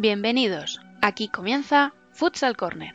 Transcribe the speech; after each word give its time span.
Bienvenidos, 0.00 0.80
aquí 1.02 1.26
comienza 1.26 1.92
Futsal 2.12 2.56
Corner. 2.56 2.94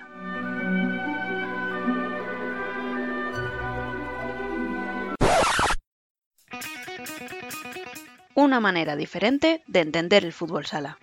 Una 8.35 8.61
manera 8.61 8.95
diferente 8.95 9.63
de 9.67 9.81
entender 9.81 10.23
el 10.23 10.31
fútbol 10.31 10.65
sala. 10.65 10.97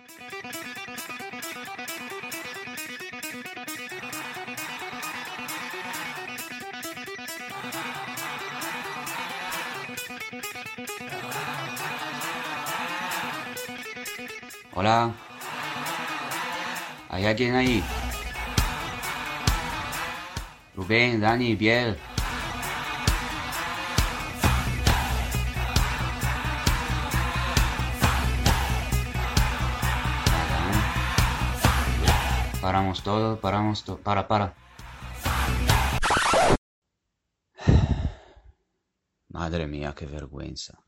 Hola. 14.73 15.13
¿Hay 17.13 17.25
alguien 17.25 17.55
ahí? 17.55 17.83
Rubén, 20.73 21.19
Dani, 21.19 21.55
Biel. 21.57 21.97
Paramos 32.61 33.03
todo, 33.03 33.41
paramos 33.41 33.83
todo. 33.83 33.97
Para, 33.97 34.25
para. 34.29 34.55
Madre 39.27 39.67
mía, 39.67 39.93
qué 39.97 40.05
vergüenza. 40.05 40.81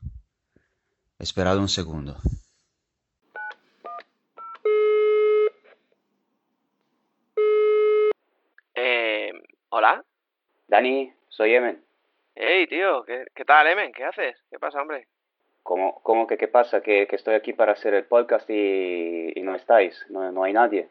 Esperad 1.18 1.58
un 1.58 1.68
segundo. 1.68 2.16
Dani, 10.84 11.10
soy 11.30 11.54
Emen. 11.54 11.82
Hey, 12.34 12.66
tío, 12.66 13.04
¿qué, 13.04 13.24
qué 13.34 13.46
tal, 13.46 13.66
Emen? 13.68 13.90
¿Qué 13.90 14.04
haces? 14.04 14.36
¿Qué 14.50 14.58
pasa, 14.58 14.82
hombre? 14.82 15.08
¿Cómo, 15.62 16.02
cómo 16.02 16.26
que 16.26 16.36
qué 16.36 16.46
pasa? 16.46 16.82
Que, 16.82 17.06
que 17.06 17.16
estoy 17.16 17.32
aquí 17.36 17.54
para 17.54 17.72
hacer 17.72 17.94
el 17.94 18.04
podcast 18.04 18.50
y, 18.50 19.32
y 19.34 19.40
no 19.40 19.54
estáis, 19.54 20.04
no, 20.10 20.30
no 20.30 20.44
hay 20.44 20.52
nadie. 20.52 20.90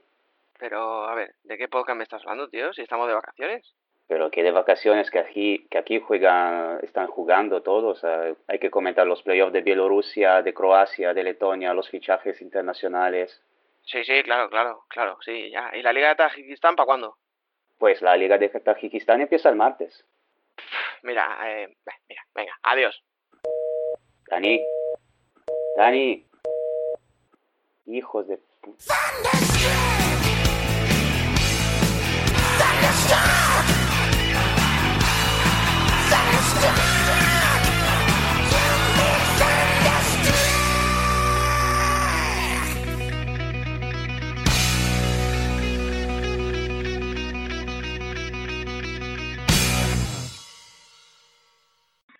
Pero, 0.57 1.03
a 1.05 1.13
ver, 1.13 1.35
¿de 1.43 1.59
qué 1.59 1.67
podcast 1.67 1.95
me 1.95 2.05
estás 2.05 2.23
hablando, 2.23 2.49
tío? 2.49 2.73
Si 2.73 2.81
estamos 2.81 3.07
de 3.07 3.13
vacaciones. 3.13 3.71
Pero 4.07 4.31
que 4.31 4.41
de 4.41 4.49
vacaciones 4.49 5.11
que 5.11 5.19
aquí, 5.19 5.67
que 5.69 5.77
aquí 5.77 5.99
juegan, 5.99 6.79
están 6.81 7.05
jugando 7.05 7.61
todos. 7.61 8.03
hay 8.03 8.57
que 8.57 8.71
comentar 8.71 9.05
los 9.05 9.21
playoffs 9.21 9.53
de 9.53 9.61
Bielorrusia, 9.61 10.41
de 10.41 10.55
Croacia, 10.55 11.13
de 11.13 11.23
Letonia, 11.23 11.71
los 11.75 11.87
fichajes 11.87 12.41
internacionales. 12.41 13.43
Sí, 13.83 14.03
sí, 14.03 14.23
claro, 14.23 14.49
claro, 14.49 14.85
claro, 14.89 15.19
sí, 15.21 15.51
ya. 15.51 15.69
¿Y 15.75 15.83
la 15.83 15.93
Liga 15.93 16.09
de 16.09 16.15
Tajikistán 16.15 16.75
para 16.75 16.87
cuándo? 16.87 17.17
Pues 17.83 18.01
la 18.01 18.15
Liga 18.15 18.37
de 18.37 18.47
Tajikistán 18.47 19.19
empieza 19.19 19.49
el 19.49 19.57
martes. 19.57 20.05
Mira, 21.01 21.37
eh, 21.45 21.67
mira, 22.07 22.21
venga, 22.33 22.57
adiós. 22.63 23.03
Dani, 24.29 24.61
Dani, 25.75 26.25
hijos 27.87 28.25
de... 28.29 28.39
pu- 28.61 28.77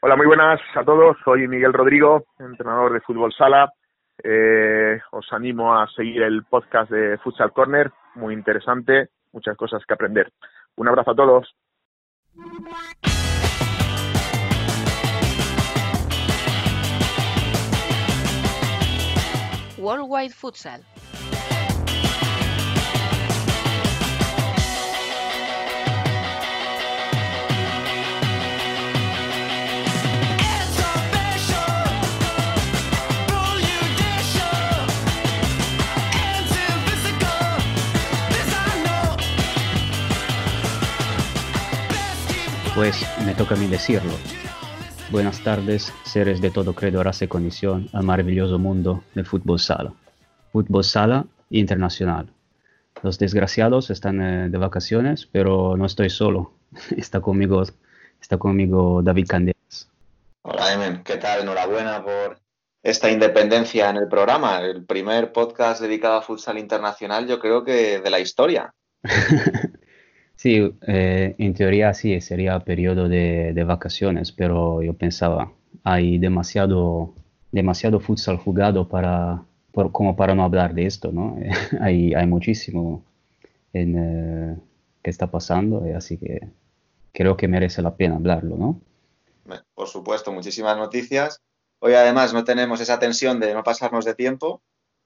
Hola, 0.05 0.17
muy 0.17 0.25
buenas 0.25 0.59
a 0.75 0.83
todos. 0.83 1.15
Soy 1.23 1.47
Miguel 1.47 1.71
Rodrigo, 1.71 2.25
entrenador 2.37 2.91
de 2.91 2.99
fútbol 2.99 3.31
sala. 3.31 3.71
Eh, 4.21 4.99
os 5.11 5.25
animo 5.31 5.73
a 5.73 5.87
seguir 5.95 6.23
el 6.23 6.43
podcast 6.43 6.91
de 6.91 7.17
Futsal 7.19 7.53
Corner, 7.53 7.89
muy 8.15 8.33
interesante, 8.33 9.11
muchas 9.31 9.55
cosas 9.55 9.81
que 9.87 9.93
aprender. 9.93 10.33
Un 10.75 10.89
abrazo 10.89 11.11
a 11.11 11.15
todos. 11.15 11.55
Worldwide 19.77 20.33
Futsal. 20.33 20.81
Pues 42.75 43.05
me 43.23 43.35
toca 43.35 43.53
a 43.53 43.57
mí 43.57 43.67
decirlo. 43.67 44.13
Buenas 45.11 45.43
tardes, 45.43 45.93
seres 46.05 46.41
de 46.41 46.49
todo 46.49 46.73
credo, 46.73 47.03
raza 47.03 47.25
y 47.25 47.27
condición, 47.27 47.87
al 47.93 48.03
maravilloso 48.03 48.57
mundo 48.57 49.03
del 49.13 49.27
fútbol 49.27 49.59
sala. 49.59 49.93
Fútbol 50.51 50.83
sala 50.83 51.27
internacional. 51.51 52.33
Los 53.03 53.19
desgraciados 53.19 53.91
están 53.91 54.21
eh, 54.21 54.49
de 54.49 54.57
vacaciones, 54.57 55.27
pero 55.31 55.77
no 55.77 55.85
estoy 55.85 56.09
solo. 56.09 56.53
Está 56.97 57.21
conmigo, 57.21 57.61
está 58.19 58.39
conmigo 58.39 59.03
David 59.03 59.27
Candelas. 59.27 59.91
Hola, 60.41 60.73
Emen, 60.73 61.03
¿qué 61.03 61.17
tal? 61.17 61.41
Enhorabuena 61.41 62.03
por 62.03 62.39
esta 62.81 63.11
independencia 63.11 63.91
en 63.91 63.97
el 63.97 64.07
programa, 64.07 64.61
el 64.61 64.83
primer 64.83 65.31
podcast 65.31 65.79
dedicado 65.79 66.15
a 66.15 66.21
futsal 66.23 66.57
internacional, 66.57 67.27
yo 67.27 67.39
creo 67.39 67.63
que 67.63 67.99
de 67.99 68.09
la 68.09 68.19
historia. 68.19 68.73
Sí, 70.43 70.75
eh, 70.87 71.35
en 71.37 71.53
teoría 71.53 71.93
sí, 71.93 72.19
sería 72.19 72.59
periodo 72.59 73.07
de, 73.07 73.53
de 73.53 73.63
vacaciones, 73.63 74.33
pero 74.33 74.81
yo 74.81 74.93
pensaba, 74.93 75.53
hay 75.85 76.17
demasiado, 76.19 77.13
demasiado 77.53 78.01
futsal 78.01 78.35
jugado 78.35 78.89
para, 78.89 79.41
por- 79.71 79.93
como 79.93 80.17
para 80.17 80.35
no 80.35 80.43
hablar 80.43 80.73
de 80.73 80.85
esto, 80.85 81.13
¿no? 81.13 81.37
hay, 81.79 82.13
hay 82.13 82.27
muchísimo 82.27 83.05
en, 83.73 83.95
eh, 83.97 84.57
que 85.03 85.09
está 85.11 85.31
pasando, 85.31 85.85
eh, 85.85 85.95
así 85.95 86.17
que 86.17 86.49
creo 87.13 87.37
que 87.37 87.47
merece 87.47 87.81
la 87.81 87.95
pena 87.95 88.15
hablarlo, 88.15 88.57
¿no? 88.57 88.81
Por 89.75 89.87
supuesto, 89.87 90.33
muchísimas 90.33 90.77
noticias. 90.77 91.41
Hoy 91.79 91.93
además 91.93 92.33
no 92.33 92.43
tenemos 92.43 92.81
esa 92.81 92.99
tensión 92.99 93.39
de 93.39 93.53
no 93.53 93.63
pasarnos 93.63 94.03
de 94.03 94.15
tiempo. 94.15 94.61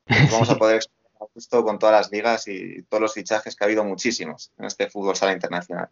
Vamos 0.32 0.50
a 0.50 0.58
poder 0.58 0.82
a 1.20 1.26
gusto 1.34 1.64
con 1.64 1.80
todas 1.80 1.96
las 1.96 2.12
ligas 2.12 2.48
y 2.48 2.84
todos 2.84 3.02
los 3.02 3.14
fichajes 3.14 3.56
que 3.56 3.64
ha 3.64 3.68
habido 3.68 3.84
muchísimos 3.84 4.52
en 4.58 4.66
este 4.66 4.90
fútbol 4.90 5.16
sala 5.16 5.34
internacional. 5.34 5.90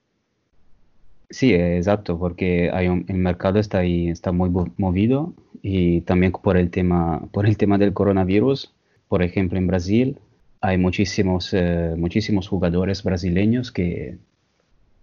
Sí, 1.29 1.53
exacto, 1.53 2.19
porque 2.19 2.69
hay 2.71 2.87
un- 2.87 3.05
el 3.07 3.17
mercado 3.17 3.59
está 3.59 3.79
ahí, 3.79 4.09
está 4.09 4.31
muy 4.31 4.49
movido 4.77 5.33
y 5.61 6.01
también 6.01 6.31
por 6.31 6.55
el 6.57 6.69
tema, 6.69 7.27
por 7.31 7.45
el 7.47 7.57
tema 7.57 7.77
del 7.77 7.93
coronavirus. 7.93 8.73
Por 9.07 9.23
ejemplo, 9.23 9.57
en 9.57 9.67
Brasil 9.67 10.19
hay 10.61 10.77
muchísimos, 10.77 11.49
eh, 11.53 11.95
muchísimos 11.97 12.47
jugadores 12.47 13.03
brasileños 13.03 13.71
que, 13.71 14.19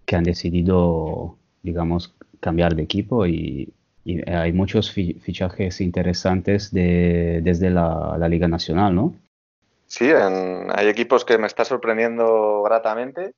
que 0.05 0.15
han 0.15 0.23
decidido, 0.23 1.37
digamos, 1.63 2.15
cambiar 2.39 2.75
de 2.75 2.83
equipo 2.83 3.27
y, 3.27 3.73
y 4.05 4.29
hay 4.29 4.53
muchos 4.53 4.91
fi- 4.91 5.15
fichajes 5.15 5.81
interesantes 5.81 6.71
de, 6.71 7.41
desde 7.43 7.69
la 7.69 8.27
Liga 8.29 8.47
Nacional, 8.47 8.95
¿no? 8.95 9.15
Sí, 9.95 10.11
hay 10.11 10.87
equipos 10.87 11.23
que 11.23 11.37
me 11.37 11.45
está 11.45 11.65
sorprendiendo 11.65 12.63
gratamente. 12.63 13.35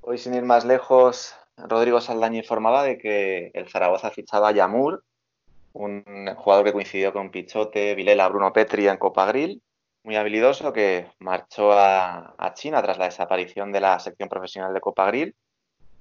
Hoy, 0.00 0.16
sin 0.16 0.32
ir 0.34 0.44
más 0.44 0.64
lejos, 0.64 1.34
Rodrigo 1.56 2.00
Saldaña 2.00 2.38
informaba 2.38 2.84
de 2.84 2.98
que 2.98 3.50
el 3.52 3.68
Zaragoza 3.68 4.12
fichaba 4.12 4.50
a 4.50 4.52
Yamur, 4.52 5.02
un 5.72 6.04
jugador 6.36 6.64
que 6.64 6.72
coincidió 6.72 7.12
con 7.12 7.32
Pichote, 7.32 7.96
Vilela, 7.96 8.28
Bruno 8.28 8.52
Petri 8.52 8.86
en 8.86 8.96
Copa 8.96 9.26
Grill, 9.26 9.60
muy 10.04 10.14
habilidoso 10.14 10.72
que 10.72 11.10
marchó 11.18 11.72
a, 11.72 12.32
China 12.54 12.80
tras 12.80 12.98
la 12.98 13.06
desaparición 13.06 13.72
de 13.72 13.80
la 13.80 13.98
sección 13.98 14.28
profesional 14.28 14.72
de 14.72 14.80
Copa 14.80 15.08
Grill. 15.08 15.34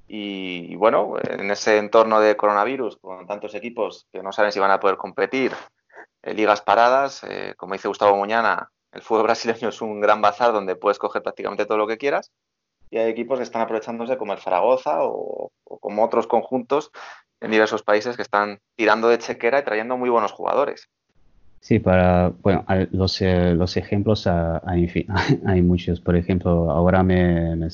Y, 0.07 0.73
y 0.73 0.75
bueno, 0.75 1.15
en 1.27 1.49
ese 1.49 1.79
entorno 1.79 2.19
de 2.19 2.37
coronavirus, 2.37 2.97
con 2.97 3.25
tantos 3.25 3.55
equipos 3.55 4.05
que 4.11 4.21
no 4.21 4.31
saben 4.31 4.51
si 4.51 4.59
van 4.59 4.69
a 4.69 4.79
poder 4.79 4.97
competir, 4.97 5.53
en 6.21 6.37
ligas 6.37 6.61
paradas, 6.61 7.23
eh, 7.23 7.55
como 7.57 7.73
dice 7.73 7.87
Gustavo 7.87 8.15
Muñana, 8.15 8.69
el 8.91 9.01
fútbol 9.01 9.23
brasileño 9.23 9.69
es 9.69 9.81
un 9.81 9.99
gran 9.99 10.21
bazar 10.21 10.53
donde 10.53 10.75
puedes 10.75 10.99
coger 10.99 11.21
prácticamente 11.21 11.65
todo 11.65 11.77
lo 11.77 11.87
que 11.87 11.97
quieras. 11.97 12.31
Y 12.89 12.97
hay 12.97 13.09
equipos 13.09 13.37
que 13.37 13.43
están 13.43 13.61
aprovechándose 13.61 14.17
como 14.17 14.33
el 14.33 14.39
Zaragoza 14.39 14.99
o, 15.01 15.51
como 15.63 16.05
otros 16.05 16.27
conjuntos 16.27 16.91
en 17.41 17.51
diversos 17.51 17.83
países 17.83 18.15
que 18.15 18.21
están 18.21 18.59
tirando 18.75 19.09
de 19.09 19.19
chequera 19.19 19.59
y 19.59 19.63
trayendo 19.63 19.97
muy 19.97 20.09
buenos 20.09 20.31
jugadores. 20.31 20.89
Sí, 21.59 21.79
para, 21.79 22.29
bueno, 22.41 22.63
los, 22.91 23.21
eh, 23.21 23.53
los 23.53 23.75
ejemplos 23.77 24.25
hay, 24.27 24.89
hay, 25.45 25.61
muchos. 25.61 25.99
Por 25.99 26.15
ejemplo, 26.15 26.71
ahora 26.71 27.03
me, 27.03 27.69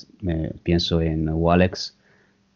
pienso 0.63 0.99
en 1.01 1.29
Walex, 1.29 1.97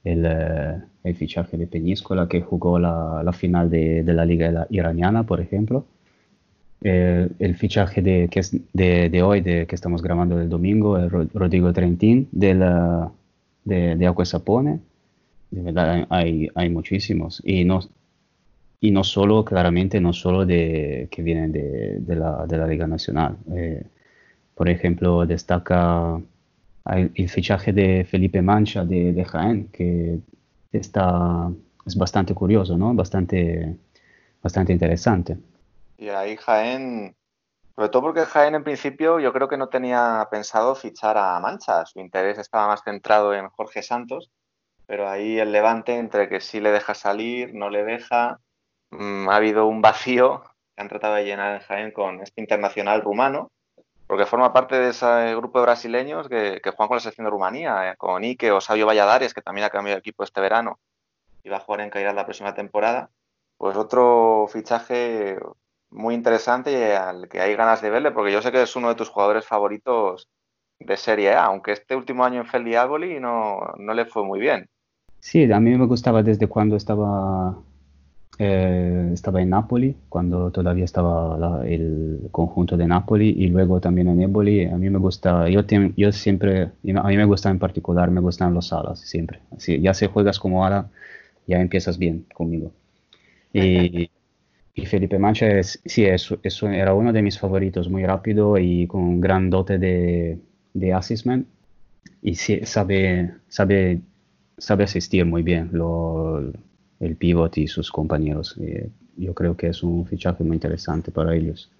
el, 0.03 0.25
eh, 0.25 0.81
el, 1.03 1.15
fichaje 1.15 1.57
de 1.57 1.67
Peñíscola 1.67 2.27
que 2.27 2.41
jugó 2.41 2.79
la, 2.79 3.21
la 3.23 3.33
final 3.33 3.69
de, 3.69 4.03
la 4.03 4.25
liga 4.25 4.65
iraniana, 4.69 5.23
por 5.23 5.39
ejemplo. 5.41 5.85
El 6.81 7.55
fichaje 7.55 8.01
de, 8.01 8.27
que 8.29 8.41
de, 8.73 9.09
de, 9.09 9.23
hoy, 9.23 9.41
de, 9.41 9.65
que 9.65 9.75
estamos 9.75 10.01
grabando 10.01 10.39
el 10.39 10.47
domingo, 10.47 10.97
el 10.97 11.09
Rodrigo 11.09 11.73
Trentín 11.73 12.29
de, 12.31 12.53
la, 12.53 13.11
de, 13.65 13.95
de 13.95 14.25
Sapone. 14.25 14.79
De 15.49 15.61
verdad, 15.61 16.05
hay, 16.09 16.49
hay 16.55 16.69
muchísimos. 16.69 17.41
Y 17.43 17.63
no, 17.63 17.79
y 18.79 18.91
no 18.91 19.03
solo, 19.03 19.43
claramente, 19.43 19.99
no 19.99 20.13
solo 20.13 20.45
de, 20.45 21.07
que 21.09 21.23
vienen 21.23 21.51
de, 21.51 21.99
de, 21.99 22.15
la, 22.15 22.45
de 22.45 22.57
la 22.57 22.67
Liga 22.67 22.85
Nacional. 22.87 23.37
Eh, 23.53 23.83
por 24.53 24.69
ejemplo, 24.69 25.25
destaca 25.25 26.19
el, 26.85 27.29
fichaje 27.29 27.73
de 27.73 28.05
Felipe 28.05 28.41
Mancha 28.41 28.85
de, 28.85 29.13
de, 29.13 29.25
Jaén, 29.25 29.67
que 29.71 30.19
está, 30.71 31.51
es 31.85 31.95
bastante 31.95 32.33
curioso, 32.33 32.77
¿no? 32.77 32.93
Bastante, 32.93 33.75
bastante 34.41 34.73
interesante. 34.73 35.37
Y 35.97 36.09
ahí 36.09 36.37
Jaén, 36.37 37.15
sobre 37.75 37.89
todo 37.89 38.01
porque 38.03 38.25
Jaén 38.25 38.55
en 38.55 38.63
principio 38.63 39.19
yo 39.19 39.33
creo 39.33 39.47
que 39.47 39.57
no 39.57 39.69
tenía 39.69 40.27
pensado 40.31 40.75
fichar 40.75 41.17
a 41.17 41.39
Mancha, 41.39 41.85
su 41.85 41.99
interés 41.99 42.37
estaba 42.37 42.67
más 42.67 42.83
centrado 42.83 43.33
en 43.33 43.49
Jorge 43.49 43.81
Santos, 43.83 44.31
pero 44.85 45.09
ahí 45.09 45.39
el 45.39 45.51
levante 45.51 45.97
entre 45.97 46.29
que 46.29 46.39
sí 46.39 46.59
le 46.59 46.71
deja 46.71 46.93
salir, 46.93 47.53
no 47.53 47.69
le 47.69 47.83
deja, 47.83 48.39
Mm, 48.91 49.29
ha 49.29 49.35
habido 49.35 49.67
un 49.67 49.81
vacío 49.81 50.43
que 50.75 50.81
han 50.81 50.87
tratado 50.87 51.15
de 51.15 51.25
llenar 51.25 51.55
en 51.55 51.61
Jaén 51.61 51.91
con 51.91 52.21
este 52.21 52.41
internacional 52.41 53.01
rumano, 53.01 53.51
porque 54.07 54.25
forma 54.25 54.53
parte 54.53 54.77
de 54.77 54.89
ese 54.89 55.35
grupo 55.35 55.59
de 55.59 55.65
brasileños 55.65 56.29
que, 56.29 56.61
juegan 56.63 56.87
con 56.87 56.95
la 56.95 57.01
selección 57.01 57.25
de 57.25 57.31
Rumanía, 57.31 57.91
eh, 57.91 57.97
con 57.97 58.23
Ike 58.23 58.51
o 58.51 58.61
Sabio 58.61 58.85
Valladares, 58.85 59.33
que 59.33 59.41
también 59.41 59.65
ha 59.65 59.69
cambiado 59.69 59.95
de 59.97 59.99
equipo 59.99 60.23
este 60.23 60.39
verano 60.41 60.79
y 61.43 61.49
va 61.49 61.57
a 61.57 61.61
jugar 61.61 61.81
en 61.81 61.89
Cairal 61.89 62.15
la 62.15 62.25
próxima 62.25 62.53
temporada. 62.53 63.09
Pues 63.57 63.75
otro 63.75 64.47
fichaje 64.51 65.37
muy 65.89 66.15
interesante 66.15 66.71
y 66.71 66.91
al 66.91 67.27
que 67.27 67.39
hay 67.39 67.55
ganas 67.55 67.81
de 67.81 67.89
verle, 67.89 68.11
porque 68.11 68.31
yo 68.31 68.41
sé 68.41 68.51
que 68.51 68.61
es 68.61 68.75
uno 68.75 68.89
de 68.89 68.95
tus 68.95 69.09
jugadores 69.09 69.45
favoritos 69.45 70.27
de 70.79 70.97
Serie 70.97 71.33
A, 71.33 71.45
aunque 71.45 71.71
este 71.71 71.95
último 71.95 72.23
año 72.23 72.41
en 72.41 72.47
Feldi 72.47 72.73
no, 73.19 73.59
no 73.77 73.93
le 73.93 74.05
fue 74.05 74.23
muy 74.23 74.39
bien. 74.39 74.67
Sí, 75.19 75.51
a 75.51 75.59
mí 75.59 75.75
me 75.75 75.85
gustaba 75.85 76.21
desde 76.21 76.47
cuando 76.47 76.75
estaba 76.75 77.57
eh, 78.39 79.09
estaba 79.13 79.41
en 79.41 79.49
Napoli, 79.49 79.95
cuando 80.09 80.51
todavía 80.51 80.85
estaba 80.85 81.65
el 81.65 82.27
conjunto 82.31 82.77
de 82.77 82.85
Napoli 82.85 83.29
y 83.29 83.47
luego 83.47 83.79
también 83.79 84.09
en 84.09 84.21
Eboli. 84.21 84.65
A 84.65 84.77
mí 84.77 84.89
me 84.89 84.99
gusta, 84.99 85.49
yo, 85.49 85.61
yo 85.95 86.11
siempre, 86.11 86.63
a 86.63 87.07
mí 87.07 87.17
me 87.17 87.25
gusta 87.25 87.49
en 87.49 87.57
particular, 87.57 88.11
me 88.11 88.21
gustan 88.21 88.53
los 88.53 88.71
alas, 88.73 88.99
siempre. 88.99 89.39
Así, 89.55 89.81
ya 89.81 89.93
si 89.95 90.05
juegas 90.05 90.39
como 90.39 90.65
ala, 90.65 90.89
ya 91.47 91.59
empiezas 91.59 91.97
bien 91.97 92.25
conmigo. 92.33 92.71
Y, 93.53 94.11
y 94.77 94.85
Felipe 94.85 95.17
Mancha 95.17 95.47
es, 95.47 95.81
sí, 95.85 96.05
eso 96.05 96.39
era 96.69 96.93
uno 96.93 97.11
de 97.11 97.23
mis 97.23 97.39
favoritos, 97.39 97.89
muy 97.89 98.05
rápido 98.05 98.59
y 98.59 98.85
con 98.85 99.19
gran 99.19 99.49
dote 99.49 99.79
de, 99.79 100.37
de 100.75 100.93
assessment. 100.93 101.47
Y 102.21 102.35
sí, 102.35 102.59
sabe, 102.63 103.33
sabe, 103.47 104.01
sabe 104.55 104.83
asistir 104.83 105.25
muy 105.25 105.41
bien. 105.41 105.69
Lo, 105.71 106.53
el 106.99 107.15
pivot 107.15 107.57
y 107.57 107.67
sus 107.67 107.91
compañeros. 107.91 108.55
Eh, 108.61 108.91
yo 109.17 109.33
creo 109.33 109.57
que 109.57 109.69
es 109.69 109.81
un 109.81 110.05
fichaje 110.05 110.43
muy 110.43 110.57
interesante 110.57 111.11
para 111.11 111.35
ellos. 111.35 111.71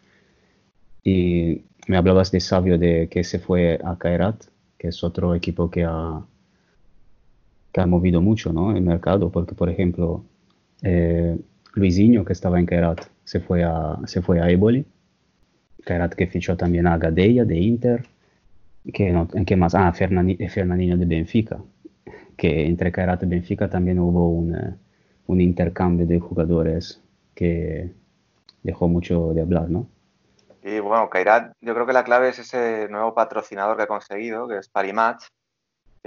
Y 1.03 1.61
me 1.88 1.97
hablabas 1.97 2.31
de 2.31 2.39
Sabio 2.39 2.79
de 2.79 3.09
que 3.09 3.23
se 3.23 3.38
fue 3.38 3.79
a 3.83 3.95
Kairat, 3.95 4.45
que 4.75 4.88
es 4.88 5.03
otro 5.03 5.35
equipo 5.35 5.69
que 5.69 5.83
ha, 5.83 6.25
que 7.71 7.79
ha 7.79 7.85
movido 7.85 8.21
mucho 8.21 8.51
¿no? 8.51 8.75
el 8.75 8.81
mercado, 8.81 9.29
porque 9.29 9.53
por 9.53 9.69
ejemplo 9.69 10.23
eh, 10.81 11.38
Luisinho, 11.74 12.25
que 12.25 12.34
estaba 12.34 12.60
en 12.60 12.66
Kairat, 12.66 13.06
se 13.24 13.40
fue 13.40 13.64
a, 13.64 14.00
se 14.06 14.22
fue 14.22 14.40
a 14.42 14.50
Eboli. 14.50 14.86
Kairat 15.86 16.14
que 16.16 16.28
fichó 16.28 16.58
también 16.58 16.88
a 16.88 16.98
Gadeia 16.98 17.46
de 17.46 17.58
Inter. 17.58 18.06
Que, 18.94 19.12
no, 19.12 19.28
¿Qué 19.46 19.56
más? 19.56 19.75
Ah, 19.75 19.92
Fernandinho 19.94 20.98
de 20.98 21.06
Benfica. 21.06 21.60
Que 22.36 22.66
entre 22.68 22.92
Kairat 22.92 23.24
y 23.24 23.25
Benfica 23.25 23.69
también 23.69 24.00
hubo 24.00 24.30
un 24.30 24.56
eh, 24.56 24.75
un 25.28 25.42
intercambio 25.42 26.08
de 26.08 26.19
jugadores 26.19 27.02
que 27.36 27.94
dejó 28.64 28.88
mucho 28.88 29.34
de 29.34 29.42
hablar, 29.42 29.69
¿no? 29.69 29.88
Y 30.64 30.80
bueno, 30.80 31.10
Kairat, 31.10 31.54
yo 31.62 31.74
creo 31.74 31.86
que 31.86 31.94
la 31.94 32.04
clave 32.04 32.30
es 32.30 32.40
ese 32.40 32.90
nuevo 32.90 33.14
patrocinador 33.14 33.78
que 33.78 33.84
ha 33.84 33.88
conseguido, 33.88 34.48
que 34.48 34.58
es 34.58 34.68
Parimatch, 34.68 35.25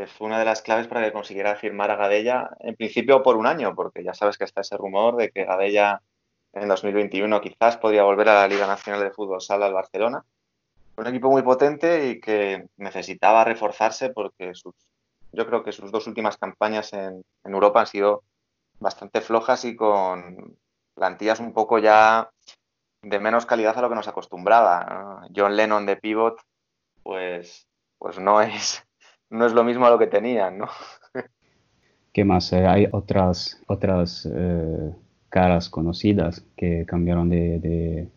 fue 0.07 0.27
una 0.27 0.39
de 0.39 0.45
las 0.45 0.63
claves 0.63 0.87
para 0.87 1.05
que 1.05 1.13
consiguiera 1.13 1.57
firmar 1.57 1.91
a 1.91 1.97
Gadella, 1.97 2.51
en 2.61 2.77
principio 2.77 3.23
por 3.23 3.37
un 3.37 3.47
año, 3.47 3.75
porque 3.75 4.05
ya 4.05 4.15
sabes 4.15 4.39
que 4.39 4.45
está 4.45 4.61
ese 4.61 4.77
rumor 4.77 5.17
de 5.17 5.31
que 5.31 5.45
Gadella 5.45 6.03
en 6.53 6.69
2021 6.69 7.41
quizás 7.41 7.77
podría 7.77 8.03
volver 8.03 8.29
a 8.29 8.35
la 8.35 8.49
Liga 8.49 8.67
Nacional 8.67 9.03
de 9.03 9.11
Fútbol 9.11 9.41
Sala 9.41 9.67
al 9.67 9.75
Barcelona. 9.75 10.25
Un 10.97 11.07
equipo 11.07 11.31
muy 11.31 11.43
potente 11.43 12.09
y 12.09 12.21
que 12.21 12.67
necesitaba 12.77 13.45
reforzarse 13.45 14.11
porque 14.11 14.55
sus, 14.55 14.75
yo 15.33 15.47
creo 15.47 15.63
que 15.63 15.73
sus 15.73 15.91
dos 15.91 16.07
últimas 16.07 16.37
campañas 16.37 16.93
en, 16.93 17.25
en 17.45 17.53
Europa 17.53 17.81
han 17.81 17.87
sido 17.87 18.23
bastante 18.81 19.21
flojas 19.21 19.65
y 19.65 19.77
con 19.77 20.57
plantillas 20.95 21.41
un 21.41 21.53
poco 21.53 21.79
ya 21.79 22.31
de 23.03 23.19
menos 23.19 23.47
calidad 23.47 23.79
a 23.79 23.83
lo 23.83 23.89
que 23.89 23.95
nos 23.95 24.09
acostumbraba. 24.09 25.27
John 25.35 25.57
Lennon 25.57 25.87
de 25.87 25.97
pivot, 25.97 26.41
pues, 27.03 27.67
pues 27.99 28.19
no 28.19 28.41
es 28.41 28.85
no 29.31 29.47
es 29.47 29.53
lo 29.53 29.65
mismo 29.65 29.87
a 29.87 29.91
lo 29.91 29.99
que 29.99 30.07
tenían, 30.07 30.59
¿no? 30.59 30.67
¿Qué 32.13 32.25
más? 32.25 32.53
Eh, 32.53 32.67
hay 32.67 32.89
otras 32.91 33.61
otras 33.67 34.29
eh, 34.33 34.91
caras 35.29 35.69
conocidas 35.69 36.45
que 36.57 36.85
cambiaron 36.87 37.29
de, 37.31 38.09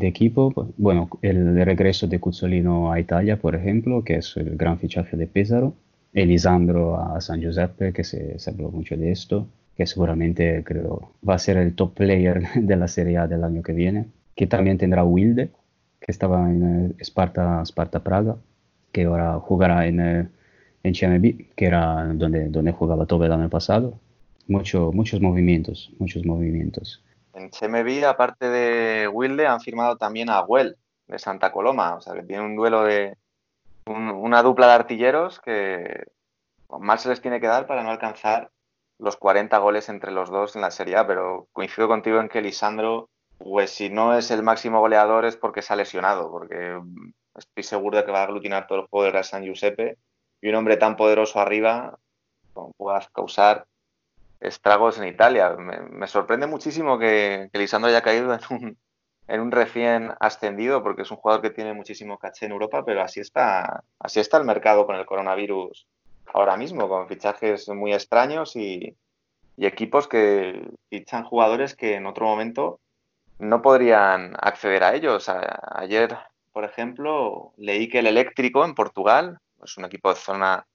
equipo. 0.00 0.52
Bueno, 0.76 1.08
el 1.22 1.64
regreso 1.64 2.06
de 2.06 2.20
Cuzzolino 2.20 2.92
a 2.92 3.00
Italia, 3.00 3.38
por 3.38 3.54
ejemplo, 3.54 4.04
que 4.04 4.16
es 4.16 4.36
el 4.36 4.56
gran 4.56 4.78
fichaje 4.78 5.16
de 5.16 5.26
Pesaro. 5.26 5.74
Elisandro 6.12 6.96
a 7.00 7.20
San 7.20 7.40
Giuseppe, 7.40 7.92
que 7.92 8.02
se, 8.02 8.38
se 8.38 8.50
habló 8.50 8.70
mucho 8.70 8.96
de 8.96 9.12
esto 9.12 9.46
que 9.80 9.86
seguramente 9.86 10.62
creo 10.62 11.12
va 11.26 11.36
a 11.36 11.38
ser 11.38 11.56
el 11.56 11.74
top 11.74 11.94
player 11.94 12.42
de 12.54 12.76
la 12.76 12.86
Serie 12.86 13.16
A 13.16 13.26
del 13.26 13.42
año 13.44 13.62
que 13.62 13.72
viene, 13.72 14.08
que 14.36 14.46
también 14.46 14.76
tendrá 14.76 15.04
Wilde, 15.04 15.48
que 16.00 16.12
estaba 16.12 16.50
en 16.50 16.94
Sparta, 17.00 17.62
Sparta 17.64 18.00
Praga, 18.00 18.36
que 18.92 19.04
ahora 19.04 19.38
jugará 19.40 19.86
en, 19.86 20.28
en 20.82 20.94
CMB, 20.94 21.54
que 21.54 21.66
era 21.66 22.04
donde, 22.14 22.48
donde 22.48 22.72
jugaba 22.72 23.06
todo 23.06 23.24
el 23.24 23.32
año 23.32 23.48
pasado. 23.48 23.98
Mucho, 24.48 24.90
muchos 24.92 25.20
movimientos, 25.20 25.92
muchos 25.98 26.24
movimientos. 26.24 27.02
En 27.34 27.50
CMB, 27.50 28.04
aparte 28.04 28.48
de 28.48 29.08
Wilde, 29.08 29.46
han 29.46 29.60
firmado 29.60 29.96
también 29.96 30.28
a 30.30 30.42
Well, 30.42 30.76
de 31.06 31.18
Santa 31.18 31.52
Coloma, 31.52 31.94
o 31.96 32.00
sea 32.00 32.14
que 32.14 32.22
tiene 32.22 32.44
un 32.44 32.56
duelo 32.56 32.84
de 32.84 33.16
una 33.86 34.42
dupla 34.42 34.68
de 34.68 34.72
artilleros 34.72 35.40
que 35.40 36.04
más 36.78 37.02
se 37.02 37.08
les 37.08 37.20
tiene 37.20 37.40
que 37.40 37.48
dar 37.48 37.66
para 37.66 37.82
no 37.82 37.90
alcanzar 37.90 38.50
los 38.98 39.16
40 39.16 39.56
goles 39.58 39.88
entre 39.88 40.12
los 40.12 40.30
dos 40.30 40.54
en 40.54 40.62
la 40.62 40.70
Serie 40.70 40.96
A, 40.96 41.06
pero 41.06 41.48
coincido 41.52 41.88
contigo 41.88 42.20
en 42.20 42.28
que 42.28 42.42
Lisandro, 42.42 43.08
pues 43.38 43.70
si 43.70 43.88
no 43.88 44.16
es 44.16 44.30
el 44.30 44.42
máximo 44.42 44.80
goleador 44.80 45.24
es 45.24 45.36
porque 45.36 45.62
se 45.62 45.72
ha 45.72 45.76
lesionado, 45.76 46.30
porque 46.30 46.78
estoy 47.34 47.62
seguro 47.62 47.98
de 47.98 48.04
que 48.04 48.12
va 48.12 48.20
a 48.20 48.24
aglutinar 48.24 48.66
todo 48.66 48.80
el 48.80 48.86
juego 48.86 49.10
de 49.10 49.24
San 49.24 49.42
Giuseppe 49.42 49.96
y 50.40 50.48
un 50.48 50.54
hombre 50.54 50.76
tan 50.76 50.96
poderoso 50.96 51.40
arriba 51.40 51.98
pueda 52.76 53.00
causar 53.12 53.66
estragos 54.40 54.98
en 54.98 55.06
Italia. 55.06 55.56
Me, 55.56 56.06
sorprende 56.06 56.46
muchísimo 56.46 56.98
que, 56.98 57.50
Lisandro 57.52 57.90
haya 57.90 58.02
caído 58.02 58.32
en 58.34 58.40
un, 58.50 58.78
en 59.28 59.40
un 59.40 59.50
recién 59.52 60.12
ascendido, 60.18 60.82
porque 60.82 61.02
es 61.02 61.10
un 61.10 61.18
jugador 61.18 61.42
que 61.42 61.50
tiene 61.50 61.74
muchísimo 61.74 62.18
caché 62.18 62.46
en 62.46 62.52
Europa, 62.52 62.84
pero 62.84 63.02
así 63.02 63.20
está, 63.20 63.84
así 63.98 64.20
está 64.20 64.38
el 64.38 64.44
mercado 64.44 64.86
con 64.86 64.96
el 64.96 65.06
coronavirus 65.06 65.86
ahora 66.32 66.56
mismo, 66.56 66.88
con 66.88 67.08
fichajes 67.08 67.68
muy 67.68 67.92
extraños 67.92 68.56
y, 68.56 68.96
equipos 69.56 70.08
que 70.08 70.70
fichan 70.88 71.22
jugadores 71.22 71.76
que 71.76 71.96
en 71.96 72.06
otro 72.06 72.24
momento 72.24 72.80
no 73.38 73.60
podrían 73.60 74.34
acceder 74.40 74.82
a 74.82 74.94
ellos. 74.94 75.28
ayer, 75.28 76.16
por 76.52 76.64
ejemplo, 76.64 77.52
leí 77.58 77.86
que 77.90 77.98
el 77.98 78.06
Eléctrico 78.06 78.64
en 78.64 78.74
Portugal, 78.74 79.38
es 79.64 79.76
un 79.76 79.84
equipo 79.84 80.10
de 80.10 80.16
zona 80.16 80.66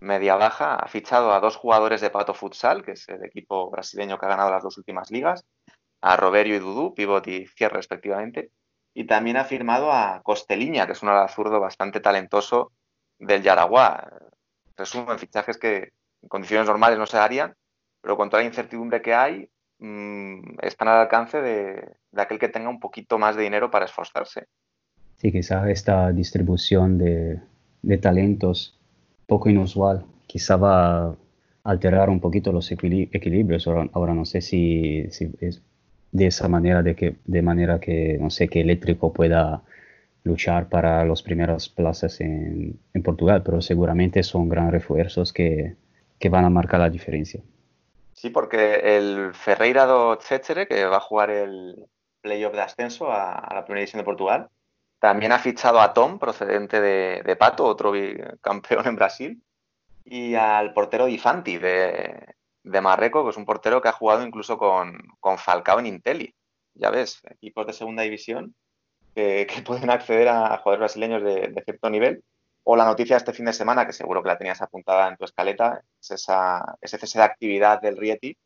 media-baja, 0.00 0.76
ha 0.76 0.88
fichado 0.88 1.32
a 1.32 1.40
dos 1.40 1.56
jugadores 1.56 2.00
de 2.00 2.10
Pato 2.10 2.34
Futsal, 2.34 2.82
que 2.82 2.92
es 2.92 3.08
el 3.08 3.24
equipo 3.24 3.70
brasileño 3.70 4.18
que 4.18 4.26
ha 4.26 4.30
ganado 4.30 4.50
las 4.50 4.62
dos 4.62 4.78
últimas 4.78 5.10
ligas, 5.10 5.44
a 6.00 6.16
Roberio 6.16 6.56
y 6.56 6.58
Dudú, 6.58 6.94
pivot 6.94 7.26
y 7.28 7.46
cierre 7.46 7.76
respectivamente, 7.76 8.50
y 8.94 9.04
también 9.04 9.36
ha 9.36 9.44
firmado 9.44 9.92
a 9.92 10.20
Costeliña, 10.22 10.86
que 10.86 10.92
es 10.92 11.02
un 11.02 11.10
ala 11.10 11.28
zurdo 11.28 11.60
bastante 11.60 12.00
talentoso 12.00 12.72
del 13.18 13.42
Yaraguá. 13.42 14.08
Resumen, 14.76 15.18
fichajes 15.18 15.58
que 15.58 15.92
en 16.22 16.28
condiciones 16.28 16.66
normales 16.66 16.98
no 16.98 17.06
se 17.06 17.18
harían, 17.18 17.54
pero 18.00 18.16
con 18.16 18.30
toda 18.30 18.42
la 18.42 18.48
incertidumbre 18.48 19.02
que 19.02 19.14
hay, 19.14 19.48
mm, 19.78 20.58
están 20.62 20.88
al 20.88 21.00
alcance 21.00 21.40
de, 21.40 21.96
aquel 22.16 22.38
que 22.38 22.48
tenga 22.48 22.70
un 22.70 22.80
poquito 22.80 23.18
más 23.18 23.36
de 23.36 23.42
dinero 23.42 23.70
para 23.70 23.84
esforzarse. 23.84 24.46
Sí, 25.16 25.30
quizás 25.30 25.68
esta 25.68 26.10
distribución 26.12 26.96
de, 26.96 27.40
talentos 28.00 28.78
poco 29.26 29.48
inusual, 29.48 30.04
quizá 30.26 30.56
va 30.56 31.06
a 31.06 31.16
alterar 31.64 32.10
un 32.10 32.20
poquito 32.20 32.52
los 32.52 32.70
equilibrios. 32.72 33.66
Ahora, 33.66 34.14
no 34.14 34.24
sé 34.24 34.40
si, 34.40 34.98
es 34.98 35.62
de 36.12 36.26
esa 36.26 36.48
manera, 36.48 36.82
de, 36.82 36.94
que, 36.96 37.16
de 37.24 37.42
manera 37.42 37.78
que, 37.78 38.18
no 38.20 38.30
sé, 38.30 38.48
que 38.48 38.60
Eléctrico 38.60 39.12
pueda 39.12 39.62
luchar 40.24 40.68
para 40.68 41.04
las 41.04 41.22
primeras 41.22 41.68
plazas 41.68 42.20
en, 42.20 42.78
Portugal, 43.04 43.42
pero 43.42 43.62
seguramente 43.62 44.22
son 44.22 44.48
grandes 44.48 44.74
refuerzos 44.74 45.32
que, 45.32 45.76
van 46.28 46.44
a 46.44 46.50
marcar 46.50 46.80
la 46.80 46.90
diferencia. 46.90 47.40
Sí, 48.12 48.28
porque 48.28 48.96
el 48.96 49.32
Ferreira 49.32 49.86
do 49.86 50.18
Cecere, 50.20 50.66
que 50.66 50.84
va 50.84 50.98
a 50.98 51.00
jugar 51.00 51.30
el 51.30 51.86
playoff 52.20 52.52
de 52.52 52.60
ascenso 52.60 53.10
a, 53.10 53.48
la 53.54 53.64
primera 53.64 53.80
división 53.80 54.00
de 54.00 54.04
Portugal, 54.04 54.48
también 55.00 55.32
ha 55.32 55.38
fichado 55.38 55.80
a 55.80 55.92
Tom, 55.92 56.18
procedente 56.18 56.80
de, 56.80 57.36
Pato, 57.36 57.64
otro 57.64 57.92
campeón 58.40 58.86
en 58.86 58.96
Brasil, 58.96 59.42
y 60.04 60.34
al 60.34 60.72
portero 60.72 61.08
Ifanti 61.08 61.58
de, 61.58 62.34
de 62.62 62.80
Marruecos, 62.80 63.24
que 63.24 63.30
es 63.30 63.36
un 63.36 63.46
portero 63.46 63.80
que 63.80 63.88
ha 63.88 63.92
jugado 63.92 64.24
incluso 64.24 64.58
con, 64.58 64.98
con 65.18 65.38
Falcao 65.38 65.80
en 65.80 65.86
Inteli. 65.86 66.34
Ya 66.74 66.90
ves, 66.90 67.20
equipos 67.30 67.66
de 67.66 67.72
segunda 67.72 68.02
división 68.02 68.54
que, 69.14 69.46
pueden 69.66 69.90
acceder 69.90 70.28
a, 70.28 70.58
jugadores 70.58 70.80
brasileños 70.80 71.22
de, 71.22 71.62
cierto 71.64 71.90
nivel. 71.90 72.22
O 72.62 72.76
la 72.76 72.84
noticia 72.84 73.16
de 73.16 73.18
este 73.18 73.32
fin 73.32 73.46
de 73.46 73.54
semana, 73.54 73.86
que 73.86 73.94
seguro 73.94 74.22
que 74.22 74.28
la 74.28 74.38
tenías 74.38 74.60
apuntada 74.60 75.08
en 75.08 75.16
tu 75.16 75.24
escaleta, 75.24 75.80
es 76.00 76.10
esa, 76.10 76.76
ese 76.82 76.98
cese 76.98 77.18
de 77.18 77.24
actividad 77.24 77.80
del 77.80 77.96
Rieti 77.96 78.36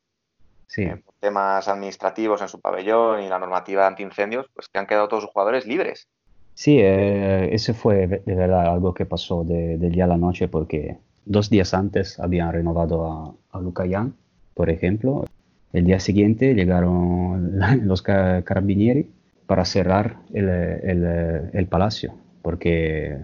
sí. 0.69 0.87
Por 0.87 1.15
temas 1.21 1.69
administrativos 1.69 2.41
en 2.41 2.49
su 2.49 2.61
pabellón 2.61 3.23
y 3.23 3.29
la 3.29 3.39
normativa 3.39 3.87
antiincendios, 3.87 4.47
pues 4.55 4.69
que 4.69 4.79
han 4.79 4.87
quedado 4.87 5.09
todos 5.09 5.25
sus 5.25 5.33
jugadores 5.33 5.67
libres. 5.67 6.09
Sí, 6.55 6.79
eh, 6.81 7.53
ese 7.53 7.75
fue 7.75 8.07
de 8.07 8.35
verdad 8.35 8.69
algo 8.73 8.95
que 8.95 9.07
pasó 9.07 9.45
de, 9.45 9.77
del 9.79 9.93
día 9.93 10.05
a 10.05 10.09
la 10.09 10.17
noche 10.17 10.49
porque 10.49 10.99
dos 11.25 11.51
días 11.51 11.75
antes 11.75 12.21
habían 12.21 12.53
renovado 12.53 13.07
a, 13.07 13.35
a 13.59 13.61
Lucayan, 13.61 14.15
por 14.55 14.71
ejemplo. 14.71 15.25
El 15.73 15.85
día 15.87 15.99
siguiente 15.99 16.55
llegaron 16.55 17.59
los 17.83 18.03
carabinieri 18.03 19.11
para 19.47 19.65
cerrar 19.65 20.19
el, 20.33 21.67
palacio, 21.69 22.15
porque 22.43 23.19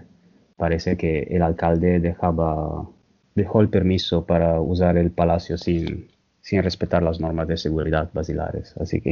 parece 0.57 0.97
que 0.97 1.23
el 1.31 1.41
alcalde 1.41 1.99
dejaba, 1.99 2.89
dejó 3.35 3.61
el 3.61 3.69
permiso 3.69 4.25
para 4.25 4.59
usar 4.61 4.97
el 4.97 5.11
palacio 5.11 5.57
sin, 5.57 6.09
sin 6.41 6.61
respetar 6.61 7.03
las 7.03 7.19
normas 7.19 7.47
de 7.47 7.57
seguridad 7.57 8.09
basilares. 8.13 8.75
Así 8.79 9.01
que 9.01 9.11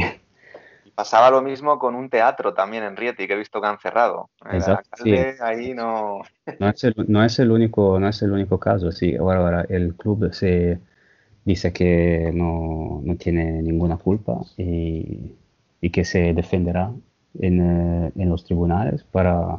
pasaba 1.00 1.32
lo 1.32 1.42
mismo 1.42 1.80
con 1.80 1.96
un 1.96 2.10
teatro 2.10 2.54
también 2.54 2.84
en 2.84 2.98
Rieti 2.98 3.28
que 3.28 3.34
he 3.34 3.38
visto 3.38 3.62
que 3.62 3.68
han 3.68 3.80
cerrado. 3.80 4.30
El 4.52 4.62
alcalde 4.64 5.38
ahí 5.42 5.74
no... 5.74 6.22
No 6.60 6.70
es, 6.70 6.84
el, 6.84 6.94
no 7.08 7.24
es 7.24 7.40
el 7.40 7.52
único, 7.52 8.00
no 8.00 8.10
es 8.10 8.22
el 8.22 8.32
único 8.32 8.60
caso, 8.60 8.92
sí. 8.92 9.16
Ahora, 9.16 9.40
ahora 9.40 9.66
el 9.70 9.96
club 9.96 10.34
se 10.34 10.80
dice 11.46 11.72
que 11.72 12.32
no, 12.34 13.02
no 13.04 13.16
tiene 13.16 13.62
ninguna 13.62 13.98
culpa 13.98 14.40
y 14.58 15.36
y 15.82 15.90
que 15.90 16.06
se 16.06 16.34
defenderá 16.34 16.92
en, 17.40 17.60
eh, 17.62 18.12
en 18.16 18.30
los 18.30 18.44
tribunales 18.44 19.04
para, 19.04 19.58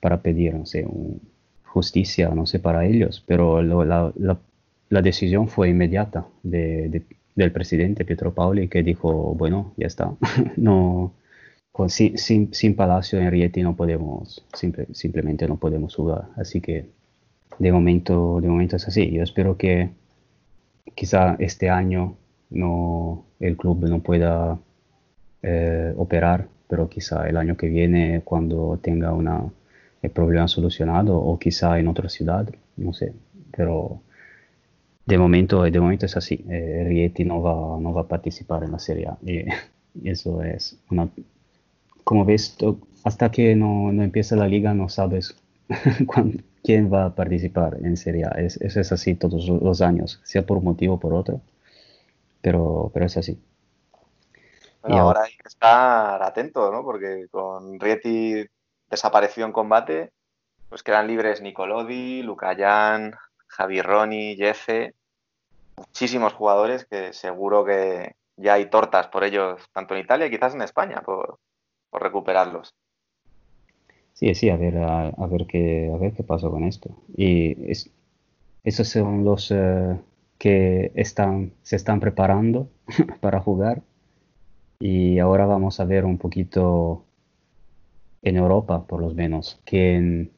para 0.00 0.20
pedir, 0.20 0.54
no 0.54 0.66
sé, 0.66 0.86
justicia, 1.64 2.30
no 2.30 2.46
sé, 2.46 2.58
para 2.58 2.84
ellos. 2.84 3.22
Pero 3.26 3.62
la, 3.62 4.12
la, 4.16 4.38
la, 4.88 5.02
decisión 5.02 5.48
fue 5.48 5.68
inmediata 5.68 6.26
de, 6.42 7.02
del 7.34 7.52
presidente 7.52 8.04
Pietro 8.04 8.34
Pauli 8.34 8.68
que 8.68 8.82
dijo, 8.82 9.34
bueno, 9.34 9.72
ya 9.76 9.86
está, 9.86 10.14
no, 10.56 11.14
con, 11.72 11.88
sin, 11.90 12.16
sin, 12.18 12.76
Palacio 12.76 13.20
en 13.20 13.30
Rieti 13.30 13.62
no 13.62 13.76
podemos, 13.76 14.44
simple, 14.54 14.86
simplemente 14.92 15.46
no 15.46 15.56
podemos 15.56 15.94
jugar. 15.94 16.28
Así 16.36 16.60
que 16.60 16.86
de 17.58 17.72
momento, 17.72 18.40
de 18.40 18.48
momento 18.48 18.76
es 18.76 18.88
así. 18.88 19.10
Yo 19.10 19.22
espero 19.22 19.56
que 19.56 19.90
quizá 20.94 21.36
este 21.38 21.70
año 21.70 22.16
no, 22.50 23.24
el 23.38 23.56
club 23.56 23.84
no 23.88 24.00
pueda 24.00 24.58
eh, 25.42 25.94
operar, 25.96 26.48
pero 26.68 26.88
quizá 26.88 27.28
el 27.28 27.36
año 27.36 27.56
que 27.56 27.68
viene 27.68 28.22
cuando 28.24 28.78
tenga 28.82 29.12
una, 29.12 29.44
el 30.02 30.10
problema 30.10 30.48
solucionado 30.48 31.18
o 31.18 31.38
quizá 31.38 31.78
en 31.78 31.88
otra 31.88 32.08
ciudad, 32.08 32.48
no 32.76 32.92
sé, 32.92 33.12
pero 33.56 34.02
de 35.10 35.18
momento, 35.18 35.62
de 35.62 35.80
momento 35.80 36.06
es 36.06 36.16
así, 36.16 36.44
eh, 36.48 36.84
Rieti 36.86 37.24
no 37.24 37.42
va, 37.42 37.80
no 37.80 37.92
va 37.92 38.02
a 38.02 38.08
participar 38.08 38.64
en 38.64 38.72
la 38.72 38.78
Serie 38.78 39.08
A 39.08 39.18
y, 39.22 39.44
eso 40.08 40.42
es 40.42 40.78
una... 40.90 41.08
Como 42.04 42.24
ves, 42.24 42.56
hasta 43.04 43.30
que 43.30 43.54
no, 43.54 43.92
no 43.92 44.02
empieza 44.02 44.34
la 44.36 44.48
liga 44.48 44.74
no 44.74 44.88
sabes 44.88 45.36
quién 46.64 46.92
va 46.92 47.06
a 47.06 47.14
participar 47.14 47.78
en 47.82 47.96
Serie 47.96 48.24
A. 48.24 48.30
Es, 48.30 48.60
eso 48.60 48.80
es 48.80 48.90
así 48.92 49.14
todos 49.14 49.48
los 49.48 49.80
años, 49.80 50.20
sea 50.24 50.46
por 50.46 50.58
un 50.58 50.64
motivo 50.64 50.94
o 50.94 51.00
por 51.00 51.14
otro, 51.14 51.40
pero, 52.40 52.90
pero 52.94 53.06
es 53.06 53.16
así 53.16 53.38
y 54.88 54.96
ahora 54.96 55.22
hay 55.22 55.36
que 55.36 55.48
estar 55.48 56.22
atento, 56.22 56.70
¿no? 56.72 56.82
Porque 56.82 57.26
con 57.30 57.78
Rieti 57.78 58.46
desapareció 58.88 59.44
en 59.44 59.52
combate, 59.52 60.12
pues 60.68 60.82
quedan 60.82 61.06
libres 61.06 61.42
Nicolodi, 61.42 62.22
Lucayán, 62.22 63.14
Javi 63.46 63.82
Roni, 63.82 64.36
Jefe, 64.36 64.94
muchísimos 65.80 66.34
jugadores 66.34 66.84
que 66.84 67.12
seguro 67.12 67.64
que 67.64 68.12
ya 68.36 68.54
hay 68.54 68.68
tortas 68.70 69.08
por 69.08 69.24
ellos, 69.24 69.60
tanto 69.72 69.94
en 69.94 70.00
Italia 70.00 70.26
y 70.26 70.30
quizás 70.30 70.54
en 70.54 70.62
España, 70.62 71.02
por, 71.02 71.38
recuperarlos. 71.92 72.74
Sí, 74.12 74.34
sí, 74.34 74.50
a 74.50 74.56
ver, 74.56 74.76
a, 74.78 75.26
ver 75.26 75.46
qué, 75.46 75.90
a 75.92 75.96
ver 75.96 76.12
qué 76.12 76.22
pasa 76.22 76.48
con 76.48 76.64
esto. 76.64 76.90
Y 77.16 77.70
es, 77.70 77.90
esos 78.64 78.88
son 78.88 79.24
los 79.24 79.50
eh, 79.50 79.96
que 80.38 80.92
están, 80.94 81.52
se 81.62 81.76
están 81.76 82.00
preparando 82.00 82.68
para 83.20 83.40
jugar 83.40 83.82
y 84.78 85.18
ahora 85.18 85.46
vamos 85.46 85.80
a 85.80 85.84
ver 85.84 86.04
un 86.04 86.18
poquito 86.18 87.04
en 88.22 88.36
Europa, 88.36 88.86
por 88.86 89.00
lo 89.00 89.10
menos, 89.14 89.58
quién, 89.64 90.30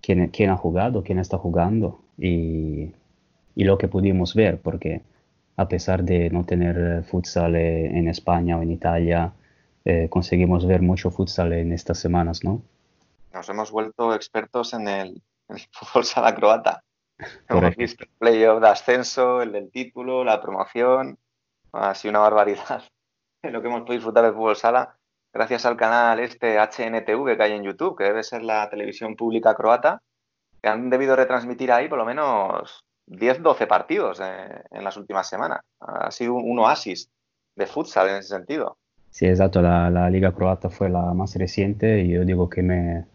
quién, 0.00 0.28
quién 0.28 0.50
ha 0.50 0.56
jugado, 0.56 1.04
quién 1.04 1.18
está 1.18 1.38
jugando 1.38 2.00
y, 2.18 2.92
y, 3.54 3.64
lo 3.64 3.78
que 3.78 3.88
pudimos 3.88 4.34
ver, 4.34 4.60
porque 4.60 5.02
a 5.56 5.68
pesar 5.68 6.02
de 6.02 6.30
no 6.30 6.44
tener 6.44 7.04
futsal 7.04 7.54
eh, 7.56 7.86
en 7.86 8.08
España 8.08 8.58
o 8.58 8.62
en 8.62 8.70
Italia, 8.70 9.32
eh, 9.84 10.08
conseguimos 10.08 10.66
ver 10.66 10.82
mucho 10.82 11.10
futsal 11.10 11.52
en 11.52 11.72
estas 11.72 11.98
semanas, 11.98 12.42
¿no? 12.42 12.62
Nos 13.32 13.48
hemos 13.48 13.70
vuelto 13.70 14.14
expertos 14.14 14.74
en 14.74 14.88
el, 14.88 15.22
fútbol 15.72 16.04
sala 16.04 16.34
croata. 16.34 16.82
Hemos 17.48 17.76
visto 17.76 18.04
el 18.04 18.10
playoff 18.18 18.60
de 18.60 18.68
ascenso, 18.68 19.40
el 19.40 19.52
del 19.52 19.70
título, 19.70 20.24
la 20.24 20.40
promoción. 20.40 21.16
Ha 21.72 21.94
sido 21.94 22.10
una 22.10 22.18
barbaridad 22.20 22.82
lo 23.42 23.60
que 23.60 23.68
hemos 23.68 23.82
podido 23.82 23.94
disfrutar 23.94 24.24
de 24.24 24.32
fútbol 24.32 24.56
sala 24.56 24.96
gracias 25.32 25.66
al 25.66 25.76
canal 25.76 26.20
este 26.20 26.58
HNTV 26.58 27.36
que 27.36 27.42
hay 27.42 27.52
en 27.52 27.64
YouTube, 27.64 27.98
que 27.98 28.04
debe 28.04 28.22
ser 28.22 28.42
la 28.42 28.70
televisión 28.70 29.16
pública 29.16 29.54
croata, 29.54 30.00
que 30.62 30.68
han 30.68 30.88
debido 30.90 31.16
retransmitir 31.16 31.72
ahí 31.72 31.88
por 31.88 31.98
lo 31.98 32.04
menos 32.04 32.84
10-12 33.08 33.66
partidos 33.66 34.20
eh, 34.20 34.62
en 34.70 34.84
las 34.84 34.96
últimas 34.96 35.28
semanas. 35.28 35.60
Ha 35.80 36.10
sido 36.10 36.34
un, 36.34 36.58
oasis 36.58 37.10
de 37.56 37.66
futsal 37.66 38.08
en 38.08 38.16
ese 38.16 38.28
sentido. 38.28 38.76
Sí, 39.10 39.26
exacto. 39.26 39.62
La, 39.62 39.90
la, 39.90 40.10
liga 40.10 40.32
croata 40.32 40.70
fue 40.70 40.88
la 40.88 41.14
más 41.14 41.36
reciente 41.36 42.02
y 42.02 42.12
yo 42.12 42.24
digo 42.24 42.48
que 42.48 42.62
me... 42.62 43.06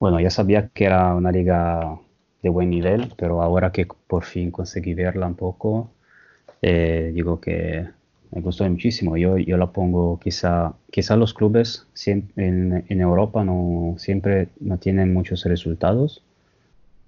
Bueno, 0.00 0.20
ya 0.20 0.30
sabía 0.30 0.68
que 0.68 0.84
era 0.84 1.14
una 1.14 1.30
liga 1.30 1.98
de 2.44 2.50
buen 2.50 2.70
nivel, 2.70 3.12
pero 3.16 3.40
ahora 3.42 3.72
que 3.72 3.86
por 3.86 4.24
fin 4.24 4.50
conseguí 4.50 4.92
verla 4.92 5.26
un 5.26 5.34
poco, 5.34 5.90
eh, 6.60 7.10
digo 7.14 7.40
que 7.40 7.88
me 8.30 8.40
gustó 8.42 8.68
muchísimo. 8.68 9.16
Yo, 9.16 9.38
yo 9.38 9.56
la 9.56 9.72
pongo, 9.72 10.18
quizá, 10.20 10.74
quizá 10.90 11.16
los 11.16 11.32
clubes 11.34 11.86
en, 12.06 12.84
en, 12.88 13.00
Europa 13.00 13.44
no 13.44 13.94
siempre 13.98 14.48
no 14.60 14.78
tienen 14.78 15.14
muchos 15.14 15.44
resultados, 15.44 16.22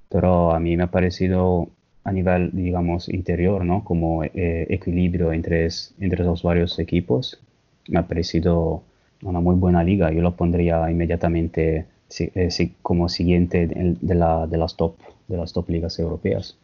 pero 0.08 0.52
a 0.52 0.60
mí 0.60 0.76
me 0.76 0.84
ha 0.84 0.90
parecido 0.90 1.68
a 2.06 2.12
nivel, 2.12 2.50
digamos, 2.52 3.08
interior, 3.08 3.64
¿no? 3.64 3.82
Como 3.82 4.22
eh, 4.22 4.66
equilibrio 4.70 5.32
entre, 5.32 5.68
entre 5.98 6.22
los 6.24 6.44
varios 6.44 6.78
equipos, 6.78 7.40
me 7.88 7.98
ha 7.98 8.06
parecido 8.06 8.84
una 9.22 9.40
muy 9.40 9.56
buena 9.56 9.82
liga. 9.82 10.12
Yo 10.12 10.22
la 10.22 10.30
pondría 10.30 10.88
inmediatamente 10.88 11.86
eh, 12.20 12.70
como 12.80 13.08
siguiente 13.08 13.66
de, 13.66 14.14
la, 14.14 14.46
de, 14.46 14.56
las 14.56 14.76
top, 14.76 14.94
de 15.26 15.36
las 15.36 15.52
top 15.52 15.68
ligas 15.68 15.98
europeas. 15.98 16.56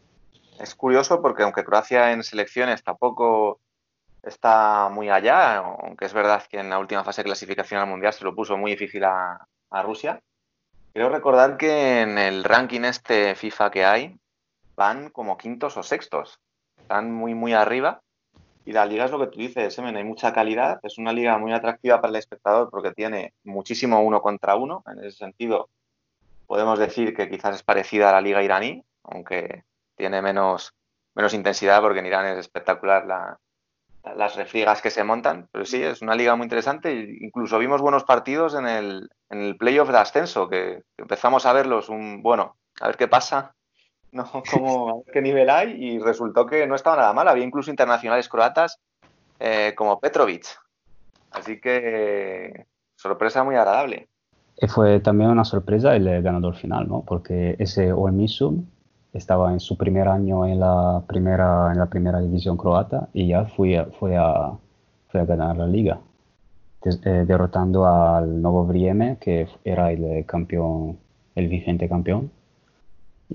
Es 0.60 0.76
curioso 0.76 1.20
porque 1.20 1.42
aunque 1.42 1.64
Croacia 1.64 2.12
en 2.12 2.22
selecciones 2.22 2.84
tampoco 2.84 3.58
está 4.22 4.88
muy 4.90 5.10
allá, 5.10 5.56
aunque 5.56 6.04
es 6.04 6.12
verdad 6.12 6.44
que 6.48 6.60
en 6.60 6.70
la 6.70 6.78
última 6.78 7.02
fase 7.02 7.22
de 7.22 7.26
clasificación 7.26 7.80
al 7.80 7.88
Mundial 7.88 8.12
se 8.12 8.22
lo 8.22 8.36
puso 8.36 8.56
muy 8.56 8.70
difícil 8.70 9.02
a, 9.02 9.48
Rusia. 9.82 10.20
Quiero 10.92 11.08
recordar 11.08 11.56
que 11.56 12.02
en 12.02 12.18
el 12.18 12.44
ranking 12.44 12.82
este 12.82 13.34
FIFA 13.34 13.70
que 13.70 13.84
hay 13.84 14.16
van 14.76 15.10
como 15.10 15.36
quintos 15.36 15.76
o 15.76 15.82
sextos. 15.82 16.38
Están 16.78 17.12
muy, 17.12 17.34
muy 17.34 17.52
arriba. 17.52 18.00
Y 18.64 18.72
la 18.72 18.86
liga 18.86 19.06
es 19.06 19.10
lo 19.10 19.18
que 19.18 19.26
tú 19.26 19.40
dices, 19.40 19.74
Semen, 19.74 19.96
hay 19.96 20.04
mucha 20.04 20.32
calidad, 20.32 20.78
es 20.84 20.96
una 20.96 21.12
liga 21.12 21.36
muy 21.36 21.52
atractiva 21.52 22.00
para 22.00 22.10
el 22.10 22.16
espectador 22.16 22.70
porque 22.70 22.92
tiene 22.92 23.34
muchísimo 23.42 24.00
uno 24.02 24.20
contra 24.22 24.54
uno. 24.54 24.84
En 24.86 25.00
ese 25.00 25.18
sentido, 25.18 25.68
podemos 26.46 26.78
decir 26.78 27.14
que 27.14 27.28
quizás 27.28 27.56
es 27.56 27.62
parecida 27.64 28.10
a 28.10 28.12
la 28.12 28.20
liga 28.20 28.42
iraní, 28.42 28.84
aunque 29.02 29.64
tiene 29.96 30.22
menos, 30.22 30.74
menos 31.14 31.34
intensidad 31.34 31.80
porque 31.80 31.98
en 31.98 32.06
Irán 32.06 32.26
es 32.26 32.38
espectacular 32.38 33.04
la, 33.06 33.38
las 34.16 34.36
refriegas 34.36 34.82
que 34.82 34.90
se 34.90 35.04
montan. 35.04 35.48
Pero 35.52 35.64
sí, 35.64 35.82
es 35.82 36.02
una 36.02 36.14
liga 36.14 36.34
muy 36.36 36.44
interesante. 36.44 36.92
Incluso 37.20 37.58
vimos 37.58 37.80
buenos 37.80 38.04
partidos 38.04 38.54
en 38.54 38.66
el, 38.66 39.08
en 39.30 39.40
el 39.40 39.56
playoff 39.56 39.90
de 39.90 39.98
ascenso, 39.98 40.48
que, 40.48 40.82
empezamos 40.96 41.46
a 41.46 41.52
verlos 41.52 41.88
un, 41.88 42.22
bueno, 42.22 42.56
a 42.80 42.86
ver 42.86 42.96
qué 42.96 43.08
pasa, 43.08 43.54
no 44.12 44.24
como 44.52 45.04
qué 45.12 45.20
nivel 45.20 45.50
hay, 45.50 45.72
y 45.72 45.98
resultó 45.98 46.46
que 46.46 46.66
no 46.66 46.74
estaba 46.74 46.96
nada 46.96 47.12
mal. 47.12 47.28
Había 47.28 47.44
incluso 47.44 47.70
internacionales 47.70 48.28
croatas 48.28 48.78
eh, 49.40 49.74
como 49.76 49.98
Petrovic. 49.98 50.46
Así 51.32 51.60
que 51.60 52.66
sorpresa 52.94 53.42
muy 53.42 53.56
agradable. 53.56 54.08
Y 54.56 54.68
fue 54.68 55.00
también 55.00 55.30
una 55.30 55.44
sorpresa 55.44 55.96
el 55.96 56.22
ganador 56.22 56.54
final, 56.54 56.86
¿no? 56.88 57.02
Porque 57.02 57.56
ese 57.58 57.92
Olmisum 57.92 58.66
estaba 59.12 59.52
en 59.52 59.60
su 59.60 59.76
primer 59.76 60.08
año 60.08 60.46
en 60.46 60.60
la 60.60 61.02
primera, 61.06 61.72
en 61.72 61.78
la 61.78 61.86
primera 61.86 62.20
división 62.20 62.56
croata 62.56 63.08
y 63.12 63.28
ya 63.28 63.46
fue, 63.46 63.86
fue, 63.98 64.16
a, 64.16 64.52
fue 65.08 65.20
a 65.20 65.24
ganar 65.24 65.56
la 65.56 65.66
liga. 65.66 66.00
Eh, 66.84 67.24
derrotando 67.26 67.86
al 67.86 68.42
Novo 68.42 68.66
Vrieme, 68.66 69.16
que 69.20 69.46
era 69.64 69.92
el 69.92 70.26
campeón, 70.26 70.98
el 71.36 71.48
vigente 71.48 71.88
campeón, 71.88 72.30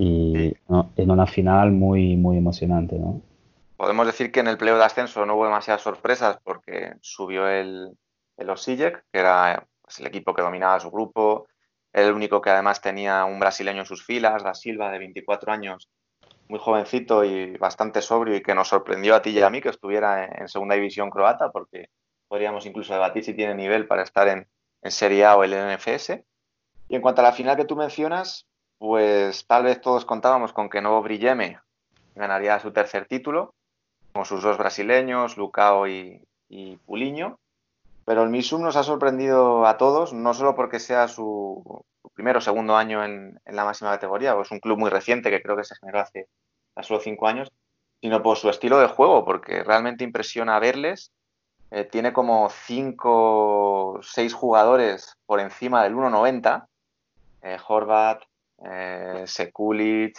y 0.00 0.54
en 0.96 1.10
una 1.10 1.26
final 1.26 1.72
muy, 1.72 2.16
muy 2.16 2.36
emocionante, 2.36 2.96
¿no? 2.98 3.20
Podemos 3.76 4.06
decir 4.06 4.30
que 4.30 4.40
en 4.40 4.48
el 4.48 4.58
pleo 4.58 4.76
de 4.76 4.84
ascenso 4.84 5.26
no 5.26 5.34
hubo 5.34 5.44
demasiadas 5.44 5.82
sorpresas 5.82 6.38
porque 6.44 6.94
subió 7.00 7.48
el, 7.48 7.96
el 8.36 8.50
Osijek, 8.50 9.04
que 9.12 9.18
era 9.18 9.66
pues, 9.82 9.98
el 10.00 10.06
equipo 10.06 10.34
que 10.34 10.42
dominaba 10.42 10.80
su 10.80 10.90
grupo, 10.90 11.46
el 11.92 12.12
único 12.12 12.40
que 12.40 12.50
además 12.50 12.80
tenía 12.80 13.24
un 13.24 13.40
brasileño 13.40 13.80
en 13.80 13.86
sus 13.86 14.04
filas, 14.04 14.44
Da 14.44 14.54
Silva, 14.54 14.90
de 14.90 14.98
24 14.98 15.52
años, 15.52 15.88
muy 16.48 16.58
jovencito 16.58 17.24
y 17.24 17.56
bastante 17.56 18.02
sobrio 18.02 18.36
y 18.36 18.42
que 18.42 18.54
nos 18.54 18.68
sorprendió 18.68 19.14
a 19.14 19.22
ti 19.22 19.30
y 19.30 19.42
a 19.42 19.50
mí 19.50 19.60
que 19.60 19.68
estuviera 19.68 20.24
en 20.24 20.48
segunda 20.48 20.74
división 20.74 21.10
croata 21.10 21.50
porque 21.50 21.90
podríamos 22.26 22.66
incluso 22.66 22.92
debatir 22.92 23.24
si 23.24 23.34
tiene 23.34 23.54
nivel 23.54 23.86
para 23.86 24.02
estar 24.02 24.28
en, 24.28 24.46
Serie 24.80 25.24
A 25.24 25.36
o 25.36 25.44
el 25.44 25.52
NFS. 25.52 26.24
Y 26.88 26.94
en 26.94 27.02
cuanto 27.02 27.20
a 27.20 27.24
la 27.24 27.32
final 27.32 27.56
que 27.56 27.64
tú 27.64 27.74
mencionas, 27.74 28.47
pues 28.78 29.46
tal 29.46 29.64
vez 29.64 29.80
todos 29.80 30.04
contábamos 30.04 30.52
con 30.52 30.68
que 30.68 30.80
Novo 30.80 31.02
Brilleme 31.02 31.60
ganaría 32.14 32.58
su 32.60 32.72
tercer 32.72 33.06
título, 33.06 33.54
con 34.12 34.24
sus 34.24 34.42
dos 34.42 34.58
brasileños, 34.58 35.36
Lucao 35.36 35.86
y, 35.86 36.22
y 36.48 36.76
Puliño. 36.78 37.38
Pero 38.04 38.22
el 38.22 38.30
Misum 38.30 38.62
nos 38.62 38.76
ha 38.76 38.82
sorprendido 38.82 39.66
a 39.66 39.76
todos, 39.76 40.14
no 40.14 40.32
solo 40.32 40.54
porque 40.54 40.80
sea 40.80 41.08
su, 41.08 41.84
primero 42.14 42.38
o 42.38 42.42
segundo 42.42 42.76
año 42.76 43.04
en, 43.04 43.38
la 43.44 43.64
máxima 43.64 43.90
categoría, 43.90 44.34
o 44.34 44.42
es 44.42 44.50
un 44.50 44.60
club 44.60 44.78
muy 44.78 44.90
reciente 44.90 45.30
que 45.30 45.42
creo 45.42 45.56
que 45.56 45.64
se 45.64 45.76
generó 45.76 46.00
hace 46.00 46.26
solo 46.82 47.00
cinco 47.00 47.28
años, 47.28 47.52
sino 48.00 48.22
por 48.22 48.38
su 48.38 48.48
estilo 48.48 48.80
de 48.80 48.88
juego, 48.88 49.24
porque 49.24 49.62
realmente 49.62 50.04
impresiona 50.04 50.58
verles 50.58 51.12
eh, 51.70 51.84
tiene 51.84 52.12
como 52.12 52.48
5 52.48 53.08
o 53.10 54.02
6 54.02 54.32
jugadores 54.32 55.16
por 55.26 55.40
encima 55.40 55.84
del 55.84 55.94
1,90. 55.94 56.66
Eh, 57.42 57.58
Horvat, 57.68 58.22
eh, 58.64 59.24
Sekulic, 59.26 60.18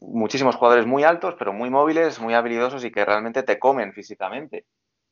muchísimos 0.00 0.56
jugadores 0.56 0.86
muy 0.86 1.04
altos, 1.04 1.34
pero 1.38 1.52
muy 1.52 1.70
móviles, 1.70 2.20
muy 2.20 2.34
habilidosos 2.34 2.84
y 2.84 2.90
que 2.90 3.04
realmente 3.04 3.42
te 3.42 3.58
comen 3.58 3.92
físicamente. 3.92 4.66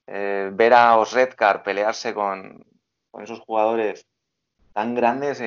Eh, 0.07 0.51
ver 0.53 0.75
a 0.75 0.99
Osredkar 0.99 1.63
pelearse 1.63 2.13
con, 2.13 2.65
con, 3.11 3.23
esos 3.23 3.41
jugadores 3.41 4.07
tan 4.75 4.95
grandes 4.95 5.41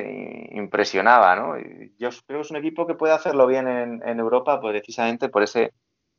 impresionaba, 0.50 1.36
¿no? 1.36 1.58
Yo 1.98 2.08
creo 2.26 2.40
que 2.40 2.40
es 2.40 2.50
un 2.50 2.56
equipo 2.56 2.86
que 2.86 2.94
puede 2.94 3.12
hacerlo 3.12 3.46
bien 3.46 3.68
en, 3.68 4.02
en 4.06 4.18
Europa 4.18 4.60
pues, 4.60 4.72
precisamente 4.72 5.28
por 5.28 5.42
ese 5.42 5.72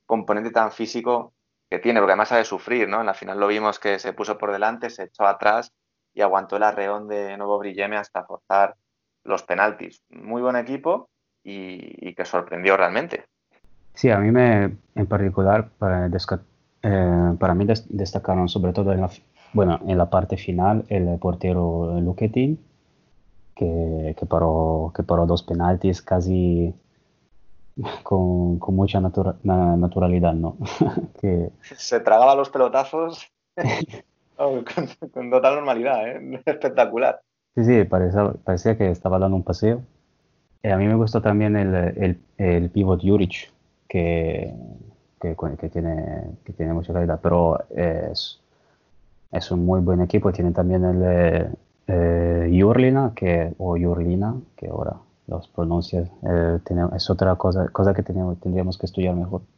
componente 0.06 0.52
tan 0.52 0.72
físico 0.72 1.34
que 1.70 1.80
tiene, 1.80 2.00
porque 2.00 2.14
además 2.14 2.30
sabe 2.30 2.46
sufrir, 2.46 2.88
¿no? 2.88 3.00
En 3.02 3.08
la 3.08 3.14
final 3.14 3.40
lo 3.40 3.48
vimos 3.48 3.80
que 3.80 4.00
se 4.00 4.14
puso 4.14 4.38
por 4.38 4.52
delante, 4.52 4.90
se 4.90 5.04
echó 5.04 5.26
atrás 5.26 5.74
y 6.14 6.22
aguantó 6.22 6.58
el 6.58 6.64
arreón 6.64 7.08
de 7.08 7.38
Nuevo 7.38 7.60
Brilleme 7.60 7.98
hasta 7.98 8.26
forzar 8.26 8.76
los 9.24 9.44
penaltis. 9.44 10.02
Muy 10.10 10.42
buen 10.42 10.56
equipo 10.56 11.10
y, 11.44 12.14
que 12.14 12.26
sorprendió 12.26 12.78
realmente. 12.78 13.26
Sí, 13.94 14.10
a 14.10 14.20
mí 14.20 14.32
me, 14.32 14.78
en 14.96 15.08
particular, 15.08 15.70
para, 15.78 16.08
eh, 16.08 17.36
para 17.40 17.54
mí 17.54 17.66
destacaron 17.90 18.48
sobre 18.50 18.74
todo 18.74 18.94
en 18.94 19.02
la, 19.02 19.10
bueno, 19.54 19.80
en 19.88 19.98
la 19.98 20.10
parte 20.10 20.38
final 20.38 20.86
el 20.90 21.18
portero 21.20 22.00
Luquetín, 22.00 22.60
que, 23.56 24.16
que, 24.18 24.26
paró, 24.26 24.92
que 24.96 25.04
paró 25.04 25.26
dos 25.26 25.44
penaltis 25.44 26.02
casi 26.02 26.74
con, 28.04 28.60
mucha 28.76 29.00
naturalidad, 29.02 30.34
¿no? 30.34 30.58
que... 31.22 31.50
Se 31.62 32.00
tragaba 32.00 32.36
los 32.36 32.50
pelotazos 32.50 33.32
con, 34.36 35.30
total 35.30 35.56
normalidad, 35.56 36.08
¿eh? 36.08 36.42
Espectacular. 36.46 37.22
Sí, 37.60 37.65
sí, 37.65 37.84
parecía, 37.84 38.32
parecía, 38.45 38.78
que 38.78 38.89
estaba 38.89 39.19
dando 39.19 39.36
un 39.36 39.43
paseo. 39.43 39.82
Eh, 40.63 40.72
a 40.72 40.78
mí 40.78 40.88
me 40.88 40.95
gustó 40.95 41.22
también 41.22 41.58
el, 41.58 41.76
el, 41.76 42.19
el 42.38 42.69
pivot 42.69 43.02
Juric, 43.02 43.52
que, 43.89 44.54
que, 45.19 45.36
que, 45.60 45.69
tiene, 45.69 46.38
que 46.45 46.54
tiene 46.54 46.72
mucha 46.74 46.93
calidad, 46.93 47.19
pero 47.22 47.60
es, 47.76 48.39
es 49.34 49.52
un 49.52 49.65
muy 49.65 49.82
buen 49.82 50.02
equipo. 50.02 50.32
Tiene 50.32 50.54
también 50.54 50.86
el 50.86 51.52
eh, 51.88 52.60
Jurlina, 52.62 53.12
que, 53.13 53.54
o 53.58 53.78
Jurlina, 53.78 54.36
que 54.56 54.67
ahora 54.67 54.95
los 55.28 55.50
pronuncias. 55.50 56.10
Eh, 56.24 56.60
es 56.95 57.10
otra 57.10 57.36
cosa, 57.36 57.67
cosa 57.74 57.93
que 57.93 58.04
tenemos, 58.04 58.39
tendríamos 58.39 58.78
que 58.78 58.86
estudiar 58.86 59.15
mejor. 59.15 59.41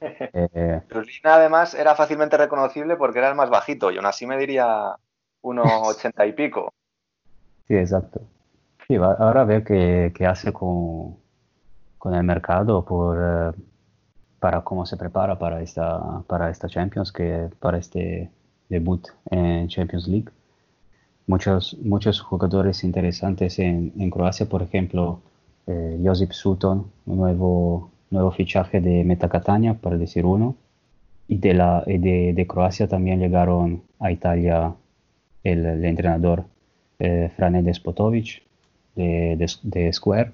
Eh, 0.00 0.80
además 1.24 1.74
era 1.74 1.96
fácilmente 1.96 2.36
reconocible 2.36 2.96
porque 2.96 3.18
era 3.18 3.30
el 3.30 3.34
más 3.34 3.50
bajito 3.50 3.90
y 3.90 3.96
aún 3.96 4.06
así 4.06 4.26
me 4.26 4.38
diría 4.38 4.94
1,80 5.42 6.28
y 6.28 6.32
pico. 6.32 6.72
Sí, 7.68 7.74
exacto. 7.74 8.20
Sí, 8.86 8.96
ahora 8.96 9.42
a 9.42 9.44
ver 9.44 9.64
qué, 9.64 10.12
qué 10.14 10.26
hace 10.26 10.52
con, 10.52 11.16
con, 11.98 12.14
el 12.14 12.24
mercado 12.24 12.84
por, 12.84 13.18
eh, 13.20 13.52
para 14.40 14.62
cómo 14.64 14.86
se 14.86 14.96
prepara 14.96 15.38
para 15.38 15.62
esta, 15.62 16.22
para 16.26 16.50
esta 16.50 16.68
Champions, 16.68 17.12
que 17.12 17.50
para 17.60 17.78
este 17.78 18.30
debut 18.68 19.08
en 19.30 19.68
Champions 19.68 20.08
League 20.08 20.30
muchos, 21.28 21.76
muchos 21.82 22.20
jugadores 22.20 22.82
interesantes 22.82 23.58
en, 23.60 23.92
en 23.98 24.10
Croacia, 24.10 24.46
por 24.48 24.62
ejemplo, 24.62 25.20
eh, 25.66 26.00
Josip 26.04 26.32
Sutton, 26.32 26.90
nuevo, 27.06 27.90
nuevo 28.10 28.32
fichaje 28.32 28.80
de 28.80 29.04
Meta 29.04 29.28
Catania, 29.28 29.74
para 29.74 29.96
decir 29.96 30.24
uno. 30.26 30.56
Y 31.28 31.38
de, 31.38 31.54
la, 31.54 31.82
de, 31.86 32.32
de 32.34 32.46
Croacia 32.46 32.88
también 32.88 33.20
llegaron 33.20 33.82
a 34.00 34.10
Italia 34.10 34.74
el, 35.44 35.66
el 35.66 35.84
entrenador 35.84 36.44
eh, 36.98 37.30
Frane 37.36 37.62
Despotovic 37.62 38.42
de, 38.94 39.46
de, 39.62 39.92
Square, 39.92 40.32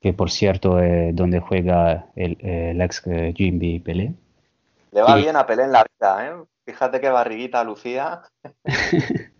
que 0.00 0.12
por 0.12 0.30
cierto 0.30 0.80
es 0.80 1.10
eh, 1.10 1.12
donde 1.14 1.40
juega 1.40 2.06
el, 2.16 2.36
el 2.40 2.80
ex 2.80 3.06
eh, 3.06 3.32
Jimmy 3.36 3.80
Pelé. 3.80 4.14
Le 4.90 5.02
va 5.02 5.16
bien 5.16 5.36
a 5.36 5.46
Pelé 5.46 5.64
en 5.64 5.72
la 5.72 5.84
vida, 5.84 6.26
¿eh? 6.26 6.32
Fíjate 6.64 7.00
qué 7.00 7.08
barriguita 7.08 7.64
Lucía. 7.64 8.22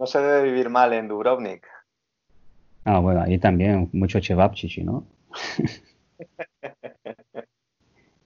No 0.00 0.06
se 0.06 0.18
debe 0.18 0.44
vivir 0.44 0.70
mal 0.70 0.94
en 0.94 1.08
Dubrovnik. 1.08 1.66
Ah, 2.86 3.00
bueno, 3.00 3.20
ahí 3.20 3.38
también 3.38 3.90
mucho 3.92 4.18
chevapchichi, 4.18 4.82
¿no? 4.82 5.04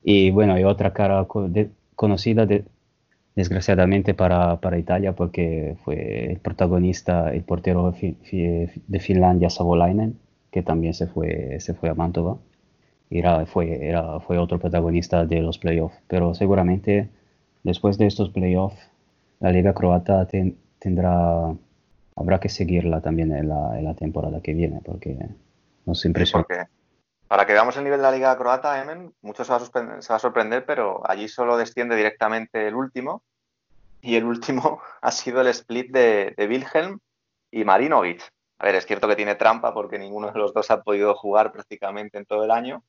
y 0.04 0.30
bueno, 0.30 0.54
hay 0.54 0.62
otra 0.62 0.92
cara 0.92 1.26
conocida 1.96 2.46
desgraciadamente 3.34 4.14
para, 4.14 4.58
Italia 4.78 5.14
porque 5.14 5.76
fue 5.84 6.32
el 6.32 6.38
protagonista, 6.38 7.32
el 7.32 7.42
portero 7.42 7.92
de 7.92 9.00
Finlandia, 9.00 9.50
Savolainen, 9.50 10.18
que 10.50 10.62
también 10.62 10.94
se 10.94 11.06
fue, 11.06 11.58
se 11.60 11.74
fue 11.74 11.88
a 11.88 11.94
Mantova. 11.94 12.38
Era, 13.10 13.44
fue, 13.46 13.86
era, 13.86 14.20
fue 14.20 14.38
otro 14.38 14.58
protagonista 14.58 15.26
de 15.26 15.40
los 15.40 15.58
playoffs. 15.58 15.96
Pero 16.08 16.34
seguramente 16.34 17.10
después 17.62 17.98
de 17.98 18.06
estos 18.06 18.30
playoffs, 18.30 18.78
la 19.40 19.52
Liga 19.52 19.74
Croata 19.74 20.26
tendrá 20.78 21.54
habrá 22.16 22.38
que 22.40 22.48
seguirla 22.48 23.00
también 23.00 23.32
en 23.32 23.48
la, 23.48 23.94
temporada 23.94 24.40
que 24.40 24.54
viene, 24.54 24.80
porque 24.84 25.16
nos 25.86 26.04
impresiona. 26.04 26.44
Porque 26.44 26.62
para 27.28 27.46
que 27.46 27.52
veamos 27.52 27.76
el 27.76 27.84
nivel 27.84 27.98
de 27.98 28.04
la 28.04 28.12
Liga 28.12 28.36
Croata, 28.36 28.80
Emen, 28.80 29.14
mucho 29.22 29.44
se 29.44 29.52
va, 29.52 29.58
a 29.58 30.18
sorprender, 30.18 30.64
pero 30.66 31.02
allí 31.08 31.28
solo 31.28 31.56
desciende 31.56 31.96
directamente 31.96 32.68
el 32.68 32.74
último, 32.74 33.22
y 34.00 34.16
el 34.16 34.24
último 34.24 34.82
ha 35.00 35.10
sido 35.10 35.40
el 35.40 35.48
split 35.48 35.90
de, 35.90 36.34
Wilhelm 36.38 37.00
y 37.50 37.64
Marinovic. 37.64 38.22
A 38.58 38.66
ver, 38.66 38.76
es 38.76 38.86
cierto 38.86 39.08
que 39.08 39.16
tiene 39.16 39.34
trampa 39.34 39.74
porque 39.74 39.98
ninguno 39.98 40.30
de 40.30 40.38
los 40.38 40.54
dos 40.54 40.70
ha 40.70 40.82
podido 40.82 41.14
jugar 41.14 41.52
prácticamente 41.52 42.18
en 42.18 42.26
todo 42.26 42.44
el 42.44 42.50
año, 42.50 42.84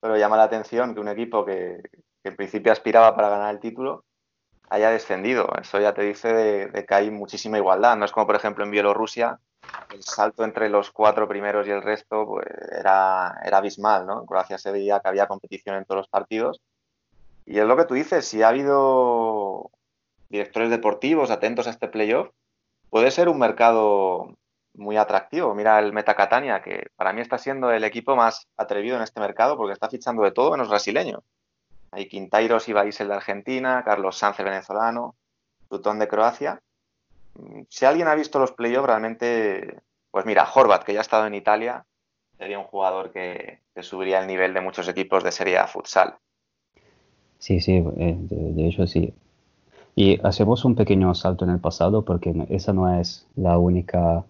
pero 0.00 0.16
llama 0.16 0.36
la 0.36 0.44
atención 0.44 0.94
que 0.94 1.00
un 1.00 1.08
equipo 1.08 1.44
que, 1.44 1.80
que 2.22 2.28
en 2.28 2.36
principio 2.36 2.72
aspiraba 2.72 3.16
para 3.16 3.30
ganar 3.30 3.54
el 3.54 3.60
título 3.60 4.04
haya 4.70 4.90
descendido. 4.90 5.50
Eso 5.60 5.80
ya 5.80 5.94
te 5.94 6.02
dice 6.02 6.32
de, 6.32 6.86
que 6.86 6.94
hay 6.94 7.10
muchísima 7.10 7.58
igualdad. 7.58 7.96
No 7.96 8.04
es 8.04 8.12
como, 8.12 8.26
por 8.26 8.36
ejemplo, 8.36 8.64
en 8.64 8.70
Bielorrusia, 8.70 9.40
el 9.92 10.02
salto 10.02 10.44
entre 10.44 10.68
los 10.68 10.90
cuatro 10.90 11.28
primeros 11.28 11.66
y 11.66 11.70
el 11.70 11.82
resto 11.82 12.26
pues, 12.26 12.46
era, 12.70 13.28
abismal. 13.56 14.06
¿no? 14.06 14.20
En 14.20 14.26
Croacia 14.26 14.58
se 14.58 14.70
veía 14.70 15.00
que 15.00 15.08
había 15.08 15.26
competición 15.26 15.76
en 15.76 15.84
todos 15.84 16.00
los 16.00 16.08
partidos. 16.08 16.60
Y 17.46 17.58
es 17.58 17.64
lo 17.64 17.76
que 17.76 17.84
tú 17.84 17.94
dices, 17.94 18.26
si 18.26 18.42
ha 18.42 18.48
habido 18.48 19.70
directores 20.28 20.70
deportivos 20.70 21.30
atentos 21.30 21.66
a 21.66 21.70
este 21.70 21.88
playoff, 21.88 22.28
puede 22.90 23.10
ser 23.10 23.28
un 23.28 23.38
mercado 23.38 24.36
muy 24.74 24.96
atractivo. 24.96 25.54
Mira 25.54 25.78
el 25.78 25.92
Meta 25.92 26.14
Catania, 26.14 26.62
que 26.62 26.88
para 26.96 27.12
mí 27.12 27.20
está 27.20 27.38
siendo 27.38 27.70
el 27.70 27.84
equipo 27.84 28.16
más 28.16 28.48
atrevido 28.56 28.96
en 28.96 29.02
este 29.02 29.20
mercado 29.20 29.56
porque 29.56 29.72
está 29.72 29.88
fichando 29.88 30.22
de 30.22 30.32
todo 30.32 30.50
menos 30.50 30.68
brasileño. 30.68 31.22
Hay 31.90 32.06
Quintairos 32.08 32.68
y 32.68 32.72
Baisel 32.72 33.08
de 33.08 33.14
Argentina, 33.14 33.82
Carlos 33.84 34.18
Sánchez 34.18 34.44
venezolano, 34.44 35.16
Tutón 35.68 35.98
de 35.98 36.08
Croacia. 36.08 36.62
Si 37.68 37.84
alguien 37.84 38.08
ha 38.08 38.14
visto 38.14 38.38
los 38.38 38.52
playoffs, 38.52 38.86
realmente, 38.86 39.80
pues 40.10 40.26
mira, 40.26 40.48
Horvat, 40.52 40.84
que 40.84 40.92
ya 40.92 41.00
ha 41.00 41.02
estado 41.02 41.26
en 41.26 41.34
Italia, 41.34 41.84
sería 42.36 42.58
un 42.58 42.64
jugador 42.64 43.12
que, 43.12 43.60
subiría 43.80 44.20
el 44.20 44.26
nivel 44.26 44.54
de 44.54 44.60
muchos 44.60 44.88
equipos 44.88 45.22
de 45.22 45.32
Serie 45.32 45.58
A 45.58 45.68
futsal. 45.68 46.16
Sí, 47.38 47.60
sí, 47.60 47.84
eh, 47.96 48.16
de, 48.18 48.66
hecho 48.66 48.86
sí. 48.86 49.14
Y 49.94 50.20
hacemos 50.26 50.64
un 50.64 50.74
pequeño 50.74 51.14
salto 51.14 51.44
en 51.44 51.50
el 51.50 51.60
pasado 51.60 52.04
porque 52.04 52.34
esa 52.50 52.72
no 52.72 53.00
es 53.00 53.26
la 53.36 53.58
única, 53.58 54.24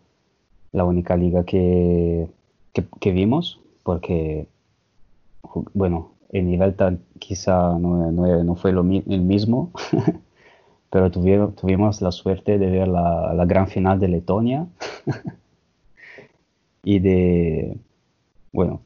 la 0.72 0.84
única 0.84 1.16
liga 1.16 1.44
que, 1.44 2.28
que 2.72 3.12
vimos, 3.12 3.60
porque, 3.82 4.46
bueno, 5.72 6.12
el 6.30 6.46
nivel 6.46 6.74
tan, 6.74 7.00
quizá 7.18 7.78
no, 7.78 8.12
no, 8.12 8.54
fue 8.54 8.72
lo, 8.72 8.82
el 8.82 9.20
mismo, 9.22 9.72
pero 10.90 11.10
tuvimos 11.10 12.00
la 12.00 12.12
suerte 12.12 12.58
de 12.58 12.70
ver 12.70 12.88
la, 12.88 13.32
la 13.34 13.44
gran 13.44 13.68
final 13.68 13.98
de 14.00 14.08
Letonia 14.08 14.66
y 16.82 16.98
de, 17.00 17.76
bueno, 18.52 18.80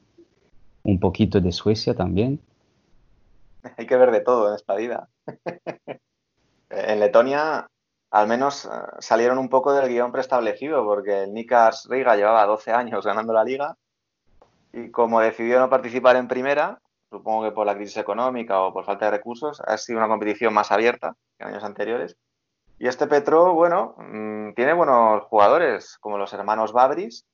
un 0.82 0.98
poquito 0.98 1.40
de 1.40 1.52
Suecia 1.52 1.94
también. 1.94 2.40
Hay 3.76 3.86
que 3.86 3.96
ver 3.96 4.10
de 4.10 4.20
todo 4.20 4.48
en 4.48 4.54
esta 4.54 4.74
vida. 4.74 5.08
en 6.70 7.00
Letonia 7.00 7.68
al 8.12 8.28
menos 8.28 8.66
eh, 8.66 8.68
salieron 8.98 9.38
un 9.38 9.48
poco 9.48 9.72
del 9.72 9.88
guion 9.88 10.12
preestablecido, 10.12 10.84
porque 10.84 11.24
el 11.24 11.32
Nikas 11.32 11.88
Riga 11.88 12.14
llevaba 12.14 12.44
12 12.46 12.70
años 12.70 13.04
ganando 13.04 13.32
la 13.32 13.42
liga 13.42 13.76
y 14.72 14.90
como 14.90 15.20
decidió 15.20 15.58
no 15.58 15.70
participar 15.70 16.16
en 16.16 16.28
primera, 16.28 16.81
supongo 17.12 17.44
que 17.44 17.52
por 17.52 17.66
la 17.66 17.74
crisis 17.74 17.98
económica 17.98 18.62
o 18.62 18.72
por 18.72 18.84
falta 18.84 19.04
de 19.04 19.12
recursos, 19.12 19.60
ha 19.60 19.76
sido 19.76 19.98
una 19.98 20.08
competición 20.08 20.52
más 20.54 20.72
abierta 20.72 21.14
que 21.36 21.44
en 21.44 21.50
años 21.50 21.62
anteriores. 21.62 22.16
Y 22.78 22.88
este 22.88 23.06
Petro, 23.06 23.54
bueno, 23.54 23.94
mm, 23.98 24.54
tiene 24.54 24.72
buenos 24.72 25.22
jugadores, 25.24 25.98
como 26.00 26.18
los 26.18 26.32
hermanos 26.32 26.72
Babris. 26.72 27.24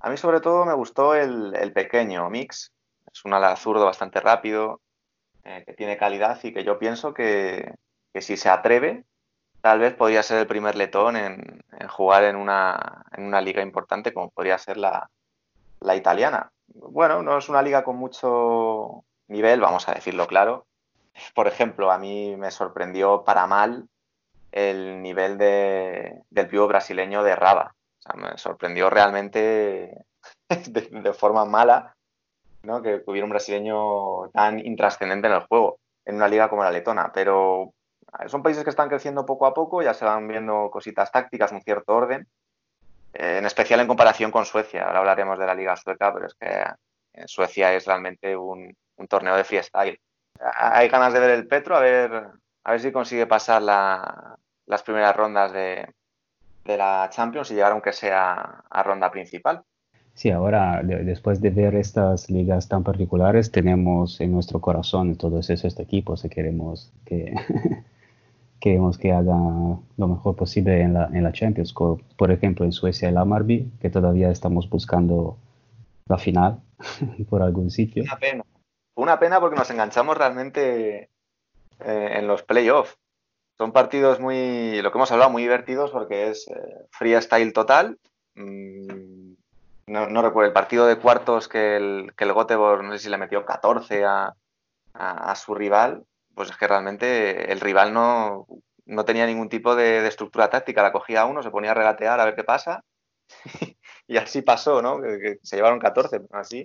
A 0.00 0.08
mí 0.08 0.16
sobre 0.16 0.40
todo 0.40 0.64
me 0.64 0.72
gustó 0.72 1.14
el, 1.14 1.72
pequeño 1.74 2.30
Mix. 2.30 2.72
Es 3.12 3.24
un 3.24 3.34
ala 3.34 3.56
zurdo 3.56 3.84
bastante 3.84 4.20
rápido, 4.20 4.80
eh, 5.44 5.64
que 5.66 5.74
tiene 5.74 5.98
calidad 5.98 6.38
y 6.44 6.54
que 6.54 6.62
yo 6.62 6.78
pienso 6.78 7.12
que, 7.12 7.74
si 8.14 8.36
se 8.36 8.48
atreve, 8.48 9.04
tal 9.60 9.80
vez 9.80 9.94
podría 9.94 10.22
ser 10.22 10.38
el 10.38 10.46
primer 10.46 10.76
letón 10.76 11.16
en, 11.16 11.60
jugar 11.88 12.24
en 12.24 12.36
una, 12.36 13.04
en 13.16 13.24
una, 13.24 13.40
liga 13.40 13.62
importante 13.62 14.14
como 14.14 14.30
podría 14.30 14.58
ser 14.58 14.76
la, 14.76 15.10
la 15.80 15.96
italiana. 15.96 16.52
Bueno, 16.68 17.22
no 17.22 17.36
es 17.36 17.48
una 17.48 17.62
liga 17.62 17.82
con 17.84 17.96
mucho 17.96 19.04
nivel, 19.28 19.60
vamos 19.60 19.88
a 19.88 19.92
decirlo 19.92 20.26
claro. 20.26 20.66
Por 21.34 21.48
ejemplo, 21.48 21.90
a 21.90 21.98
mí 21.98 22.36
me 22.36 22.50
sorprendió 22.50 23.24
para 23.24 23.46
mal 23.46 23.88
el 24.52 25.02
nivel 25.02 25.38
de, 25.38 26.22
del 26.30 26.48
pivo 26.48 26.66
brasileño 26.66 27.22
de 27.22 27.36
Raba. 27.36 27.74
O 27.98 28.02
sea, 28.02 28.14
me 28.14 28.38
sorprendió 28.38 28.90
realmente 28.90 30.04
de, 30.48 31.12
forma 31.12 31.44
mala 31.44 31.94
¿no? 32.62 32.82
que 32.82 33.02
hubiera 33.06 33.24
un 33.24 33.30
brasileño 33.30 34.28
tan 34.30 34.58
intrascendente 34.58 35.28
en 35.28 35.34
el 35.34 35.46
juego, 35.46 35.78
en 36.04 36.16
una 36.16 36.28
liga 36.28 36.48
como 36.48 36.64
la 36.64 36.70
letona. 36.70 37.12
Pero 37.12 37.72
son 38.26 38.42
países 38.42 38.64
que 38.64 38.70
están 38.70 38.88
creciendo 38.88 39.26
poco 39.26 39.46
a 39.46 39.54
poco, 39.54 39.82
ya 39.82 39.94
se 39.94 40.04
van 40.04 40.26
viendo 40.28 40.70
cositas 40.70 41.12
tácticas, 41.12 41.52
un 41.52 41.62
cierto 41.62 41.94
orden, 41.94 42.26
en 43.12 43.44
especial 43.44 43.80
en 43.80 43.88
comparación 43.88 44.30
con 44.30 44.46
Suecia. 44.46 44.84
Ahora 44.84 45.00
hablaremos 45.00 45.38
de 45.38 45.46
la 45.46 45.54
liga 45.54 45.76
sueca, 45.76 46.12
pero 46.14 46.26
es 46.26 46.34
que 46.34 46.64
en 47.14 47.28
Suecia 47.28 47.74
es 47.74 47.84
realmente 47.84 48.36
un, 48.36 48.74
un 48.98 49.08
torneo 49.08 49.36
de 49.36 49.44
freestyle. 49.44 49.98
Hay 50.40 50.88
ganas 50.88 51.12
de 51.12 51.20
ver 51.20 51.30
el 51.30 51.46
Petro, 51.46 51.76
a 51.76 51.80
ver, 51.80 52.12
a 52.64 52.70
ver 52.70 52.80
si 52.80 52.92
consigue 52.92 53.26
pasar 53.26 53.62
las 53.62 54.82
primeras 54.82 55.16
rondas 55.16 55.52
de, 55.52 55.88
la 56.64 57.08
Champions 57.10 57.50
y 57.50 57.54
llegar 57.54 57.72
aunque 57.72 57.94
sea 57.94 58.62
a 58.68 58.82
ronda 58.82 59.10
principal. 59.10 59.62
Sí, 60.12 60.30
ahora 60.30 60.82
después 60.82 61.40
de 61.40 61.48
ver 61.50 61.74
estas 61.76 62.28
ligas 62.28 62.68
tan 62.68 62.82
particulares, 62.82 63.50
tenemos 63.50 64.20
en 64.20 64.32
nuestro 64.32 64.60
corazón 64.60 65.16
todos 65.16 65.48
esos 65.48 65.78
equipos 65.78 66.24
y 66.24 66.28
queremos 66.28 66.92
que, 67.06 67.34
queremos 68.60 68.98
que 68.98 69.12
hagan 69.12 69.80
lo 69.96 70.08
mejor 70.08 70.36
posible 70.36 70.82
en 70.82 70.92
la, 70.92 71.06
en 71.06 71.24
la 71.24 71.32
Champions. 71.32 71.72
Por 71.72 72.30
ejemplo, 72.30 72.66
en 72.66 72.72
Suecia 72.72 73.08
el 73.08 73.16
Amarby, 73.16 73.70
que 73.80 73.90
todavía 73.90 74.30
estamos 74.30 74.68
buscando 74.68 75.38
la 76.06 76.18
final 76.18 76.60
por 77.30 77.42
algún 77.42 77.70
sitio. 77.70 78.02
Una 78.02 78.16
pena 78.16 78.44
una 78.98 79.20
pena 79.20 79.38
porque 79.38 79.56
nos 79.56 79.70
enganchamos 79.70 80.16
realmente 80.16 81.10
eh, 81.80 82.10
en 82.14 82.26
los 82.26 82.42
playoffs. 82.42 82.98
Son 83.56 83.72
partidos 83.72 84.18
muy, 84.18 84.82
lo 84.82 84.90
que 84.90 84.98
hemos 84.98 85.12
hablado, 85.12 85.30
muy 85.30 85.42
divertidos 85.42 85.92
porque 85.92 86.30
es 86.30 86.48
eh, 86.48 86.86
freestyle 86.90 87.52
total. 87.52 87.98
Mm, 88.34 89.34
no, 89.86 90.22
recuerdo 90.22 90.48
el 90.48 90.52
partido 90.52 90.86
de 90.86 90.98
cuartos 90.98 91.48
que 91.48 91.76
el, 91.76 92.12
que 92.16 92.24
el 92.24 92.34
no 92.34 92.92
sé 92.92 92.98
si 92.98 93.08
le 93.08 93.18
metió 93.18 93.44
14 93.44 94.04
a, 94.04 94.34
su 95.36 95.54
rival, 95.54 96.04
pues 96.34 96.50
es 96.50 96.56
que 96.56 96.66
realmente 96.66 97.52
el 97.52 97.60
rival 97.60 97.94
no, 97.94 98.48
no 98.84 99.04
tenía 99.04 99.26
ningún 99.26 99.48
tipo 99.48 99.76
de, 99.76 100.06
estructura 100.08 100.50
táctica. 100.50 100.82
La 100.82 100.92
cogía 100.92 101.24
uno, 101.24 101.42
se 101.44 101.50
ponía 101.50 101.70
a 101.70 101.74
regatear 101.74 102.18
a 102.18 102.24
ver 102.24 102.34
qué 102.34 102.42
pasa. 102.42 102.82
y 104.08 104.16
así 104.16 104.42
pasó, 104.42 104.82
¿no? 104.82 105.00
Que, 105.00 105.38
se 105.42 105.56
llevaron 105.56 105.78
14, 105.78 106.22
así. 106.32 106.64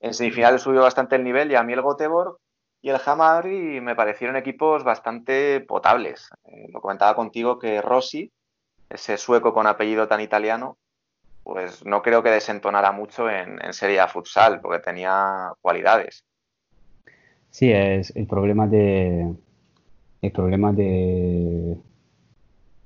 En 0.00 0.14
semifinales 0.14 0.62
subió 0.62 0.82
bastante 0.82 1.16
el 1.16 1.24
nivel 1.24 1.50
y 1.50 1.56
a 1.56 1.62
mí 1.62 1.72
el 1.72 1.82
Göteborg 1.82 2.36
y 2.80 2.90
el 2.90 3.00
Hamari 3.04 3.80
me 3.80 3.96
parecieron 3.96 4.36
equipos 4.36 4.84
bastante 4.84 5.60
potables. 5.60 6.30
Eh, 6.44 6.68
lo 6.72 6.80
comentaba 6.80 7.14
contigo 7.14 7.58
que 7.58 7.82
Rossi, 7.82 8.30
ese 8.88 9.18
sueco 9.18 9.52
con 9.52 9.66
apellido 9.66 10.06
tan 10.06 10.20
italiano, 10.20 10.78
pues 11.42 11.84
no 11.84 12.02
creo 12.02 12.22
que 12.22 12.30
desentonara 12.30 12.92
mucho 12.92 13.28
en, 13.28 13.58
Serie 13.72 14.00
A 14.00 14.08
futsal, 14.08 14.60
porque 14.60 14.80
tenía 14.80 15.52
cualidades. 15.60 16.24
Sí, 17.50 17.72
es 17.72 18.14
el 18.14 18.26
problema 18.26 18.66
de 18.66 19.34
el 20.20 20.32
problema 20.32 20.72
de 20.72 21.78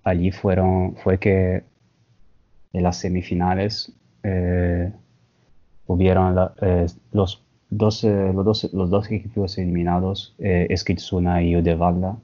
allí 0.04 0.30
fueron 0.30 0.96
fue 0.96 1.18
que 1.18 1.64
en 2.72 2.82
las 2.82 2.98
semifinales 2.98 3.92
eh, 4.22 4.92
hubieron 5.92 6.36
eh, 6.60 6.86
los, 7.12 7.42
dos, 7.70 8.04
los, 8.04 8.44
dos, 8.44 8.70
los 8.72 8.90
dos 8.90 9.10
equipos 9.10 9.58
eliminados, 9.58 10.34
eh, 10.38 10.68
y 11.42 11.56
Udevala, 11.56 12.16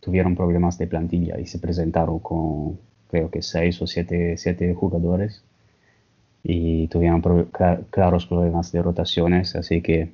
tuvieron 0.00 0.34
problemas 0.34 0.78
de 0.78 0.86
plantilla 0.86 1.38
y 1.38 1.46
se 1.46 1.58
presentaron 1.58 2.18
con 2.20 2.78
creo 3.08 3.30
que 3.30 3.42
seis 3.42 3.82
o 3.82 3.86
siete, 3.86 4.36
siete 4.36 4.72
jugadores 4.74 5.42
y 6.42 6.86
tuvieron 6.88 7.20
claros 7.90 8.26
problemas 8.26 8.72
de 8.72 8.82
rotaciones, 8.82 9.56
así 9.56 9.82
que 9.82 10.10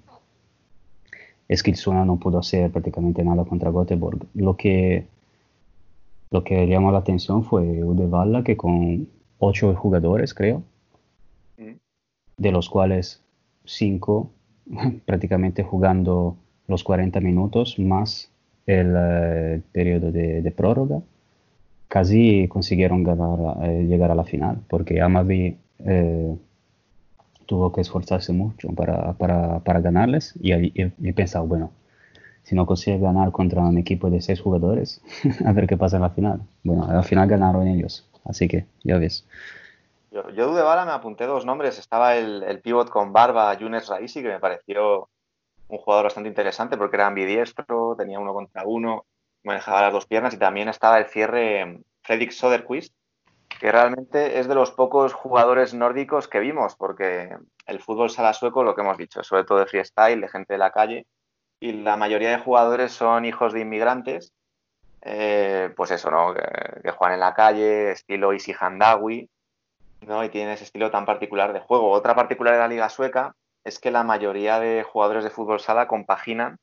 Eskitsuna 1.48 2.04
no 2.04 2.18
pudo 2.18 2.38
hacer 2.38 2.72
prácticamente 2.72 3.22
nada 3.22 3.44
contra 3.44 3.70
Göteborg. 3.70 4.26
Lo 4.34 4.56
que, 4.56 5.06
lo 6.30 6.42
que 6.42 6.66
llamó 6.66 6.90
la 6.90 6.98
atención 6.98 7.44
fue 7.44 7.84
Udevala, 7.84 8.42
que 8.42 8.56
con 8.56 9.06
ocho 9.38 9.72
jugadores, 9.74 10.34
creo, 10.34 10.62
de 12.36 12.52
los 12.52 12.68
cuales 12.68 13.22
cinco 13.64 14.30
prácticamente 15.04 15.62
jugando 15.62 16.36
los 16.68 16.84
40 16.84 17.20
minutos 17.20 17.78
más 17.78 18.30
el 18.66 18.94
eh, 18.96 19.62
periodo 19.72 20.10
de, 20.10 20.52
prórroga, 20.56 21.00
casi 21.88 22.48
consiguieron 22.48 23.06
eh, 23.62 23.86
llegar 23.88 24.10
a 24.10 24.16
la 24.16 24.24
final, 24.24 24.58
porque 24.68 25.00
Amavi 25.00 25.56
eh, 25.78 26.36
tuvo 27.46 27.72
que 27.72 27.80
esforzarse 27.80 28.32
mucho 28.32 28.68
para, 28.72 29.12
para, 29.12 29.60
para 29.60 29.80
ganarles 29.80 30.34
y, 30.40 30.52
y, 30.52 31.12
pensaba, 31.12 31.44
bueno, 31.44 31.70
si 32.42 32.56
no 32.56 32.66
consigue 32.66 32.98
ganar 32.98 33.30
contra 33.30 33.62
un 33.62 33.78
equipo 33.78 34.10
de 34.10 34.20
seis 34.20 34.40
jugadores, 34.40 35.00
a 35.44 35.52
ver 35.52 35.68
qué 35.68 35.76
pasa 35.76 35.96
en 35.96 36.02
la 36.02 36.10
final. 36.10 36.40
Bueno, 36.64 36.86
al 36.86 37.04
final 37.04 37.28
ganaron 37.28 37.68
ellos, 37.68 38.08
así 38.24 38.48
que 38.48 38.66
ya 38.82 38.98
ves. 38.98 39.24
Yo, 40.32 40.54
de 40.54 40.62
bala 40.62 40.84
me 40.84 40.92
apunté 40.92 41.26
dos 41.26 41.44
nombres. 41.44 41.78
Estaba 41.78 42.16
el, 42.16 42.42
el 42.42 42.60
pivot 42.60 42.88
con 42.88 43.12
barba, 43.12 43.52
Yunes 43.54 43.88
Raisi, 43.88 44.22
que 44.22 44.28
me 44.28 44.40
pareció 44.40 45.08
un 45.68 45.78
jugador 45.78 46.04
bastante 46.04 46.28
interesante 46.28 46.76
porque 46.76 46.96
era 46.96 47.06
ambidiestro, 47.06 47.94
tenía 47.96 48.20
uno 48.20 48.32
contra 48.32 48.64
uno, 48.64 49.04
manejaba 49.42 49.82
las 49.82 49.92
dos 49.92 50.06
piernas 50.06 50.34
y 50.34 50.38
también 50.38 50.68
estaba 50.68 50.98
el 50.98 51.06
cierre 51.06 51.80
Fredrik 52.02 52.30
Soderquist, 52.30 52.94
que 53.60 53.72
realmente 53.72 54.38
es 54.38 54.48
de 54.48 54.54
los 54.54 54.70
pocos 54.72 55.12
jugadores 55.12 55.74
nórdicos 55.74 56.28
que 56.28 56.40
vimos, 56.40 56.76
porque 56.76 57.36
el 57.66 57.80
fútbol 57.80 58.10
sala 58.10 58.32
sueco, 58.32 58.62
lo 58.62 58.74
que 58.74 58.82
hemos 58.82 58.98
dicho, 58.98 59.22
sobre 59.22 59.44
todo 59.44 59.58
de 59.58 59.66
freestyle, 59.66 60.20
de 60.20 60.28
gente 60.28 60.54
de 60.54 60.58
la 60.58 60.70
calle, 60.70 61.06
y 61.58 61.72
la 61.72 61.96
mayoría 61.96 62.30
de 62.30 62.38
jugadores 62.38 62.92
son 62.92 63.24
hijos 63.24 63.52
de 63.52 63.60
inmigrantes, 63.60 64.32
eh, 65.02 65.72
pues 65.76 65.90
eso, 65.90 66.10
¿no? 66.10 66.34
Que, 66.34 66.90
juegan 66.90 67.14
en 67.14 67.20
la 67.20 67.34
calle, 67.34 67.92
estilo 67.92 68.32
Isi 68.32 68.52
Handawi, 68.58 69.28
¿no? 70.06 70.24
Y 70.24 70.28
tienen 70.28 70.54
ese 70.54 70.64
estilo 70.64 70.90
tan 70.90 71.04
particular 71.04 71.52
de 71.52 71.60
juego. 71.60 71.90
Otra 71.90 72.14
particularidad 72.14 72.62
de 72.62 72.68
la 72.68 72.74
liga 72.74 72.88
sueca 72.88 73.34
es 73.64 73.78
que 73.78 73.90
la 73.90 74.04
mayoría 74.04 74.60
de 74.60 74.82
jugadores 74.82 75.24
de 75.24 75.30
fútbol 75.30 75.60
sala 75.60 75.88
compaginan 75.88 76.58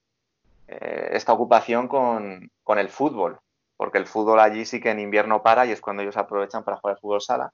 eh, 0.67 1.09
esta 1.11 1.33
ocupación 1.33 1.87
con, 1.87 2.49
con 2.63 2.79
el 2.79 2.89
fútbol 2.89 3.39
porque 3.83 3.97
el 3.97 4.07
fútbol 4.07 4.39
allí 4.39 4.65
sí 4.65 4.79
que 4.79 4.91
en 4.91 4.99
invierno 4.99 5.43
para 5.43 5.65
y 5.65 5.71
es 5.71 5.81
cuando 5.81 6.03
ellos 6.03 6.17
aprovechan 6.17 6.63
para 6.63 6.77
jugar 6.77 6.99
fútbol 6.99 7.21
sala. 7.21 7.51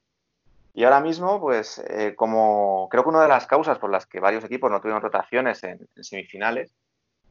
Y 0.74 0.84
ahora 0.84 1.02
mismo, 1.02 1.40
pues 1.40 1.80
eh, 1.80 2.14
como 2.16 2.88
creo 2.90 3.04
que 3.04 3.10
una 3.10 3.24
de 3.24 3.28
las 3.28 3.48
causas 3.48 3.80
por 3.80 3.90
las 3.90 4.06
que 4.06 4.20
varios 4.20 4.44
equipos 4.44 4.70
no 4.70 4.80
tuvieron 4.80 5.02
rotaciones 5.02 5.64
en, 5.64 5.80
semifinales 5.96 6.72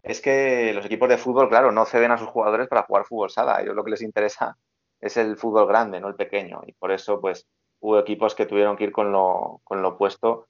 es 0.02 0.20
que 0.20 0.72
los 0.72 0.84
equipos 0.84 1.08
de 1.08 1.18
fútbol, 1.18 1.48
claro, 1.48 1.70
no 1.70 1.84
ceden 1.84 2.10
a 2.10 2.18
sus 2.18 2.28
jugadores 2.28 2.68
para 2.68 2.82
jugar 2.82 3.04
fútbol 3.04 3.30
sala. 3.30 3.56
A 3.56 3.62
ellos 3.62 3.74
lo 3.74 3.84
que 3.84 3.92
les 3.92 4.02
interesa 4.02 4.56
es 5.00 5.16
el 5.16 5.36
fútbol 5.36 5.68
grande, 5.68 6.00
no 6.00 6.08
el 6.08 6.16
pequeño. 6.16 6.62
Y 6.66 6.72
por 6.72 6.90
eso, 6.90 7.20
pues, 7.20 7.46
hubo 7.80 7.98
equipos 7.98 8.34
que 8.34 8.46
tuvieron 8.46 8.76
que 8.76 8.84
ir 8.84 8.92
con 8.92 9.12
lo, 9.12 9.60
con 9.64 9.82
lo 9.82 9.90
opuesto 9.90 10.46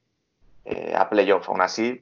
eh, 0.64 0.95
a 0.97 1.09
playoff. 1.09 1.49
Aún 1.49 1.61
así, 1.61 2.01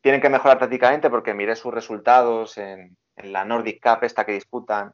tienen 0.00 0.20
que 0.20 0.30
mejorar 0.30 0.58
prácticamente 0.58 1.10
porque 1.10 1.34
miré 1.34 1.56
sus 1.56 1.72
resultados 1.72 2.56
en, 2.58 2.96
en 3.16 3.32
la 3.32 3.44
Nordic 3.44 3.82
Cup 3.82 4.04
esta 4.04 4.24
que 4.24 4.32
disputan 4.32 4.92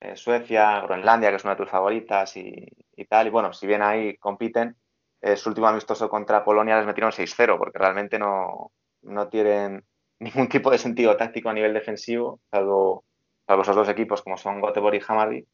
eh, 0.00 0.16
Suecia, 0.16 0.80
Groenlandia, 0.80 1.30
que 1.30 1.36
es 1.36 1.44
una 1.44 1.54
de 1.54 1.62
tus 1.62 1.70
favoritas 1.70 2.36
y, 2.36 2.66
tal. 3.08 3.28
Y 3.28 3.30
bueno, 3.30 3.52
si 3.52 3.66
bien 3.66 3.82
ahí 3.82 4.16
compiten, 4.16 4.76
eh, 5.20 5.36
su 5.36 5.48
último 5.48 5.68
amistoso 5.68 6.08
contra 6.08 6.44
Polonia 6.44 6.76
les 6.76 6.86
metieron 6.86 7.12
6-0 7.12 7.56
porque 7.56 7.78
realmente 7.78 8.18
no, 8.18 8.72
no, 9.02 9.28
tienen 9.28 9.84
ningún 10.18 10.48
tipo 10.48 10.70
de 10.70 10.78
sentido 10.78 11.16
táctico 11.16 11.50
a 11.50 11.52
nivel 11.52 11.72
defensivo, 11.72 12.40
salvo, 12.50 13.04
salvo 13.46 13.62
esos 13.62 13.76
dos 13.76 13.88
equipos 13.88 14.22
como 14.22 14.36
son 14.36 14.60
Göteborg 14.60 14.96
y 14.96 15.02
Hammarby. 15.06 15.46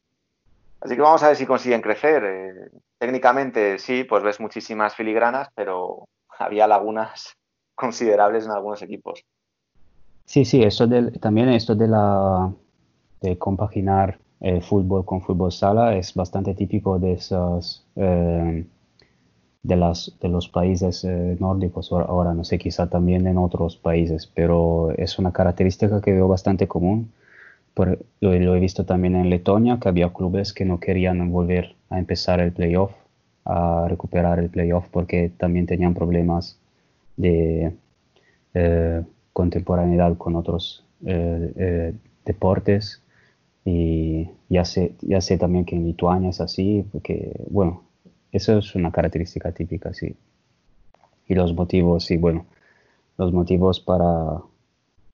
Así 0.81 0.95
que 0.95 1.01
vamos 1.01 1.23
a 1.23 1.27
ver 1.27 1.35
si 1.35 1.45
consiguen 1.45 1.81
crecer. 1.81 2.23
Eh, 2.23 2.69
técnicamente 2.97 3.77
sí, 3.79 4.03
pues 4.03 4.23
ves 4.23 4.39
muchísimas 4.39 4.95
filigranas, 4.95 5.49
pero 5.55 6.07
había 6.37 6.67
lagunas 6.67 7.33
considerables 7.75 8.45
en 8.45 8.51
algunos 8.51 8.81
equipos. 8.81 9.23
Sí, 10.25 10.45
sí, 10.45 10.61
eso 10.61 10.87
también 11.19 11.49
esto 11.49 11.75
de 11.75 11.87
la 11.87 12.53
de 13.21 13.37
compaginar 13.37 14.19
el 14.39 14.61
fútbol 14.61 15.05
con 15.05 15.21
fútbol 15.21 15.51
sala 15.51 15.95
es 15.97 16.13
bastante 16.13 16.53
típico 16.53 16.99
de 16.99 17.13
esos 17.13 17.85
eh, 17.95 18.65
de, 19.63 19.75
las, 19.75 20.13
de 20.21 20.29
los 20.29 20.47
países 20.47 21.03
eh, 21.03 21.35
nórdicos 21.39 21.91
ahora 21.91 22.33
no 22.33 22.43
sé 22.43 22.57
quizá 22.57 22.89
también 22.89 23.27
en 23.27 23.37
otros 23.37 23.75
países 23.75 24.27
pero 24.33 24.91
es 24.91 25.19
una 25.19 25.33
característica 25.33 25.99
que 25.99 26.13
veo 26.13 26.27
bastante 26.27 26.67
común 26.67 27.11
Por, 27.79 27.97
lo, 28.19 28.33
he 28.33 28.59
visto 28.59 28.83
también 28.83 29.15
en 29.15 29.29
Letonia 29.29 29.79
que 29.79 29.87
había 29.87 30.11
clubes 30.11 30.51
que 30.51 30.65
no 30.65 30.81
querían 30.81 31.31
volver 31.31 31.77
a 31.89 31.97
empezar 31.97 32.41
el 32.41 32.51
playoff 32.51 32.91
a 33.45 33.87
recuperar 33.87 34.37
el 34.39 34.49
playoff 34.49 34.89
porque 34.91 35.31
también 35.37 35.65
tenían 35.65 35.93
problemas 35.93 36.59
de 37.15 37.71
eh, 38.53 39.01
contemporaneidad 39.31 40.17
con 40.17 40.35
otros 40.35 40.83
deportes 42.25 43.01
y 43.63 44.27
ya 44.49 44.65
sé, 44.65 44.95
ya 44.99 45.21
sé 45.21 45.37
también 45.37 45.63
que 45.63 45.77
en 45.77 45.85
Lituania 45.85 46.31
es 46.31 46.41
así, 46.41 46.85
porque, 46.91 47.31
bueno, 47.49 47.83
eso 48.33 48.57
es 48.57 48.75
una 48.75 48.91
característica 48.91 49.53
típica, 49.53 49.93
sí. 49.93 50.17
Y 51.29 51.33
los 51.33 51.53
motivos, 51.53 52.03
sí, 52.03 52.17
bueno, 52.17 52.45
los 53.17 53.31
motivos 53.31 53.79
para 53.79 54.41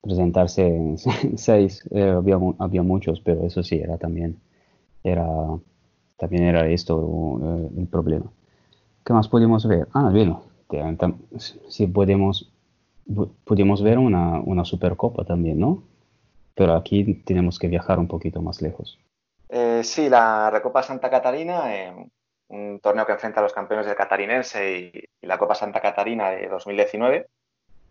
presentarse 0.06 0.66
en 0.66 0.98
seis, 1.36 1.86
eh, 1.90 2.14
había, 2.58 2.82
muchos, 2.82 3.20
pero 3.20 3.44
eso 3.46 3.62
sí, 3.62 3.76
era 3.76 3.98
también, 3.98 4.38
era, 5.04 5.26
también 6.16 6.44
era 6.44 6.66
esto 6.68 7.40
eh, 7.42 7.68
el 7.78 7.86
problema. 7.86 8.26
¿Qué 9.04 9.12
más 9.12 9.28
podemos 9.28 9.66
ver? 9.66 9.88
Ah, 9.92 10.08
bueno, 10.10 10.42
sí 11.68 11.86
podemos, 11.86 12.50
podemos 13.44 13.82
ver 13.82 13.98
una, 13.98 14.40
una 14.40 14.64
Supercopa 14.64 15.24
también, 15.24 15.60
¿no? 15.60 15.82
pero 16.56 16.74
aquí 16.74 17.22
tenemos 17.24 17.58
que 17.58 17.68
viajar 17.68 17.98
un 17.98 18.08
poquito 18.08 18.40
más 18.40 18.62
lejos. 18.62 18.98
Eh, 19.50 19.82
sí, 19.84 20.08
la 20.08 20.50
Recopa 20.50 20.82
Santa 20.82 21.10
Catarina, 21.10 21.64
un 22.48 22.80
torneo 22.80 23.06
que 23.06 23.12
enfrenta 23.12 23.40
a 23.40 23.42
los 23.42 23.52
campeones 23.52 23.86
del 23.86 23.94
catarinense 23.94 24.78
y, 24.78 25.26
la 25.26 25.38
Copa 25.38 25.54
Santa 25.54 25.80
Catarina 25.80 26.30
de 26.30 26.48
2019. 26.48 27.26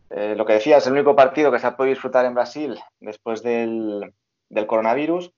Eh, 0.10 0.36
lo 0.36 0.46
que 0.46 0.54
decía, 0.54 0.78
es 0.78 0.88
el 0.88 0.94
único 0.94 1.16
partido 1.16 1.52
que 1.52 1.60
se 1.60 1.68
ha 1.68 1.76
podido 1.76 1.94
disfrutar 1.94 2.26
en 2.26 2.36
Brasil 2.36 2.80
después 3.00 3.42
del, 3.42 4.14
coronavirus. 4.68 5.32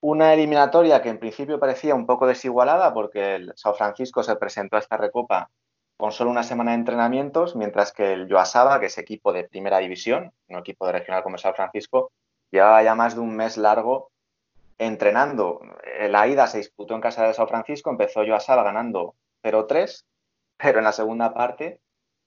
Una 0.00 0.32
eliminatoria 0.32 1.02
que 1.02 1.10
en 1.10 1.18
principio 1.18 1.60
parecía 1.60 1.94
un 1.94 2.06
poco 2.06 2.26
desigualada 2.26 2.94
porque 2.94 3.36
el 3.36 3.52
Sao 3.56 3.74
Francisco 3.74 4.22
se 4.22 4.36
presentó 4.36 4.76
a 4.76 4.80
esta 4.80 4.96
recopa 4.96 5.50
con 5.98 6.12
solo 6.12 6.30
una 6.30 6.42
semana 6.42 6.70
de 6.70 6.78
entrenamientos, 6.78 7.54
mientras 7.54 7.92
que 7.92 8.14
el 8.14 8.26
Joasaba, 8.32 8.80
que 8.80 8.86
es 8.86 8.96
equipo 8.96 9.34
de 9.34 9.44
primera 9.44 9.78
división, 9.78 10.32
un 10.48 10.58
equipo 10.58 10.86
de 10.86 10.92
regional 10.92 11.22
como 11.22 11.36
Sao 11.36 11.52
Francisco, 11.52 12.10
llevaba 12.50 12.82
ya 12.82 12.94
más 12.94 13.14
de 13.14 13.20
un 13.20 13.36
mes 13.36 13.58
largo 13.58 14.10
entrenando. 14.78 15.60
La 16.08 16.26
ida 16.26 16.46
se 16.46 16.56
disputó 16.56 16.94
en 16.94 17.02
casa 17.02 17.26
de 17.26 17.34
San 17.34 17.48
Francisco, 17.48 17.90
empezó 17.90 18.24
yo 18.24 18.34
a 18.34 18.40
Sala 18.40 18.62
ganando 18.62 19.14
0-3, 19.42 20.04
pero 20.56 20.78
en 20.78 20.84
la 20.84 20.92
segunda 20.92 21.34
parte 21.34 21.80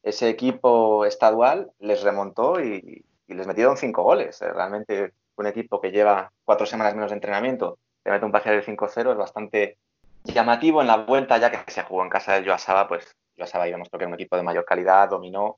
ese 0.03 0.29
equipo 0.29 1.05
estadual 1.05 1.71
les 1.79 2.03
remontó 2.03 2.61
y, 2.61 3.05
les 3.27 3.47
metieron 3.47 3.77
cinco 3.77 4.03
goles. 4.03 4.39
Eh, 4.43 4.53
realmente 4.53 5.13
un 5.37 5.47
equipo 5.47 5.81
que 5.81 5.91
lleva 5.91 6.31
cuatro 6.45 6.67
semanas 6.67 6.93
menos 6.93 7.09
de 7.09 7.15
entrenamiento 7.15 7.79
le 8.05 8.11
mete 8.11 8.25
un 8.25 8.31
parcial 8.31 8.55
de 8.55 8.65
5-0 8.65 9.11
es 9.11 9.17
bastante 9.17 9.77
llamativo 10.23 10.81
en 10.81 10.87
la 10.87 10.97
vuelta 10.97 11.37
ya 11.37 11.51
que 11.51 11.71
se 11.71 11.83
jugó 11.83 12.03
en 12.03 12.09
casa 12.09 12.33
del 12.33 12.45
Joasaba, 12.45 12.87
pues 12.87 13.15
Joasaba 13.37 13.65
demostró 13.65 13.97
que 13.97 14.03
era 14.03 14.09
un 14.09 14.15
equipo 14.15 14.35
de 14.35 14.43
mayor 14.43 14.65
calidad, 14.65 15.09
dominó. 15.09 15.57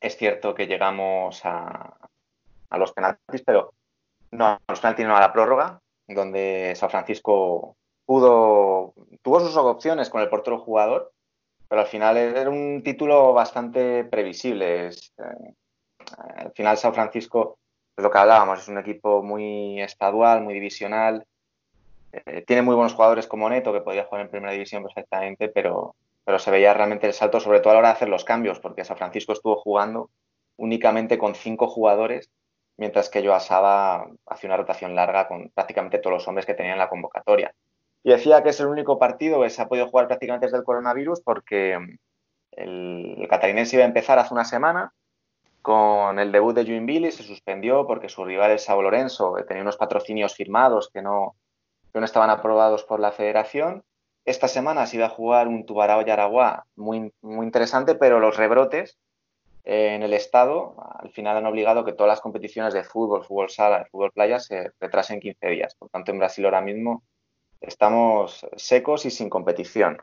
Es 0.00 0.16
cierto 0.16 0.54
que 0.54 0.66
llegamos 0.66 1.44
a, 1.44 1.96
a 2.70 2.78
los 2.78 2.92
penaltis, 2.92 3.42
pero 3.42 3.72
no, 4.30 4.58
los 4.68 4.80
penaltis 4.80 5.06
no 5.06 5.16
a 5.16 5.20
la 5.20 5.32
prórroga, 5.32 5.80
donde 6.06 6.74
San 6.76 6.90
Francisco 6.90 7.76
pudo, 8.04 8.94
tuvo 9.22 9.40
sus 9.40 9.56
opciones 9.56 10.10
con 10.10 10.20
el 10.20 10.28
portero 10.28 10.58
jugador, 10.58 11.12
pero 11.74 11.82
al 11.82 11.88
final 11.88 12.16
era 12.16 12.48
un 12.50 12.84
título 12.84 13.32
bastante 13.32 14.04
previsible. 14.04 14.90
Eh, 14.90 14.92
al 16.36 16.52
final 16.52 16.78
San 16.78 16.94
Francisco, 16.94 17.58
es 17.96 18.04
lo 18.04 18.12
que 18.12 18.18
hablábamos, 18.18 18.60
es 18.60 18.68
un 18.68 18.78
equipo 18.78 19.24
muy 19.24 19.82
estadual, 19.82 20.40
muy 20.42 20.54
divisional. 20.54 21.26
Eh, 22.12 22.44
tiene 22.46 22.62
muy 22.62 22.76
buenos 22.76 22.94
jugadores 22.94 23.26
como 23.26 23.50
Neto, 23.50 23.72
que 23.72 23.80
podía 23.80 24.04
jugar 24.04 24.20
en 24.20 24.30
primera 24.30 24.52
división 24.52 24.84
perfectamente, 24.84 25.48
pero, 25.48 25.96
pero 26.24 26.38
se 26.38 26.52
veía 26.52 26.74
realmente 26.74 27.08
el 27.08 27.12
salto, 27.12 27.40
sobre 27.40 27.58
todo 27.58 27.70
a 27.70 27.74
la 27.74 27.78
hora 27.80 27.88
de 27.88 27.94
hacer 27.94 28.08
los 28.08 28.24
cambios, 28.24 28.60
porque 28.60 28.84
San 28.84 28.96
Francisco 28.96 29.32
estuvo 29.32 29.56
jugando 29.56 30.10
únicamente 30.56 31.18
con 31.18 31.34
cinco 31.34 31.66
jugadores 31.66 32.30
mientras 32.76 33.08
que 33.10 33.20
yo 33.20 33.34
asaba 33.34 34.06
hacia 34.26 34.46
una 34.46 34.58
rotación 34.58 34.94
larga 34.94 35.26
con 35.26 35.50
prácticamente 35.50 35.98
todos 35.98 36.14
los 36.14 36.28
hombres 36.28 36.46
que 36.46 36.54
tenía 36.54 36.74
en 36.74 36.78
la 36.78 36.88
convocatoria. 36.88 37.52
Y 38.04 38.10
decía 38.10 38.42
que 38.42 38.50
es 38.50 38.60
el 38.60 38.66
único 38.66 38.98
partido 38.98 39.40
que 39.40 39.48
se 39.48 39.62
ha 39.62 39.66
podido 39.66 39.88
jugar 39.88 40.06
prácticamente 40.06 40.46
desde 40.46 40.58
el 40.58 40.64
coronavirus 40.64 41.22
porque 41.22 41.78
el, 42.52 43.26
catarinense 43.30 43.76
iba 43.76 43.84
a 43.84 43.88
empezar 43.88 44.18
hace 44.18 44.34
una 44.34 44.44
semana 44.44 44.92
con 45.62 46.18
el 46.18 46.30
debut 46.30 46.54
de 46.54 46.64
Billy, 46.64 47.10
se 47.10 47.22
suspendió 47.22 47.86
porque 47.86 48.10
su 48.10 48.22
rival, 48.22 48.50
el 48.50 48.58
Sao 48.58 48.82
Lorenzo, 48.82 49.34
tenía 49.48 49.62
unos 49.62 49.78
patrocinios 49.78 50.34
firmados 50.34 50.90
que 50.92 51.00
no, 51.00 51.34
que 51.94 51.98
no 51.98 52.04
estaban 52.04 52.28
aprobados 52.28 52.84
por 52.84 53.00
la 53.00 53.10
federación. 53.10 53.82
Esta 54.26 54.48
semana 54.48 54.84
se 54.86 54.96
iba 54.96 55.06
a 55.06 55.10
jugar 55.10 55.48
un 55.48 55.64
Tubarao 55.64 56.02
Yaraguá 56.02 56.66
muy, 56.76 57.10
muy 57.22 57.46
interesante, 57.46 57.94
pero 57.94 58.20
los 58.20 58.36
rebrotes 58.36 58.98
en 59.64 60.02
el 60.02 60.12
Estado, 60.12 60.76
al 60.98 61.10
final 61.10 61.38
han 61.38 61.46
obligado 61.46 61.86
que 61.86 61.94
todas 61.94 62.10
las 62.10 62.20
competiciones 62.20 62.74
de 62.74 62.84
fútbol, 62.84 63.24
fútbol 63.24 63.48
sala, 63.48 63.86
fútbol 63.90 64.12
playa 64.12 64.38
se 64.40 64.72
retrasen 64.78 65.20
15 65.20 65.48
días. 65.48 65.74
Por 65.74 65.88
tanto, 65.88 66.12
en 66.12 66.18
Brasil 66.18 66.44
ahora 66.44 66.60
mismo 66.60 67.02
estamos 67.66 68.46
secos 68.56 69.06
y 69.06 69.10
sin 69.10 69.28
competición. 69.28 69.98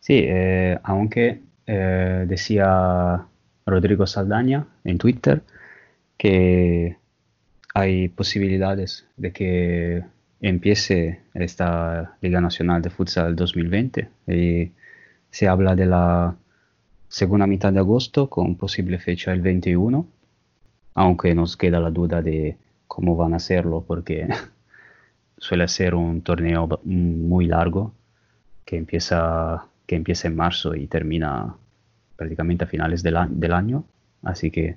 Sí, 0.00 0.20
eh, 0.26 0.78
aunque 0.82 1.40
eh, 1.66 2.24
decía 2.28 3.26
Rodrigo 3.64 4.06
Saldaña 4.06 4.66
en 4.84 4.98
Twitter 4.98 5.42
que 6.18 6.96
hay 7.74 8.08
posibilidades 8.08 9.06
de 9.16 9.32
que 9.32 10.04
empiece 10.40 11.20
esta 11.32 12.16
Liga 12.20 12.40
Nacional 12.40 12.82
de 12.82 12.90
Futsal 12.90 13.34
2020 13.34 14.08
y 14.28 14.72
se 15.30 15.48
habla 15.48 15.74
de 15.74 15.86
la 15.86 16.36
segunda 17.08 17.46
mitad 17.46 17.72
de 17.72 17.80
agosto 17.80 18.28
con 18.28 18.56
posible 18.56 18.98
fecha 18.98 19.32
el 19.32 19.40
21, 19.40 20.06
aunque 20.94 21.34
nos 21.34 21.56
queda 21.56 21.80
la 21.80 21.90
duda 21.90 22.20
de 22.22 22.56
cómo 22.86 23.16
van 23.16 23.32
a 23.32 23.36
hacerlo 23.36 23.84
porque 23.86 24.28
suele 25.38 25.68
ser 25.68 25.94
un 25.94 26.22
torneo 26.22 26.80
muy 26.84 27.46
largo 27.46 27.92
que 28.64 28.76
empieza, 28.76 29.66
que 29.86 29.96
empieza 29.96 30.28
en 30.28 30.36
marzo 30.36 30.74
y 30.74 30.86
termina 30.86 31.54
prácticamente 32.16 32.64
a 32.64 32.68
finales 32.68 33.02
del, 33.02 33.16
del 33.30 33.52
año. 33.52 33.84
Así 34.22 34.50
que 34.50 34.76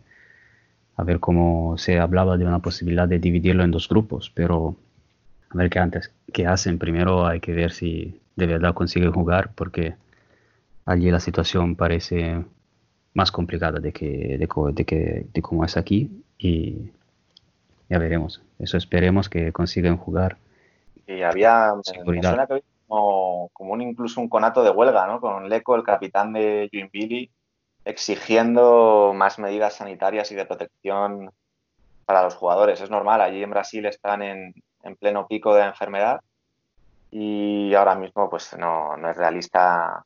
a 0.98 1.04
ver 1.04 1.20
cómo 1.20 1.78
se 1.78 2.00
hablaba 2.00 2.38
de 2.38 2.46
una 2.46 2.60
posibilidad 2.60 3.08
de 3.08 3.20
dividirlo 3.20 3.64
en 3.64 3.72
dos 3.72 3.88
grupos, 3.88 4.32
pero 4.34 4.76
a 5.50 5.58
ver 5.58 5.70
qué 5.70 5.80
antes, 5.80 6.12
qué 6.34 6.48
hacen. 6.48 6.80
Primero 6.80 7.26
hay 7.28 7.40
que 7.40 7.54
ver 7.54 7.72
si 7.72 8.20
de 8.36 8.46
verdad 8.48 8.74
consiguen 8.74 9.12
jugar, 9.12 9.52
porque 9.56 9.96
allí 10.86 11.12
la 11.12 11.20
situación 11.20 11.76
parece 11.76 12.44
más 13.14 13.32
complicada 13.32 13.80
de 13.80 13.92
que 13.94 14.38
de, 14.38 14.86
que 14.86 15.28
de 15.34 15.42
cómo 15.42 15.66
es 15.66 15.78
aquí 15.78 16.24
y 16.38 16.92
ya 17.90 17.98
veremos. 18.00 18.42
Eso 18.60 18.78
esperemos 18.78 19.30
que 19.30 19.52
consigan 19.52 19.98
jugar. 19.98 20.38
Y 21.08 21.22
había 21.24 21.74
suena 21.84 22.48
que 22.48 22.64
como, 22.88 23.50
como 23.54 23.74
un, 23.74 23.82
incluso 23.82 24.20
un 24.22 24.30
conato 24.30 24.64
de 24.64 24.70
huelga, 24.70 25.08
¿no? 25.08 25.20
Con 25.22 25.50
Leco, 25.50 25.76
el 25.76 25.84
capitán 25.84 26.34
de 26.34 26.70
Joinville, 26.72 27.32
exigiendo 27.86 29.14
más 29.16 29.40
medidas 29.40 29.76
sanitarias 29.76 30.32
y 30.32 30.36
de 30.36 30.46
protección 30.46 31.32
para 32.06 32.24
los 32.24 32.36
jugadores. 32.36 32.82
Es 32.82 32.90
normal, 32.90 33.22
allí 33.22 33.42
en 33.42 33.50
Brasil 33.50 33.86
están 33.86 34.22
en, 34.22 34.54
pleno 35.00 35.28
pico 35.28 35.54
de 35.54 35.60
la 35.60 35.68
enfermedad 35.68 36.22
y 37.12 37.74
ahora 37.74 37.96
mismo 37.96 38.30
pues 38.30 38.56
no, 38.58 38.96
es 39.10 39.18
realista 39.18 40.06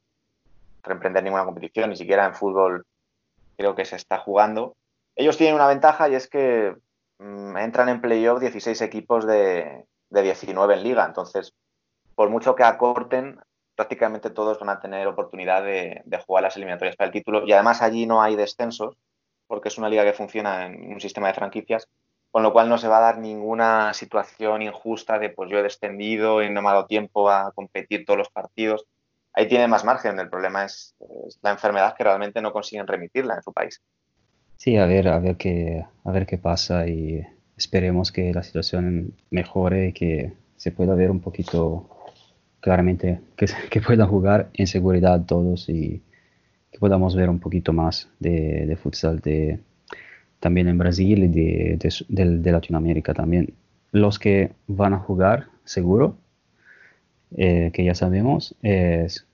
reemprender 0.82 1.24
ninguna 1.24 1.46
competición, 1.46 1.92
ni 1.92 1.96
siquiera 1.96 2.26
en 2.26 2.34
fútbol 2.34 2.88
creo 3.58 3.76
que 3.76 3.86
se 3.86 3.96
está 3.96 4.18
jugando. 4.18 4.76
Ellos 5.16 5.38
tienen 5.38 5.54
una 5.54 5.68
ventaja 5.68 6.10
y 6.10 6.16
es 6.16 6.28
que 6.28 6.76
mm, 7.20 7.58
entran 7.58 7.90
en 7.90 8.02
playoff 8.02 8.40
16 8.40 8.82
equipos 8.82 9.28
de, 9.28 9.86
de 10.12 10.22
19 10.22 10.76
en 10.76 10.84
liga, 10.84 11.06
entonces 11.06 11.54
por 12.16 12.30
mucho 12.30 12.54
que 12.56 12.64
acorten, 12.64 13.40
prácticamente 13.76 14.30
todos 14.30 14.60
van 14.60 14.70
a 14.70 14.80
tener 14.80 15.08
oportunidad 15.08 15.64
de, 15.64 16.04
jugar 16.28 16.44
las 16.44 16.56
eliminatorias 16.56 16.96
para 16.96 17.08
el 17.08 17.14
título 17.14 17.48
y 17.48 17.52
además 17.52 17.82
allí 17.82 18.06
no 18.06 18.22
hay 18.22 18.36
descensos 18.36 18.96
porque 19.48 19.70
es 19.70 19.78
una 19.78 19.90
liga 19.90 20.04
que 20.04 20.14
funciona 20.14 20.68
en 20.68 20.94
un 20.94 21.02
sistema 21.02 21.28
de 21.28 21.34
franquicias, 21.34 21.88
con 22.30 22.44
lo 22.44 22.54
cual 22.54 22.70
no 22.70 22.78
se 22.78 22.88
va 22.88 23.00
a 23.00 23.02
dar 23.02 23.18
ninguna 23.18 23.94
situación 23.94 24.62
injusta 24.62 25.20
de 25.20 25.30
pues 25.30 25.50
yo 25.50 25.58
he 25.58 25.64
descendido 25.64 26.44
y 26.44 26.50
no 26.50 26.62
me 26.62 26.70
ha 26.70 26.74
dado 26.74 26.86
tiempo 26.86 27.30
a 27.30 27.52
competir 27.54 28.06
todos 28.06 28.20
los 28.20 28.30
partidos. 28.30 28.86
Ahí 29.34 29.48
tiene 29.48 29.68
más 29.68 29.84
margen, 29.84 30.20
el 30.20 30.30
problema 30.30 30.66
es, 30.66 30.96
la 31.42 31.52
enfermedad 31.52 31.96
que 31.98 32.04
realmente 32.04 32.42
no 32.42 32.54
consiguen 32.54 32.88
remitirla 32.88 33.36
en 33.36 33.42
su 33.42 33.52
país. 33.52 33.82
Sí, 34.58 34.78
a 34.78 34.86
ver, 34.86 35.08
a 35.08 35.20
ver 35.20 35.38
qué, 35.38 35.86
a 36.06 36.12
ver 36.12 36.26
qué 36.26 36.38
pasa 36.38 36.88
y 36.88 37.26
esperemos 37.62 38.12
que 38.12 38.34
la 38.34 38.44
situación 38.44 39.14
mejore 39.30 39.90
y 39.90 39.94
que 39.94 40.34
se 40.58 40.72
pueda 40.72 40.96
ver 40.96 41.12
un 41.12 41.20
poquito 41.20 41.90
claramente 42.60 43.20
que, 43.36 43.46
que, 43.70 43.82
puedan 43.82 44.08
jugar 44.08 44.50
en 44.54 44.68
seguridad 44.68 45.26
todos 45.26 45.70
y 45.70 46.02
que 46.72 46.80
podamos 46.80 47.16
ver 47.16 47.30
un 47.30 47.40
poquito 47.40 47.74
más 47.74 48.10
de, 48.20 48.66
de 48.66 48.76
futsal 48.76 49.20
de, 49.20 49.60
también 50.40 50.68
en 50.68 50.78
Brasil 50.78 51.24
y 51.24 51.28
de, 51.28 51.78
de, 52.10 52.52
Latinoamérica 52.52 53.14
también. 53.14 53.54
Los 53.92 54.18
que 54.18 54.52
van 54.68 54.94
a 54.94 55.00
jugar, 55.00 55.48
seguro, 55.66 56.18
eh, 57.38 57.72
que 57.74 57.86
ya 57.86 57.94
sabemos, 57.94 58.56
es, 58.62 59.26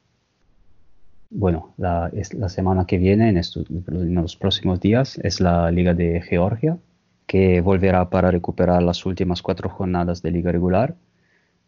bueno, 1.29 1.73
la, 1.77 2.09
es 2.13 2.33
la 2.33 2.49
semana 2.49 2.85
que 2.85 2.97
viene, 2.97 3.29
en, 3.29 3.37
estos, 3.37 3.65
en 3.69 4.15
los 4.15 4.35
próximos 4.35 4.79
días, 4.79 5.17
es 5.23 5.39
la 5.39 5.71
Liga 5.71 5.93
de 5.93 6.21
Georgia, 6.21 6.77
que 7.27 7.61
volverá 7.61 8.09
para 8.09 8.31
recuperar 8.31 8.81
las 8.81 9.05
últimas 9.05 9.41
cuatro 9.41 9.69
jornadas 9.69 10.21
de 10.21 10.31
liga 10.31 10.51
regular 10.51 10.95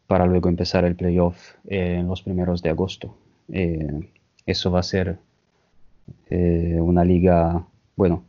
para 0.08 0.26
luego 0.26 0.50
empezar 0.50 0.86
el 0.86 0.96
playoff 0.96 1.54
en 1.68 2.08
los 2.08 2.24
primeros 2.24 2.64
de 2.64 2.70
agosto. 2.72 3.16
Eh, 3.52 4.10
eso 4.46 4.72
va 4.72 4.80
a 4.80 4.84
ser 4.84 5.20
eh, 6.30 6.78
una 6.82 7.04
liga, 7.04 7.68
bueno, 7.96 8.24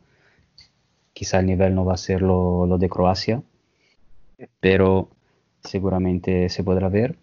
quizá 1.13 1.39
el 1.39 1.47
nivel 1.47 1.73
no 1.73 1.85
va 1.85 1.93
a 1.93 1.97
ser 1.97 2.21
lo, 2.21 2.77
de 2.77 2.89
Croacia, 2.89 3.41
pero 4.59 5.09
seguramente 5.63 6.49
se 6.49 6.63
podrá 6.63 6.89
ver 6.89 7.15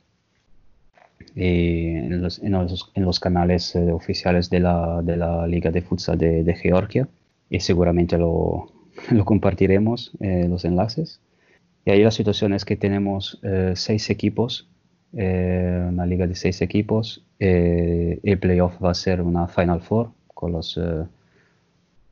eh, 1.37 2.09
en, 2.09 3.03
los, 3.05 3.21
canales 3.21 3.77
oficiales 3.77 4.49
de 4.51 4.61
la, 4.61 5.03
de 5.03 5.17
la, 5.17 5.47
Liga 5.47 5.71
de 5.71 5.83
Futsal 5.83 6.19
de, 6.19 6.55
Georgia 6.55 7.07
y 7.51 7.61
seguramente 7.61 8.17
lo, 8.19 8.73
lo 9.11 9.25
compartiremos, 9.25 10.13
los 10.21 10.65
enlaces. 10.65 11.21
Y 11.89 11.91
ahí 11.91 12.03
la 12.03 12.11
situación 12.11 12.53
es 12.53 12.67
que 12.67 12.77
tenemos 12.77 13.41
eh, 13.43 13.73
seis 13.75 14.11
equipos, 14.11 14.69
eh, 15.15 15.87
una 15.89 16.05
liga 16.05 16.27
de 16.27 16.35
seis 16.35 16.61
equipos. 16.61 17.25
Eh, 17.39 18.21
el 18.23 18.39
playoff 18.39 18.75
va 18.85 18.91
a 18.91 18.95
ser 18.95 19.23
una 19.23 19.49
Final 19.49 19.81
Four 19.81 20.11
con 20.35 20.53
los, 20.53 20.79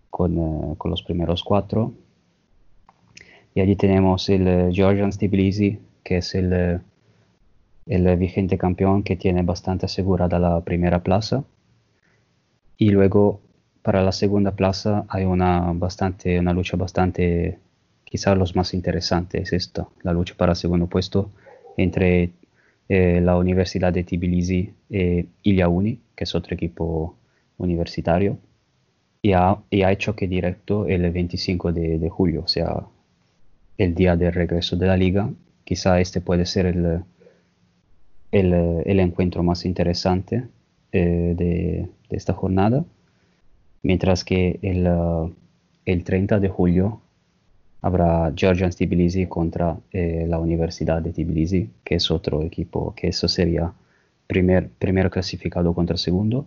con, 0.09 0.79
los 0.83 1.03
primeros 1.03 1.45
cuatro. 1.45 1.93
Y 3.55 3.61
allí 3.61 3.77
tenemos 3.77 4.31
el 4.31 4.73
Georgian 4.73 5.11
Tbilisi, 5.11 5.79
que 6.03 6.17
es 6.17 6.35
el, 6.35 6.81
el 7.85 8.17
vigente 8.17 8.57
campeón 8.57 9.03
que 9.03 9.17
tiene 9.17 9.43
bastante 9.43 9.85
asegurada 9.85 10.39
la 10.39 10.63
primera 10.63 11.03
plaza. 11.03 11.45
Y 12.79 12.89
luego 12.89 13.43
para 13.87 14.03
la 14.03 14.11
segunda 14.11 14.51
plaza 14.51 15.05
hay 15.09 15.25
una, 15.25 15.73
bastante, 15.73 16.41
una 16.41 16.53
lucha 16.53 16.77
bastante 16.77 17.61
quizá 18.03 18.35
los 18.35 18.57
más 18.57 18.75
interesantes 18.75 19.41
es 19.43 19.53
esto, 19.53 19.93
la 20.03 20.13
lucha 20.13 20.35
para 20.37 20.53
el 20.53 20.57
segundo 20.57 20.89
puesto 20.89 21.31
entre 21.77 22.33
eh, 22.89 23.21
la 23.23 23.37
Universidad 23.37 23.93
de 23.93 24.03
Tbilisi 24.03 24.75
y 24.91 25.29
Ilya 25.45 25.69
Uni, 25.69 26.01
que 26.17 26.25
es 26.25 26.35
otro 26.35 26.55
equipo 26.55 27.15
universitario, 27.59 28.39
y, 29.23 29.35
ha, 29.35 29.57
y 29.71 29.83
hay 29.83 29.95
choque 29.95 30.27
directo 30.27 30.89
el 30.89 31.09
25 31.09 31.73
de, 31.73 32.09
julio, 32.11 32.43
o 32.45 32.49
sea, 32.49 32.83
el 33.79 33.95
día 33.95 34.17
de 34.17 34.33
regreso 34.33 34.75
de 34.75 34.87
la 34.89 34.97
liga. 34.97 35.31
Quizá 35.63 36.01
este 36.01 36.21
puede 36.21 36.45
ser 36.45 36.67
el, 36.67 37.05
el, 38.33 38.99
encuentro 38.99 39.45
más 39.45 39.65
interesante 39.65 40.43
eh, 40.91 41.35
de, 41.37 41.89
esta 42.11 42.33
jornada, 42.33 42.85
mientras 43.87 44.25
que 44.25 44.59
el, 44.63 44.89
el 45.85 46.03
30 46.03 46.41
de 46.41 46.49
julio 46.49 47.01
habrá 47.83 48.33
Georgian 48.35 48.71
Tbilisi 48.71 49.27
contra 49.27 49.77
eh, 49.93 50.27
la 50.29 50.41
Universidad 50.41 51.01
de 51.01 51.13
Tbilisi, 51.13 51.71
que 51.85 51.95
es 51.95 52.11
otro 52.11 52.43
equipo, 52.43 52.93
que 52.97 53.07
eso 53.09 53.29
sería 53.29 53.73
primer, 54.27 54.69
primero 54.71 55.09
clasificado 55.09 55.73
contra 55.73 55.97
segundo. 55.97 56.47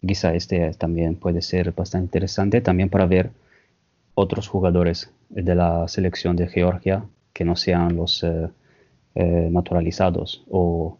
Quizá 0.00 0.34
este 0.34 0.72
también 0.72 1.16
puede 1.16 1.42
ser 1.42 1.72
bastante 1.72 2.06
interesante 2.06 2.62
también 2.62 2.88
para 2.88 3.04
ver 3.04 3.32
otros 4.14 4.48
jugadores 4.48 5.10
de 5.28 5.54
la 5.54 5.86
selección 5.88 6.36
de 6.36 6.48
Georgia 6.48 7.04
que 7.34 7.44
no 7.44 7.54
sean 7.54 7.96
los 7.96 8.22
eh, 8.22 8.48
eh, 9.14 9.48
naturalizados 9.50 10.42
o 10.48 10.96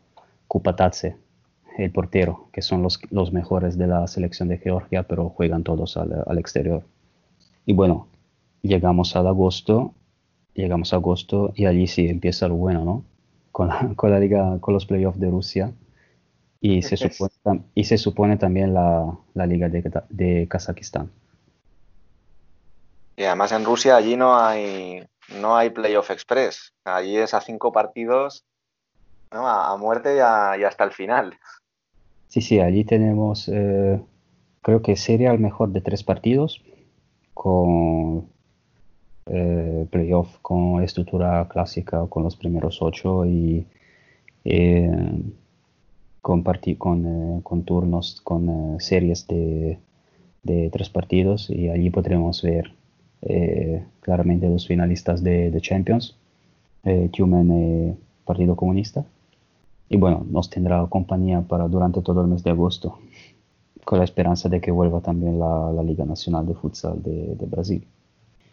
Kupatatse, 0.49 1.17
el 1.79 1.91
portero, 1.91 2.49
que 2.53 2.63
son 2.63 2.83
los, 2.83 3.01
los 3.11 3.33
mejores 3.33 3.79
de 3.79 3.87
la 3.87 4.07
selección 4.07 4.49
de 4.49 4.59
Georgia, 4.59 5.05
pero 5.05 5.29
juegan 5.31 5.63
todos 5.63 5.97
al, 5.97 6.25
al 6.27 6.39
exterior. 6.39 6.83
Y 7.67 7.73
bueno, 7.73 8.09
llegamos 8.63 9.17
al 9.17 9.27
agosto, 9.27 9.95
llegamos 10.55 10.93
a 10.93 10.97
agosto 10.97 11.53
y 11.55 11.67
allí 11.67 11.87
sí 11.87 12.09
empieza 12.09 12.49
lo 12.49 12.57
bueno, 12.57 12.85
¿no? 12.85 13.05
Con 13.53 13.69
la, 13.69 13.93
con 13.97 14.11
la 14.11 14.19
liga, 14.19 14.59
con 14.61 14.75
los 14.75 14.87
playoffs 14.87 15.21
de 15.21 15.31
Rusia 15.31 15.73
y 16.61 16.83
se 16.83 16.97
supone, 16.97 17.63
y 17.75 17.85
se 17.85 17.99
supone 17.99 18.37
también 18.37 18.75
la, 18.75 19.17
la 19.35 19.47
liga 19.47 19.69
de, 19.69 19.89
de, 20.09 20.49
Kazajistán. 20.49 21.11
Y 23.17 23.25
además 23.25 23.53
en 23.53 23.65
Rusia 23.65 23.97
allí 23.97 24.17
no 24.17 24.37
hay 24.37 25.07
no 25.41 25.57
hay 25.57 25.71
playoff 25.71 26.11
express, 26.11 26.73
allí 26.85 27.17
es 27.17 27.35
a 27.35 27.41
cinco 27.41 27.71
partidos 27.71 28.45
¿no? 29.31 29.47
a, 29.47 29.77
muerte 29.77 30.17
y, 30.17 30.21
hasta 30.21 30.85
el 30.85 30.93
final. 30.93 31.39
Sí, 32.29 32.41
sí, 32.43 32.61
allí 32.61 32.85
tenemos, 32.85 33.49
eh, 33.49 34.01
creo 34.63 34.83
que 34.83 34.97
sería 34.97 35.33
el 35.33 35.39
mejor 35.39 35.73
de 35.73 35.81
tres 35.81 36.03
partidos 36.05 36.63
con 37.35 38.29
eh, 39.27 39.87
playoff 39.91 40.39
con 40.41 40.83
estructura 40.83 41.47
clásica 41.49 42.07
con 42.09 42.23
los 42.23 42.37
primeros 42.37 42.81
ocho 42.81 43.27
y 43.27 43.67
eh, 44.45 44.91
con, 46.23 46.43
con, 46.43 47.07
eh, 47.07 47.41
con, 47.43 47.63
turnos, 47.65 48.21
con 48.23 48.77
series 48.81 49.27
de, 49.27 49.79
de, 50.43 50.71
tres 50.71 50.91
partidos 50.91 51.51
y 51.51 51.69
allí 51.69 51.91
podremos 51.91 52.43
ver 52.43 52.73
claramente 54.01 54.49
los 54.49 54.67
finalistas 54.67 55.23
de, 55.23 55.51
de 55.51 55.61
Champions, 55.61 56.17
Tumen 57.13 57.99
Partido 58.25 58.55
Comunista. 58.57 59.05
Y 59.89 59.97
bueno, 59.97 60.27
nos 60.29 60.51
tendrá 60.51 60.87
compañía 60.87 61.41
para 61.41 61.69
durante 61.69 62.03
todo 62.03 62.21
el 62.21 62.29
mes 62.29 62.43
de 62.45 62.51
agosto, 62.51 62.99
con 63.85 63.99
la 63.99 64.05
esperanza 64.05 64.49
de 64.49 64.61
que 64.61 64.71
vuelva 64.71 65.01
también 65.01 65.39
la, 65.39 65.73
la 65.73 65.83
Liga 65.83 66.05
Nacional 66.05 66.47
de 66.47 66.55
Futsal 66.55 67.03
de, 67.03 67.35
de 67.35 67.47
Brasil. 67.47 67.87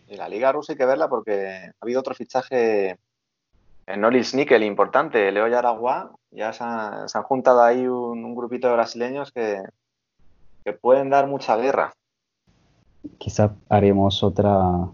Y 0.08 0.16
la 0.16 0.30
liga 0.30 0.52
rusa 0.52 0.74
hay 0.74 0.78
que 0.78 0.86
verla 0.86 1.10
porque 1.10 1.48
ha 1.48 1.74
habido 1.82 2.00
otro 2.00 2.14
fichaje 2.14 2.98
en 3.88 4.02
Noris 4.02 4.34
Nickel 4.34 4.64
importante, 4.64 5.32
Leo 5.32 5.48
Yaragua. 5.48 6.12
Ya 6.32 6.54
se, 6.54 6.64
han 6.64 7.24
juntado 7.24 7.64
ahí 7.64 7.88
un, 7.88 8.36
grupito 8.36 8.68
de 8.68 8.74
brasileños 8.74 9.32
que, 9.32 9.62
que 10.64 10.74
pueden 10.74 11.10
dar 11.10 11.28
mucha 11.28 11.56
guerra. 11.56 11.94
Quizá 13.18 13.56
haremos 13.70 14.24
otra 14.24 14.90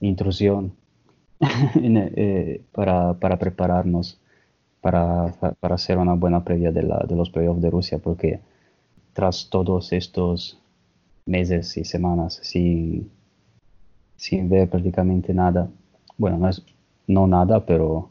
intrusión 0.00 0.74
eh, 1.40 2.62
para, 2.72 3.14
para, 3.14 3.38
prepararnos 3.38 4.19
para, 4.80 5.32
para, 5.60 5.74
hacer 5.74 5.98
una 5.98 6.14
buena 6.14 6.44
previa 6.44 6.72
de, 6.72 6.82
la, 6.82 7.04
de 7.08 7.16
los 7.16 7.30
playoffs 7.30 7.60
de 7.60 7.70
Rusia, 7.70 7.98
porque 7.98 8.40
tras 9.12 9.48
todos 9.50 9.92
estos 9.92 10.58
meses 11.26 11.76
y 11.76 11.84
semanas 11.84 12.40
sin, 12.42 13.10
sin 14.16 14.48
ver 14.48 14.68
prácticamente 14.68 15.34
nada, 15.34 15.68
bueno, 16.16 16.38
no 16.38 16.48
es 16.48 16.62
no 17.06 17.26
nada, 17.26 17.66
pero 17.66 18.10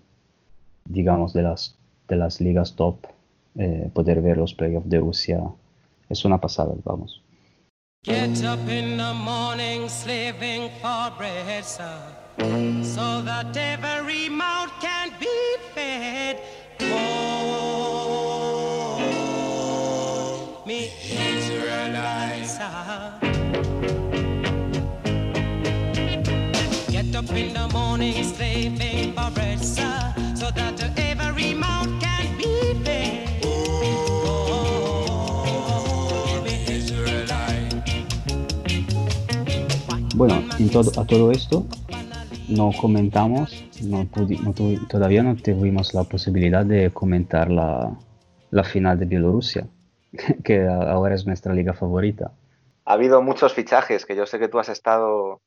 digamos 0.86 1.34
de 1.34 1.44
las, 1.44 1.78
de 2.08 2.16
las 2.18 2.42
ligas 2.42 2.76
top, 2.76 2.98
eh, 3.56 3.90
poder 3.94 4.22
ver 4.22 4.38
los 4.38 4.54
playoffs 4.54 4.90
de 4.90 5.00
Rusia 5.00 5.42
es 6.10 6.26
una 6.26 6.40
pasada, 6.40 6.74
vamos. 6.84 7.22
Get 8.04 8.44
up 8.44 8.68
in 8.70 8.98
the 8.98 9.14
morning 9.14 9.90
slaving 9.90 10.70
for 10.82 11.12
bread, 11.18 11.66
sir, 11.66 12.00
so 12.82 13.22
that 13.22 13.56
every 13.56 14.30
mouth 14.30 14.72
can 14.80 15.12
be 15.20 15.28
fed. 15.76 16.39
In 27.32 27.54
the 27.54 27.68
morning 27.74 28.24
slaving 28.24 29.14
for 29.14 29.30
bread, 29.32 29.60
sir, 29.60 30.14
so 30.36 30.50
that 30.52 30.82
every 30.98 31.54
mouth 31.54 31.90
can 32.00 32.38
be 32.38 32.74
fed. 32.84 33.30
Bueno, 40.16 40.44
en 40.58 40.70
todo, 40.70 40.92
a 41.00 41.06
todo 41.06 41.32
esto 41.32 41.66
no 42.50 42.72
comentamos, 42.80 43.64
no, 43.84 44.08
todavía 44.90 45.24
no 45.24 45.36
tuvimos 45.36 45.94
la 45.94 46.04
posibilidad 46.04 46.66
de 46.66 46.92
comentar 46.92 47.52
la, 47.52 47.96
la 48.52 48.64
final 48.64 48.98
de 49.00 49.06
Bielorrusia, 49.06 49.68
que 50.44 50.68
ahora 50.68 51.16
es 51.16 51.26
nuestra 51.26 51.54
liga 51.54 51.74
favorita. 51.74 52.32
Ha 52.86 52.94
habido 52.94 53.22
muchos 53.22 53.54
fichajes 53.54 54.06
que 54.06 54.16
yo 54.16 54.26
sé 54.26 54.40
que 54.40 54.48
tú 54.48 54.58
has 54.58 54.70
estado 54.70 55.42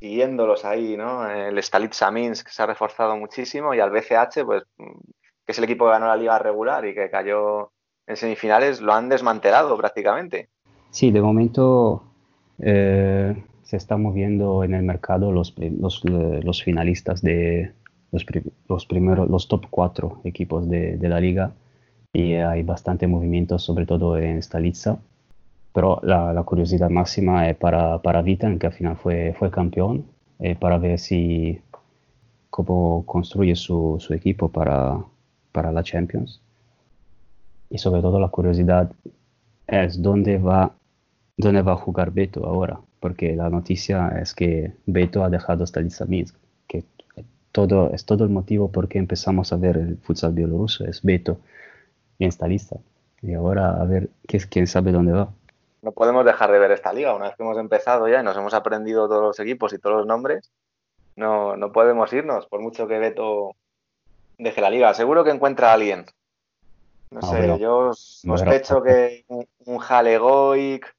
siguiéndolos 0.00 0.64
ahí, 0.64 0.96
¿no? 0.96 1.28
El 1.30 1.62
Stalitsa 1.62 2.10
Minsk 2.10 2.48
se 2.48 2.62
ha 2.62 2.66
reforzado 2.66 3.16
muchísimo 3.16 3.74
y 3.74 3.80
al 3.80 3.90
BCH, 3.90 4.44
pues, 4.46 4.64
que 4.76 5.52
es 5.52 5.58
el 5.58 5.64
equipo 5.64 5.84
que 5.84 5.90
ganó 5.92 6.06
la 6.06 6.16
liga 6.16 6.38
regular 6.38 6.86
y 6.86 6.94
que 6.94 7.10
cayó 7.10 7.70
en 8.06 8.16
semifinales, 8.16 8.80
lo 8.80 8.94
han 8.94 9.08
desmantelado 9.08 9.76
prácticamente. 9.76 10.48
Sí, 10.90 11.10
de 11.10 11.20
momento 11.20 12.02
eh, 12.58 13.44
se 13.62 13.76
están 13.76 14.02
moviendo 14.02 14.64
en 14.64 14.74
el 14.74 14.82
mercado 14.82 15.32
los, 15.32 15.54
los, 15.58 16.02
los 16.04 16.62
finalistas 16.62 17.22
de 17.22 17.72
los, 18.10 18.24
los, 18.68 18.86
primeros, 18.86 19.28
los 19.28 19.48
top 19.48 19.66
cuatro 19.70 20.20
equipos 20.24 20.68
de, 20.68 20.96
de, 20.96 21.08
la 21.08 21.20
liga 21.20 21.52
y 22.12 22.34
hay 22.34 22.62
bastante 22.62 23.06
movimiento, 23.06 23.58
sobre 23.58 23.86
todo 23.86 24.18
en 24.18 24.42
Stalitza. 24.42 24.98
Pero 25.72 26.00
la, 26.02 26.32
la 26.32 26.42
curiosidad 26.42 26.90
máxima 26.90 27.48
es 27.48 27.56
para, 27.56 28.00
para 28.02 28.22
Vitan, 28.22 28.58
que 28.58 28.66
al 28.66 28.72
final 28.72 28.96
fue, 28.96 29.34
fue 29.38 29.50
campeón, 29.50 30.06
eh, 30.38 30.56
para 30.56 30.78
ver 30.78 30.98
si 30.98 31.60
cómo 32.50 33.04
construye 33.06 33.54
su, 33.56 33.96
su 34.00 34.12
equipo 34.14 34.48
para, 34.48 35.04
para 35.52 35.72
la 35.72 35.82
Champions. 35.82 36.40
Y 37.68 37.78
sobre 37.78 38.02
todo 38.02 38.18
la 38.18 38.28
curiosidad 38.28 38.90
es 39.66 40.02
dónde 40.02 40.38
va, 40.38 40.72
dónde 41.36 41.62
va 41.62 41.72
a 41.72 41.76
jugar 41.76 42.10
Beto 42.10 42.46
ahora 42.46 42.80
porque 43.00 43.34
la 43.34 43.48
noticia 43.48 44.08
es 44.20 44.34
que 44.34 44.74
Beto 44.86 45.24
ha 45.24 45.30
dejado 45.30 45.66
Stalitsa 45.66 46.04
Minsk, 46.04 46.36
que 46.68 46.84
todo, 47.50 47.90
es 47.92 48.04
todo 48.04 48.24
el 48.24 48.30
motivo 48.30 48.70
por 48.70 48.88
qué 48.88 48.98
empezamos 48.98 49.52
a 49.52 49.56
ver 49.56 49.78
el 49.78 49.96
futsal 49.96 50.34
bielorruso, 50.34 50.84
es 50.84 51.02
Beto 51.02 51.40
y 52.18 52.30
Stalitsa. 52.30 52.76
Y 53.22 53.32
ahora 53.32 53.80
a 53.80 53.84
ver 53.84 54.10
quién 54.50 54.66
sabe 54.66 54.92
dónde 54.92 55.12
va. 55.12 55.32
No 55.82 55.92
podemos 55.92 56.24
dejar 56.24 56.52
de 56.52 56.58
ver 56.58 56.72
esta 56.72 56.92
liga. 56.92 57.14
Una 57.14 57.26
vez 57.26 57.36
que 57.36 57.42
hemos 57.42 57.58
empezado 57.58 58.08
ya 58.08 58.20
y 58.20 58.22
nos 58.22 58.36
hemos 58.36 58.54
aprendido 58.54 59.08
todos 59.08 59.22
los 59.22 59.40
equipos 59.40 59.72
y 59.72 59.78
todos 59.78 59.96
los 59.96 60.06
nombres, 60.06 60.50
no, 61.16 61.56
no 61.56 61.72
podemos 61.72 62.12
irnos, 62.12 62.46
por 62.46 62.60
mucho 62.60 62.86
que 62.86 62.98
Beto 62.98 63.56
deje 64.38 64.60
la 64.60 64.70
liga. 64.70 64.94
Seguro 64.94 65.24
que 65.24 65.30
encuentra 65.30 65.70
a 65.70 65.74
alguien. 65.74 66.06
No 67.10 67.20
ah, 67.22 67.26
sé, 67.26 67.58
yo 67.58 67.92
sospecho 67.92 68.82
que 68.82 69.24
un, 69.28 69.46
un 69.66 69.78
Halegoic 69.82 70.94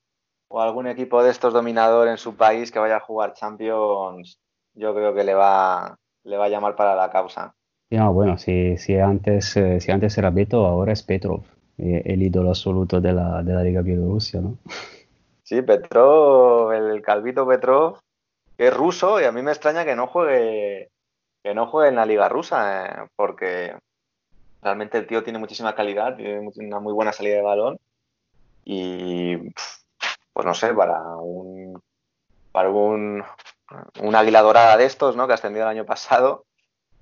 o 0.49 0.61
algún 0.61 0.88
equipo 0.88 1.23
de 1.23 1.32
estos 1.32 1.53
dominador 1.53 2.09
en 2.09 2.17
su 2.17 2.36
país 2.36 2.71
que 2.71 2.79
vaya 2.79 2.97
a 2.97 2.99
jugar 2.99 3.34
Champions, 3.34 4.38
yo 4.73 4.93
creo 4.93 5.13
que 5.13 5.23
le 5.23 5.34
va, 5.34 5.97
le 6.23 6.38
va 6.38 6.45
a 6.45 6.49
llamar 6.49 6.75
para 6.75 6.95
la 6.95 7.09
causa. 7.09 7.55
No, 7.89 8.13
bueno, 8.13 8.38
si, 8.38 8.77
si, 8.77 8.97
antes, 8.97 9.55
eh, 9.57 9.79
si 9.79 9.91
antes 9.91 10.17
era 10.17 10.29
Beto, 10.29 10.65
ahora 10.65 10.93
es 10.93 11.03
Petrov, 11.03 11.43
el 11.82 12.21
ídolo 12.21 12.49
absoluto 12.49 13.01
de 13.01 13.13
la, 13.13 13.41
de 13.43 13.53
la 13.53 13.63
Liga 13.63 13.82
Bielorrusia, 13.82 14.41
¿no? 14.41 14.57
Sí, 15.43 15.61
Petrov, 15.63 16.71
el 16.71 17.01
calvito 17.01 17.45
Petrov, 17.45 17.97
es 18.57 18.73
ruso 18.73 19.19
y 19.19 19.25
a 19.25 19.34
mí 19.34 19.41
me 19.41 19.51
extraña 19.51 19.84
que 19.84 19.97
no 19.97 20.07
juegue, 20.07 20.89
que 21.43 21.53
no 21.53 21.67
juegue 21.67 21.89
en 21.89 21.97
la 21.97 22.05
Liga 22.05 22.29
rusa, 22.29 22.86
eh, 22.86 23.09
porque 23.17 23.75
realmente 24.61 24.97
el 24.97 25.07
tío 25.07 25.23
tiene 25.23 25.39
muchísima 25.39 25.75
calidad, 25.75 26.15
tiene 26.15 26.49
una 26.55 26.79
muy 26.79 26.93
buena 26.93 27.11
salida 27.11 27.36
de 27.36 27.41
balón 27.41 27.79
y 28.63 29.36
pues 30.32 30.45
no 30.45 30.53
sé, 30.53 30.73
para 30.73 31.01
un, 31.17 31.82
para 32.53 32.69
un, 32.69 33.21
una 34.01 34.19
águila 34.19 34.41
dorada 34.41 34.77
de 34.77 34.86
estos, 34.86 35.17
¿no? 35.17 35.27
Que 35.27 35.34
ascendió 35.34 35.63
el 35.63 35.67
año 35.67 35.86
pasado 35.86 36.45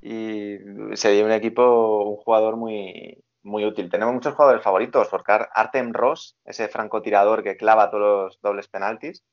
y 0.01 0.57
sería 0.95 1.23
un 1.23 1.31
equipo, 1.31 2.03
un 2.03 2.15
jugador 2.17 2.55
muy, 2.55 3.21
muy 3.43 3.65
útil. 3.65 3.89
Tenemos 3.89 4.13
muchos 4.13 4.35
jugadores 4.35 4.63
favoritos, 4.63 5.07
porque 5.07 5.31
Artem 5.53 5.93
Ross, 5.93 6.35
ese 6.45 6.67
francotirador 6.67 7.43
que 7.43 7.57
clava 7.57 7.89
todos 7.89 8.01
los 8.01 8.41
dobles 8.41 8.67
penaltis, 8.67 9.23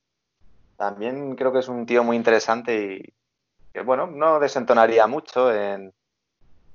también 0.77 1.37
creo 1.37 1.53
que 1.53 1.61
es 1.61 1.69
un 1.69 1.87
tío 1.87 2.05
muy 2.05 2.17
interesante 2.17 2.85
y 2.85 3.15
que, 3.73 3.83
bueno, 3.83 4.07
no 4.07 4.39
desentonaría 4.39 5.07
mucho 5.07 5.53
en, 5.53 5.93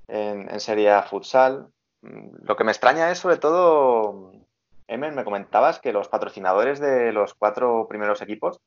en, 0.07 0.49
en 0.49 0.59
Serie 0.59 1.01
Futsal. 1.03 1.67
Lo 2.01 2.55
que 2.55 2.63
me 2.63 2.71
extraña 2.71 3.11
es 3.11 3.19
sobre 3.19 3.37
todo 3.37 4.31
Emen, 4.91 5.15
me 5.15 5.23
comentabas 5.23 5.79
que 5.79 5.93
los 5.93 6.09
patrocinadores 6.09 6.81
de 6.81 7.13
los 7.13 7.33
cuatro 7.33 7.87
primeros 7.87 8.21
equipos, 8.21 8.59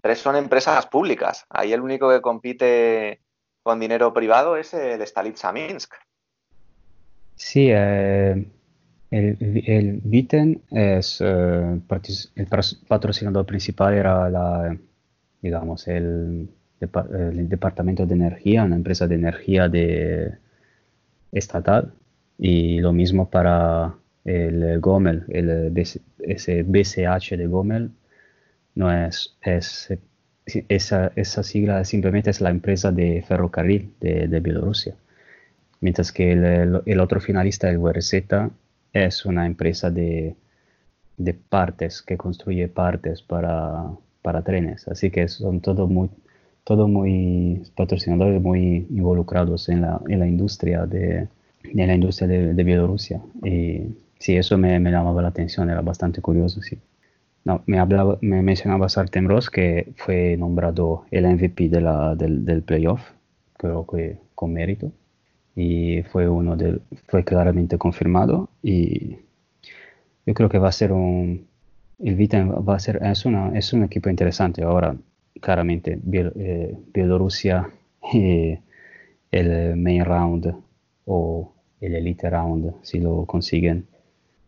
tres 0.00 0.18
son 0.18 0.34
empresas 0.34 0.86
públicas. 0.86 1.44
Ahí 1.50 1.74
el 1.74 1.82
único 1.82 2.08
que 2.08 2.22
compite 2.22 3.20
con 3.62 3.78
dinero 3.78 4.14
privado 4.14 4.56
es 4.56 4.72
el 4.72 5.06
Stalitsa 5.06 5.52
Minsk. 5.52 5.94
Sí, 7.36 7.68
eh, 7.70 8.46
el, 9.10 10.00
Viten 10.04 10.62
es 10.70 11.20
eh, 11.20 11.80
el 12.34 12.46
patrocinador 12.88 13.46
principal 13.46 13.94
era 13.94 14.28
la, 14.30 14.76
digamos, 15.42 15.86
el, 15.88 16.48
departamento 16.80 18.06
de 18.06 18.14
energía, 18.14 18.64
una 18.64 18.76
empresa 18.76 19.06
de 19.06 19.14
energía 19.14 19.68
de 19.68 20.34
estatal 21.32 21.94
y 22.38 22.80
lo 22.80 22.92
mismo 22.92 23.30
para 23.30 23.94
el 24.24 24.80
Gomel, 24.80 25.24
el, 25.28 25.72
ese 26.20 26.62
BCH 26.62 27.36
de 27.36 27.46
Gomel, 27.46 27.90
no 28.74 28.92
es, 28.92 29.36
es 29.42 29.88
esa, 30.68 31.12
esa, 31.16 31.42
sigla 31.42 31.84
simplemente 31.84 32.30
es 32.30 32.40
la 32.40 32.50
empresa 32.50 32.92
de 32.92 33.22
ferrocarril 33.26 33.94
de 34.00 34.40
Bielorrusia. 34.40 34.96
Mientras 35.80 36.12
que 36.12 36.32
el, 36.32 36.82
el, 36.86 37.00
otro 37.00 37.20
finalista, 37.20 37.68
el 37.70 37.78
WRZ, 37.78 38.50
es 38.92 39.26
una 39.26 39.46
empresa 39.46 39.90
de, 39.90 40.34
de 41.16 41.34
partes, 41.34 42.02
que 42.02 42.16
construye 42.16 42.68
partes 42.68 43.22
para, 43.22 43.84
para, 44.22 44.42
trenes. 44.42 44.88
Así 44.88 45.10
que 45.10 45.28
son 45.28 45.60
todos 45.60 45.88
muy, 45.88 46.10
todo 46.64 46.88
muy 46.88 47.62
patrocinadores 47.76 48.40
muy 48.40 48.86
involucrados 48.90 49.68
en 49.68 49.82
la, 49.82 50.00
en 50.08 50.18
la 50.20 50.26
industria 50.26 50.86
de, 50.86 51.28
en 51.62 51.86
la 51.86 51.94
industria 51.94 52.28
de, 52.28 52.54
de 52.54 52.64
Bielorrusia. 52.64 53.20
Y 53.44 53.82
sí, 54.18 54.36
eso 54.36 54.56
me, 54.58 54.78
me, 54.80 54.90
llamaba 54.90 55.22
la 55.22 55.28
atención, 55.28 55.70
era 55.70 55.82
bastante 55.82 56.20
curioso, 56.20 56.62
sí. 56.62 56.78
No, 57.44 57.62
me, 57.66 57.78
hablaba, 57.78 58.18
me 58.22 58.42
mencionabas 58.42 58.98
Artem 58.98 59.28
Ross, 59.28 59.50
que 59.50 59.92
fue 59.96 60.36
nombrado 60.36 61.04
el 61.12 61.26
MVP 61.26 61.68
de 61.68 61.80
la, 61.80 62.16
del, 62.16 62.44
del 62.44 62.62
playoff, 62.62 63.00
creo 63.56 63.86
que 63.86 64.18
con 64.34 64.52
mérito, 64.52 64.90
y 65.56 66.02
fue 66.02 66.28
uno 66.28 66.56
de, 66.56 66.80
fue 67.08 67.24
claramente 67.24 67.78
confirmado, 67.78 68.50
y 68.62 69.16
yo 70.26 70.34
creo 70.34 70.48
que 70.48 70.58
va 70.58 70.68
a 70.68 70.72
ser 70.72 70.92
un, 70.92 71.46
el 71.98 72.14
Vita 72.14 72.44
va 72.44 72.76
a 72.76 72.78
ser, 72.78 73.00
es, 73.02 73.24
una, 73.24 73.56
es 73.56 73.72
un 73.72 73.84
equipo 73.84 74.10
interesante. 74.10 74.62
Ahora, 74.62 74.96
claramente 75.40 75.98
eh, 76.12 76.76
Bielorrusia 76.92 77.70
el 78.12 79.76
main 79.76 80.04
round 80.04 80.54
o 81.06 81.52
el 81.80 81.94
elite 81.94 82.30
round 82.30 82.74
si 82.82 83.00
lo 83.00 83.24
consiguen 83.26 83.86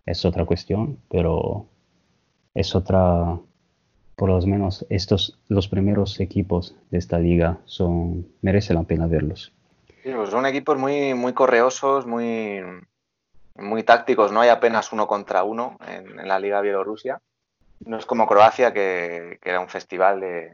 es 0.06 0.24
otra 0.24 0.44
cuestión, 0.44 0.98
pero 1.10 1.66
es 2.54 2.74
otra, 2.74 3.38
por 4.16 4.30
lo 4.30 4.40
menos 4.46 4.86
estos, 4.88 5.38
los 5.48 5.68
primeros 5.68 6.18
equipos 6.20 6.74
de 6.90 6.98
esta 6.98 7.18
liga 7.18 7.60
son, 7.66 8.26
merece 8.40 8.72
la 8.72 8.84
pena 8.84 9.06
verlos. 9.06 9.52
Pues 10.14 10.30
son 10.30 10.46
equipos 10.46 10.78
muy, 10.78 11.14
muy 11.14 11.34
correosos, 11.34 12.06
muy, 12.06 12.62
muy 13.56 13.82
tácticos, 13.82 14.32
no 14.32 14.40
hay 14.40 14.48
apenas 14.48 14.92
uno 14.92 15.06
contra 15.06 15.42
uno 15.42 15.78
en, 15.86 16.26
la 16.26 16.38
liga 16.38 16.60
Bielorrusia. 16.60 17.20
No 17.80 17.98
es 17.98 18.06
como 18.06 18.26
Croacia, 18.26 18.72
que, 18.72 19.38
era 19.42 19.60
un 19.60 19.68
festival 19.68 20.20
de, 20.20 20.50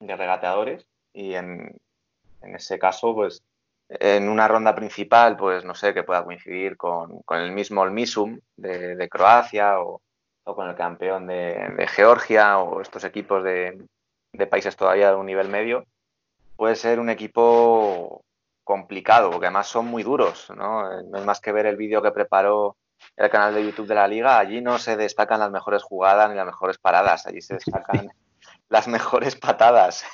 regateadores 0.00 0.86
y 1.12 1.34
en, 1.34 1.76
en 2.42 2.54
ese 2.54 2.78
caso, 2.78 3.14
pues 3.14 3.42
en 3.88 4.28
una 4.28 4.48
ronda 4.48 4.74
principal, 4.74 5.36
pues 5.36 5.64
no 5.64 5.74
sé, 5.74 5.94
que 5.94 6.02
pueda 6.02 6.24
coincidir 6.24 6.76
con, 6.76 7.22
el 7.30 7.52
mismo 7.52 7.82
Olmisum 7.82 8.40
de, 8.56 8.96
de 8.96 9.08
Croacia 9.08 9.80
o, 9.80 10.00
con 10.44 10.68
el 10.68 10.74
campeón 10.74 11.26
de, 11.26 11.86
Georgia 11.88 12.58
o 12.58 12.80
estos 12.80 13.04
equipos 13.04 13.44
de, 13.44 13.86
países 14.50 14.76
todavía 14.76 15.10
de 15.10 15.16
un 15.16 15.26
nivel 15.26 15.48
medio, 15.48 15.86
puede 16.56 16.76
ser 16.76 17.00
un 17.00 17.10
equipo 17.10 18.22
complicado, 18.66 19.30
porque 19.30 19.46
además 19.46 19.68
son 19.68 19.86
muy 19.86 20.02
duros, 20.02 20.48
¿no? 20.56 21.00
No 21.04 21.18
es 21.18 21.24
más 21.24 21.40
que 21.40 21.52
ver 21.52 21.66
el 21.66 21.76
vídeo 21.76 22.02
que 22.02 22.10
preparó 22.10 22.76
el 23.16 23.30
canal 23.30 23.54
de 23.54 23.64
YouTube 23.64 23.86
de 23.86 23.94
la 23.94 24.08
liga, 24.08 24.40
allí 24.40 24.60
no 24.60 24.78
se 24.78 24.96
destacan 24.96 25.38
las 25.38 25.52
mejores 25.52 25.84
jugadas 25.84 26.28
ni 26.28 26.34
las 26.34 26.46
mejores 26.46 26.76
paradas, 26.76 27.28
allí 27.28 27.40
se 27.40 27.54
destacan 27.54 28.08
las 28.68 28.88
mejores 28.88 29.36
patadas. 29.36 30.04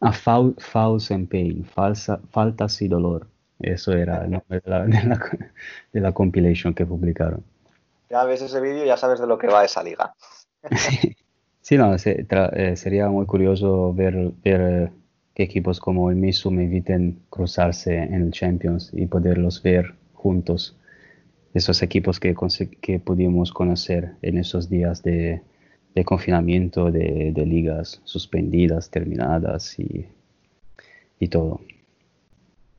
A 0.00 0.12
foul, 0.12 0.56
fouls 0.58 1.12
and 1.12 1.28
pain, 1.28 1.64
falsa, 1.64 2.18
faltas 2.32 2.82
y 2.82 2.88
dolor. 2.88 3.28
Eso 3.60 3.92
era 3.92 4.24
el 4.24 4.32
nombre 4.32 4.60
de 4.60 4.70
la, 4.70 4.84
de 5.92 6.00
la, 6.00 6.12
compilation 6.12 6.74
que 6.74 6.84
publicaron. 6.84 7.44
Ya 8.10 8.24
ves 8.24 8.42
ese 8.42 8.60
vídeo, 8.60 8.84
ya 8.84 8.96
sabes 8.96 9.20
de 9.20 9.28
lo 9.28 9.38
que 9.38 9.46
va 9.46 9.64
esa 9.64 9.84
liga. 9.84 10.12
sí, 11.60 11.78
no, 11.78 11.94
eh, 11.94 12.76
sería 12.76 13.08
muy 13.08 13.26
curioso 13.26 13.94
ver, 13.94 14.32
ver 14.42 14.90
que 15.34 15.42
equipos 15.42 15.80
como 15.80 16.10
el 16.10 16.16
Misum 16.16 16.60
eviten 16.60 17.18
cruzarse 17.28 17.96
en 17.96 18.14
el 18.14 18.30
Champions 18.30 18.90
y 18.92 19.06
poderlos 19.06 19.62
ver 19.62 19.94
juntos. 20.12 20.76
Esos 21.52 21.82
equipos 21.82 22.20
que, 22.20 22.34
que 22.80 22.98
pudimos 23.00 23.52
conocer 23.52 24.12
en 24.22 24.38
esos 24.38 24.68
días 24.68 25.02
de, 25.02 25.42
de 25.94 26.04
confinamiento, 26.04 26.90
de, 26.90 27.32
ligas 27.46 28.00
suspendidas, 28.04 28.90
terminadas 28.90 29.78
y, 29.78 30.06
y, 31.18 31.28
todo. 31.28 31.60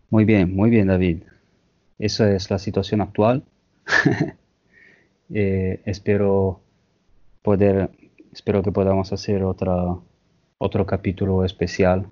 Muy 0.09 0.25
bien, 0.25 0.53
muy 0.55 0.69
bien 0.69 0.87
David. 0.87 1.23
Esa 1.97 2.33
es 2.33 2.49
la 2.49 2.59
situación 2.59 3.01
actual. 3.01 3.43
Eh, 5.33 5.81
espero 5.85 6.61
poder, 7.41 7.89
espero 8.31 8.61
que 8.61 8.71
podamos 8.71 9.11
hacer 9.11 9.43
otra, 9.43 9.97
otro 10.59 10.85
capítulo 10.85 11.43
especial 11.43 12.05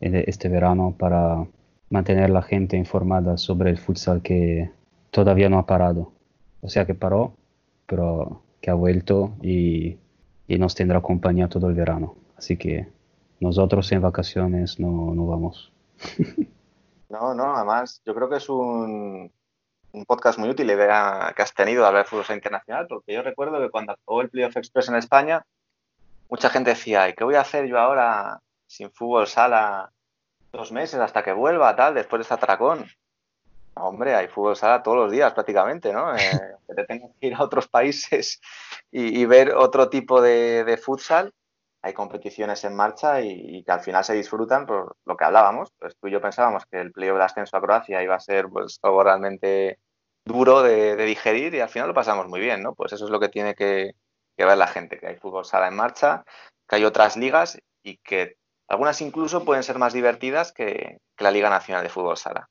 este 0.00 0.48
verano 0.48 0.94
para 0.98 1.46
mantener 1.90 2.30
la 2.30 2.42
gente 2.42 2.76
informada 2.76 3.36
sobre 3.36 3.70
el 3.70 3.78
futsal 3.78 4.22
que 4.22 4.70
todavía 5.10 5.48
no 5.48 5.58
ha 5.58 5.66
parado. 5.66 6.12
O 6.62 6.68
sea 6.68 6.86
que 6.86 6.94
paró, 6.94 7.34
pero 7.86 8.42
que 8.60 8.70
ha 8.70 8.74
vuelto 8.74 9.32
y 9.42 9.98
y 10.50 10.58
nos 10.58 10.74
tendrá 10.74 11.00
compañía 11.00 11.48
todo 11.48 11.68
el 11.68 11.74
verano. 11.74 12.16
Así 12.36 12.56
que 12.56 12.88
nosotros 13.38 13.90
en 13.92 14.02
vacaciones 14.02 14.80
no, 14.80 15.14
no 15.14 15.26
vamos. 15.26 15.72
No, 17.08 17.34
no, 17.34 17.56
además 17.56 18.00
yo 18.06 18.14
creo 18.14 18.28
que 18.30 18.36
es 18.36 18.48
un, 18.48 19.32
un 19.90 20.04
podcast 20.04 20.38
muy 20.38 20.48
útil 20.48 20.68
que 20.68 21.42
has 21.42 21.52
tenido 21.54 21.82
de 21.82 21.88
hablar 21.88 22.04
de 22.04 22.08
fútbol 22.08 22.36
internacional, 22.36 22.86
porque 22.88 23.12
yo 23.12 23.22
recuerdo 23.22 23.60
que 23.60 23.68
cuando 23.68 23.94
acabó 23.94 24.20
el 24.22 24.30
Playoff 24.30 24.56
Express 24.56 24.90
en 24.90 24.94
España, 24.94 25.44
mucha 26.28 26.50
gente 26.50 26.70
decía, 26.70 27.08
¿y 27.08 27.14
qué 27.14 27.24
voy 27.24 27.34
a 27.34 27.40
hacer 27.40 27.66
yo 27.66 27.80
ahora 27.80 28.40
sin 28.70 28.92
fútbol 28.92 29.26
sala 29.26 29.92
dos 30.52 30.70
meses 30.70 31.00
hasta 31.00 31.24
que 31.24 31.32
vuelva, 31.32 31.74
tal, 31.74 31.94
después 31.94 32.20
de 32.20 32.22
este 32.22 32.34
atracón? 32.34 32.86
Hombre, 33.74 34.14
hay 34.14 34.28
fútbol 34.28 34.54
sala 34.54 34.82
todos 34.82 34.96
los 34.96 35.10
días 35.10 35.32
prácticamente, 35.32 35.92
¿no? 35.92 36.14
Eh, 36.14 36.18
que 36.68 36.74
te 36.74 36.84
tengas 36.84 37.10
que 37.20 37.26
ir 37.26 37.34
a 37.34 37.42
otros 37.42 37.66
países 37.66 38.40
y, 38.92 39.24
ver 39.26 39.54
otro 39.54 39.88
tipo 39.88 40.20
de, 40.20 40.80
futsal. 40.82 41.34
Hay 41.82 41.94
competiciones 41.94 42.62
en 42.64 42.76
marcha 42.76 43.20
y, 43.20 43.64
que 43.64 43.72
al 43.72 43.80
final 43.80 44.04
se 44.04 44.14
disfrutan 44.14 44.66
por 44.66 44.96
lo 45.04 45.16
que 45.16 45.24
hablábamos. 45.24 45.72
Pues 45.78 45.96
tú 45.96 46.06
y 46.06 46.12
yo 46.12 46.20
pensábamos 46.20 46.64
que 46.66 46.80
el 46.80 46.92
playoff 46.92 47.18
de 47.18 47.24
ascenso 47.24 47.56
a 47.56 47.60
Croacia 47.60 48.02
iba 48.02 48.14
a 48.14 48.20
ser 48.20 48.48
pues 48.48 48.78
algo 48.82 49.02
realmente 49.02 49.80
duro 50.24 50.62
de, 50.62 50.94
digerir 50.96 51.54
y 51.54 51.60
al 51.60 51.70
final 51.70 51.88
lo 51.88 51.94
pasamos 51.94 52.28
muy 52.28 52.38
bien, 52.38 52.62
¿no? 52.62 52.74
Pues 52.74 52.92
eso 52.92 53.06
es 53.06 53.10
lo 53.10 53.18
que 53.18 53.30
tiene 53.30 53.54
que, 53.54 53.94
ver 54.36 54.56
la 54.56 54.68
gente, 54.68 54.98
que 54.98 55.08
hay 55.08 55.16
fútbol 55.16 55.44
sala 55.44 55.68
en 55.68 55.76
marcha, 55.76 56.24
que 56.68 56.76
hay 56.76 56.84
otras 56.84 57.16
ligas 57.16 57.58
y 57.82 57.96
que 57.98 58.36
algunas 58.70 59.00
incluso 59.02 59.44
pueden 59.44 59.64
ser 59.64 59.78
más 59.78 59.92
divertidas 59.92 60.52
que 60.52 60.98
la 61.18 61.32
Liga 61.32 61.50
Nacional 61.50 61.82
de 61.82 61.88
Fútbol 61.88 62.16
Sala. 62.16 62.48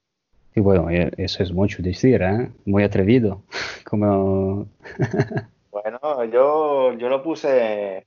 Y 0.54 0.60
bueno, 0.60 0.90
eh, 0.90 1.10
eso 1.16 1.42
es 1.42 1.54
mucho 1.54 1.82
decir, 1.82 2.22
¿eh? 2.22 2.52
Muy 2.66 2.84
atrevido. 2.84 3.44
Como... 3.90 4.68
bueno, 5.72 6.26
yo, 6.26 6.94
yo 6.94 7.08
lo 7.08 7.24
puse 7.24 8.06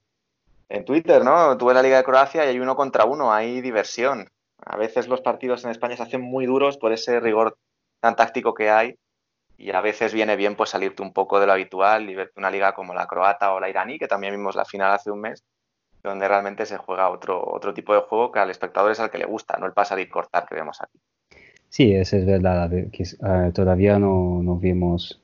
en 0.68 0.84
Twitter, 0.84 1.24
¿no? 1.24 1.56
Tuve 1.56 1.72
la 1.72 1.82
Liga 1.82 1.96
de 1.96 2.04
Croacia 2.04 2.44
y 2.44 2.48
hay 2.48 2.60
uno 2.60 2.76
contra 2.76 3.06
uno, 3.06 3.32
hay 3.32 3.62
diversión. 3.62 4.28
A 4.58 4.76
veces 4.76 5.08
los 5.08 5.22
partidos 5.22 5.64
en 5.64 5.70
España 5.70 5.96
se 5.96 6.02
hacen 6.02 6.20
muy 6.20 6.44
duros 6.44 6.76
por 6.76 6.92
ese 6.92 7.18
rigor 7.18 7.56
tan 8.00 8.14
táctico 8.14 8.52
que 8.52 8.68
hay 8.70 8.94
y 9.56 9.70
a 9.70 9.80
veces 9.80 10.12
viene 10.12 10.36
bien 10.36 10.54
pues 10.54 10.70
salirte 10.70 11.02
un 11.02 11.14
poco 11.14 11.40
de 11.40 11.46
lo 11.46 11.52
habitual 11.52 12.10
y 12.10 12.14
verte 12.14 12.34
una 12.36 12.50
liga 12.50 12.74
como 12.74 12.92
la 12.92 13.06
croata 13.06 13.54
o 13.54 13.60
la 13.60 13.70
iraní, 13.70 13.98
que 13.98 14.08
también 14.08 14.34
vimos 14.34 14.54
la 14.54 14.66
final 14.66 14.92
hace 14.92 15.10
un 15.10 15.20
mes, 15.20 15.44
donde 16.02 16.28
realmente 16.28 16.66
se 16.66 16.76
juega 16.76 17.10
otro, 17.10 17.42
otro 17.44 17.72
tipo 17.72 17.94
de 17.94 18.00
juego 18.00 18.32
que 18.32 18.40
al 18.40 18.50
espectador 18.50 18.92
es 18.92 19.00
al 19.00 19.10
que 19.10 19.18
le 19.18 19.24
gusta, 19.24 19.56
no 19.58 19.66
el 19.66 19.72
pasar 19.72 20.00
y 20.00 20.08
cortar 20.08 20.46
que 20.46 20.54
vemos 20.54 20.80
aquí. 20.80 20.98
Sí, 21.68 21.94
eso 21.94 22.16
es 22.16 22.26
verdad. 22.26 22.70
Que, 22.92 23.04
uh, 23.20 23.52
todavía 23.52 23.98
no, 23.98 24.42
no, 24.42 24.56
vimos, 24.56 25.22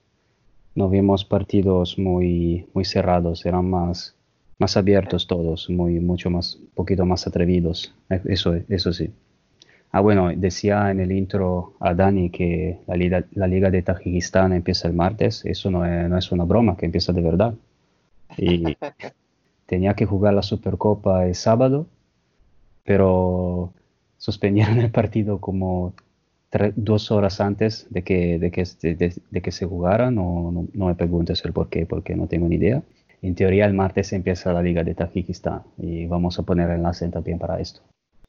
no 0.75 0.89
vimos 0.89 1.25
partidos 1.25 1.99
muy, 1.99 2.67
muy 2.73 2.85
cerrados, 2.85 3.45
eran 3.45 3.69
más, 3.69 4.17
más 4.59 4.77
abiertos 4.77 5.27
todos, 5.27 5.69
muy, 5.69 6.01
mucho 6.01 6.31
más, 6.31 6.57
un 6.57 6.71
poquito 6.75 7.05
más 7.05 7.27
atrevidos. 7.27 7.95
Eh, 8.09 8.23
eso, 8.27 8.55
eso 8.69 8.93
sí. 8.93 9.13
Ah, 9.91 10.01
bueno, 10.01 10.31
decía 10.35 10.91
en 10.91 11.01
el 11.01 11.13
intro 11.13 11.75
a 11.81 11.95
Dani 11.95 12.31
que 12.31 12.79
la 12.87 12.95
liga, 12.95 13.25
la 13.33 13.47
liga 13.47 13.71
de 13.71 13.83
Tajikistán 13.83 14.53
empieza 14.53 14.87
el 14.87 14.95
martes. 14.95 15.45
Eso 15.45 15.71
no 15.71 15.85
es, 15.85 16.09
no 16.09 16.17
es 16.17 16.31
una 16.31 16.45
broma, 16.45 16.77
que 16.77 16.87
empieza 16.87 17.13
de 17.13 17.23
verdad. 17.23 17.55
Y 18.37 18.65
tenía 19.69 19.93
que 19.93 20.07
jugar 20.07 20.33
la 20.33 20.43
Supercopa 20.43 21.27
el 21.27 21.35
sábado, 21.35 21.87
pero 22.85 23.75
suspendieron 24.17 24.79
el 24.79 24.91
partido 24.91 25.41
como 25.41 25.93
dos 26.75 27.11
horas 27.11 27.39
antes 27.43 27.87
de 27.91 28.03
que, 28.03 28.39
de 28.39 28.51
que, 28.51 28.65
de, 29.31 29.43
que 29.43 29.53
se 29.53 29.67
jugara, 29.67 30.11
no, 30.11 30.67
no, 30.73 30.87
me 30.87 30.95
preguntes 30.95 31.45
el 31.45 31.53
por 31.53 31.69
qué, 31.69 31.85
porque 31.85 32.17
no 32.17 32.27
tengo 32.27 32.49
ni 32.49 32.57
idea. 32.57 32.83
En 33.21 33.35
teoría 33.35 33.67
el 33.67 33.75
martes 33.75 34.15
empieza 34.15 34.55
la 34.55 34.63
Liga 34.63 34.83
de 34.85 34.95
Tajikistán 34.95 35.65
y 35.77 36.07
vamos 36.07 36.39
a 36.39 36.45
poner 36.45 36.71
enlace 36.71 37.07
también 37.09 37.39
para 37.39 37.61
esto. 37.61 37.83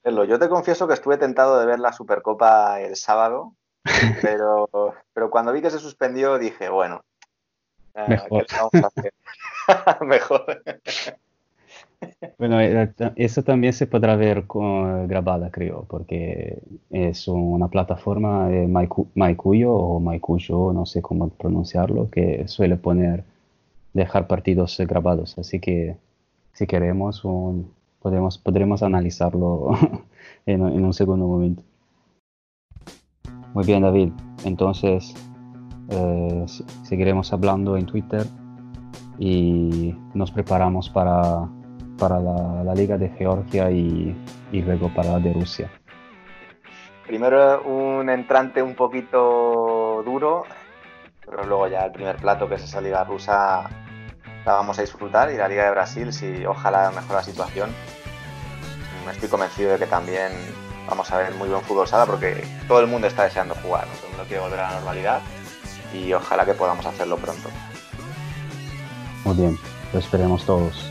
Yo 0.04 0.40
te 0.40 0.50
confieso 0.50 0.90
que 0.90 0.94
estuve 0.94 1.18
tentado 1.18 1.58
de 1.58 1.66
ver 1.66 1.80
la 1.80 1.94
Supercopa 1.94 2.82
el 2.82 2.98
sábado, 2.98 3.54
pero, 4.22 4.68
pero 5.14 5.30
cuando 5.30 5.54
vi 5.54 5.62
que 5.62 5.70
se 5.70 5.80
suspendió 5.80 6.38
dije, 6.38 6.68
bueno, 6.68 7.02
eh, 7.94 8.10
mejor. 8.10 8.46
mejor. 10.02 10.64
Bueno, 12.38 12.60
eh, 12.62 12.94
eso 13.18 13.44
también 13.44 13.74
se 13.74 13.86
podrá 13.86 14.16
ver 14.16 14.48
con, 14.48 15.08
grabada, 15.08 15.52
creo, 15.52 15.86
porque 15.90 16.58
es 16.90 17.28
una 17.28 17.68
plataforma 17.68 18.48
de 18.48 18.68
Maikuyo 19.16 19.74
o 19.74 20.00
Maikuyo, 20.00 20.72
no 20.74 20.86
sé 20.86 21.02
cómo 21.02 21.30
pronunciarlo, 21.30 22.10
que 22.10 22.48
suele 22.48 22.78
poner, 22.78 23.24
dejar 23.94 24.28
partidos 24.28 24.78
grabados. 24.80 25.38
Así 25.38 25.60
que 25.60 25.98
si 26.54 26.68
queremos, 26.68 27.24
podemos, 28.02 28.38
podremos 28.38 28.84
analizarlo 28.84 29.72
en, 30.46 30.62
un 30.62 30.94
segundo 30.94 31.28
momento. 31.28 31.64
Muy 33.54 33.66
bien, 33.66 33.82
David. 33.82 34.12
Entonces, 34.46 35.14
eh, 35.90 36.46
seguiremos 36.84 37.34
hablando 37.34 37.76
en 37.76 37.86
Twitter 37.86 38.26
y 39.18 39.94
nos 40.14 40.32
preparamos 40.32 40.90
para 40.90 41.50
para 42.00 42.20
la, 42.20 42.74
Liga 42.74 42.98
de 42.98 43.10
Georgia 43.10 43.70
y, 43.70 44.16
y, 44.52 44.62
luego 44.62 44.92
para 44.94 45.14
la 45.14 45.20
de 45.20 45.34
Rusia. 45.34 45.70
Primero 47.06 47.64
un 47.64 48.10
entrante 48.10 48.62
un 48.62 48.76
poquito 48.76 50.02
duro, 50.06 50.46
pero 51.26 51.44
luego 51.44 51.68
ya 51.68 51.86
el 51.86 51.92
primer 51.92 52.16
plato 52.18 52.48
que 52.48 52.56
es 52.56 52.64
esa 52.64 52.80
Liga 52.82 53.04
Rusa 53.04 53.70
la 54.46 54.54
vamos 54.54 54.80
a 54.80 54.82
disfrutar 54.82 55.32
y 55.32 55.38
la 55.38 55.48
Liga 55.48 55.66
de 55.66 55.72
Brasil, 55.72 56.14
si 56.14 56.46
ojalá 56.46 56.92
mejora 56.92 57.20
la 57.20 57.24
situación. 57.24 57.70
Me 59.06 59.12
estoy 59.12 59.30
convencido 59.30 59.72
de 59.72 59.80
que 59.80 59.86
también 59.86 60.32
vamos 60.88 61.12
a 61.12 61.18
ver 61.18 61.34
muy 61.36 61.50
buen 61.50 61.62
fútbol 61.62 61.88
sala 61.88 62.06
porque 62.06 62.44
todo 62.68 62.80
el 62.80 62.88
mundo 62.88 63.08
está 63.08 63.24
deseando 63.24 63.56
jugar, 63.56 63.86
todo 63.86 64.06
el 64.06 64.10
mundo 64.10 64.24
quiere 64.28 64.44
volver 64.44 64.60
a 64.60 64.70
la 64.70 64.76
normalidad 64.76 65.22
y 65.94 66.14
ojalá 66.14 66.46
que 66.46 66.54
podamos 66.54 66.86
hacerlo 66.86 67.18
pronto. 67.18 67.50
Muy 69.26 69.36
bien, 69.36 69.58
lo 69.94 70.00
esperemos 70.00 70.46
todos. 70.46 70.89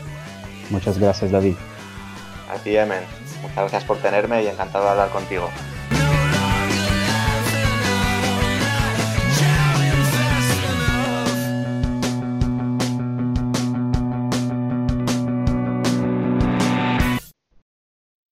Muchas 0.69 0.97
gracias, 0.97 1.31
David. 1.31 1.55
A 2.49 2.57
ti, 2.57 2.75
Emen. 2.75 3.03
Muchas 3.41 3.57
gracias 3.57 3.83
por 3.83 3.97
tenerme 3.97 4.43
y 4.43 4.47
encantado 4.47 4.85
de 4.85 4.91
hablar 4.91 5.09
contigo. 5.09 5.49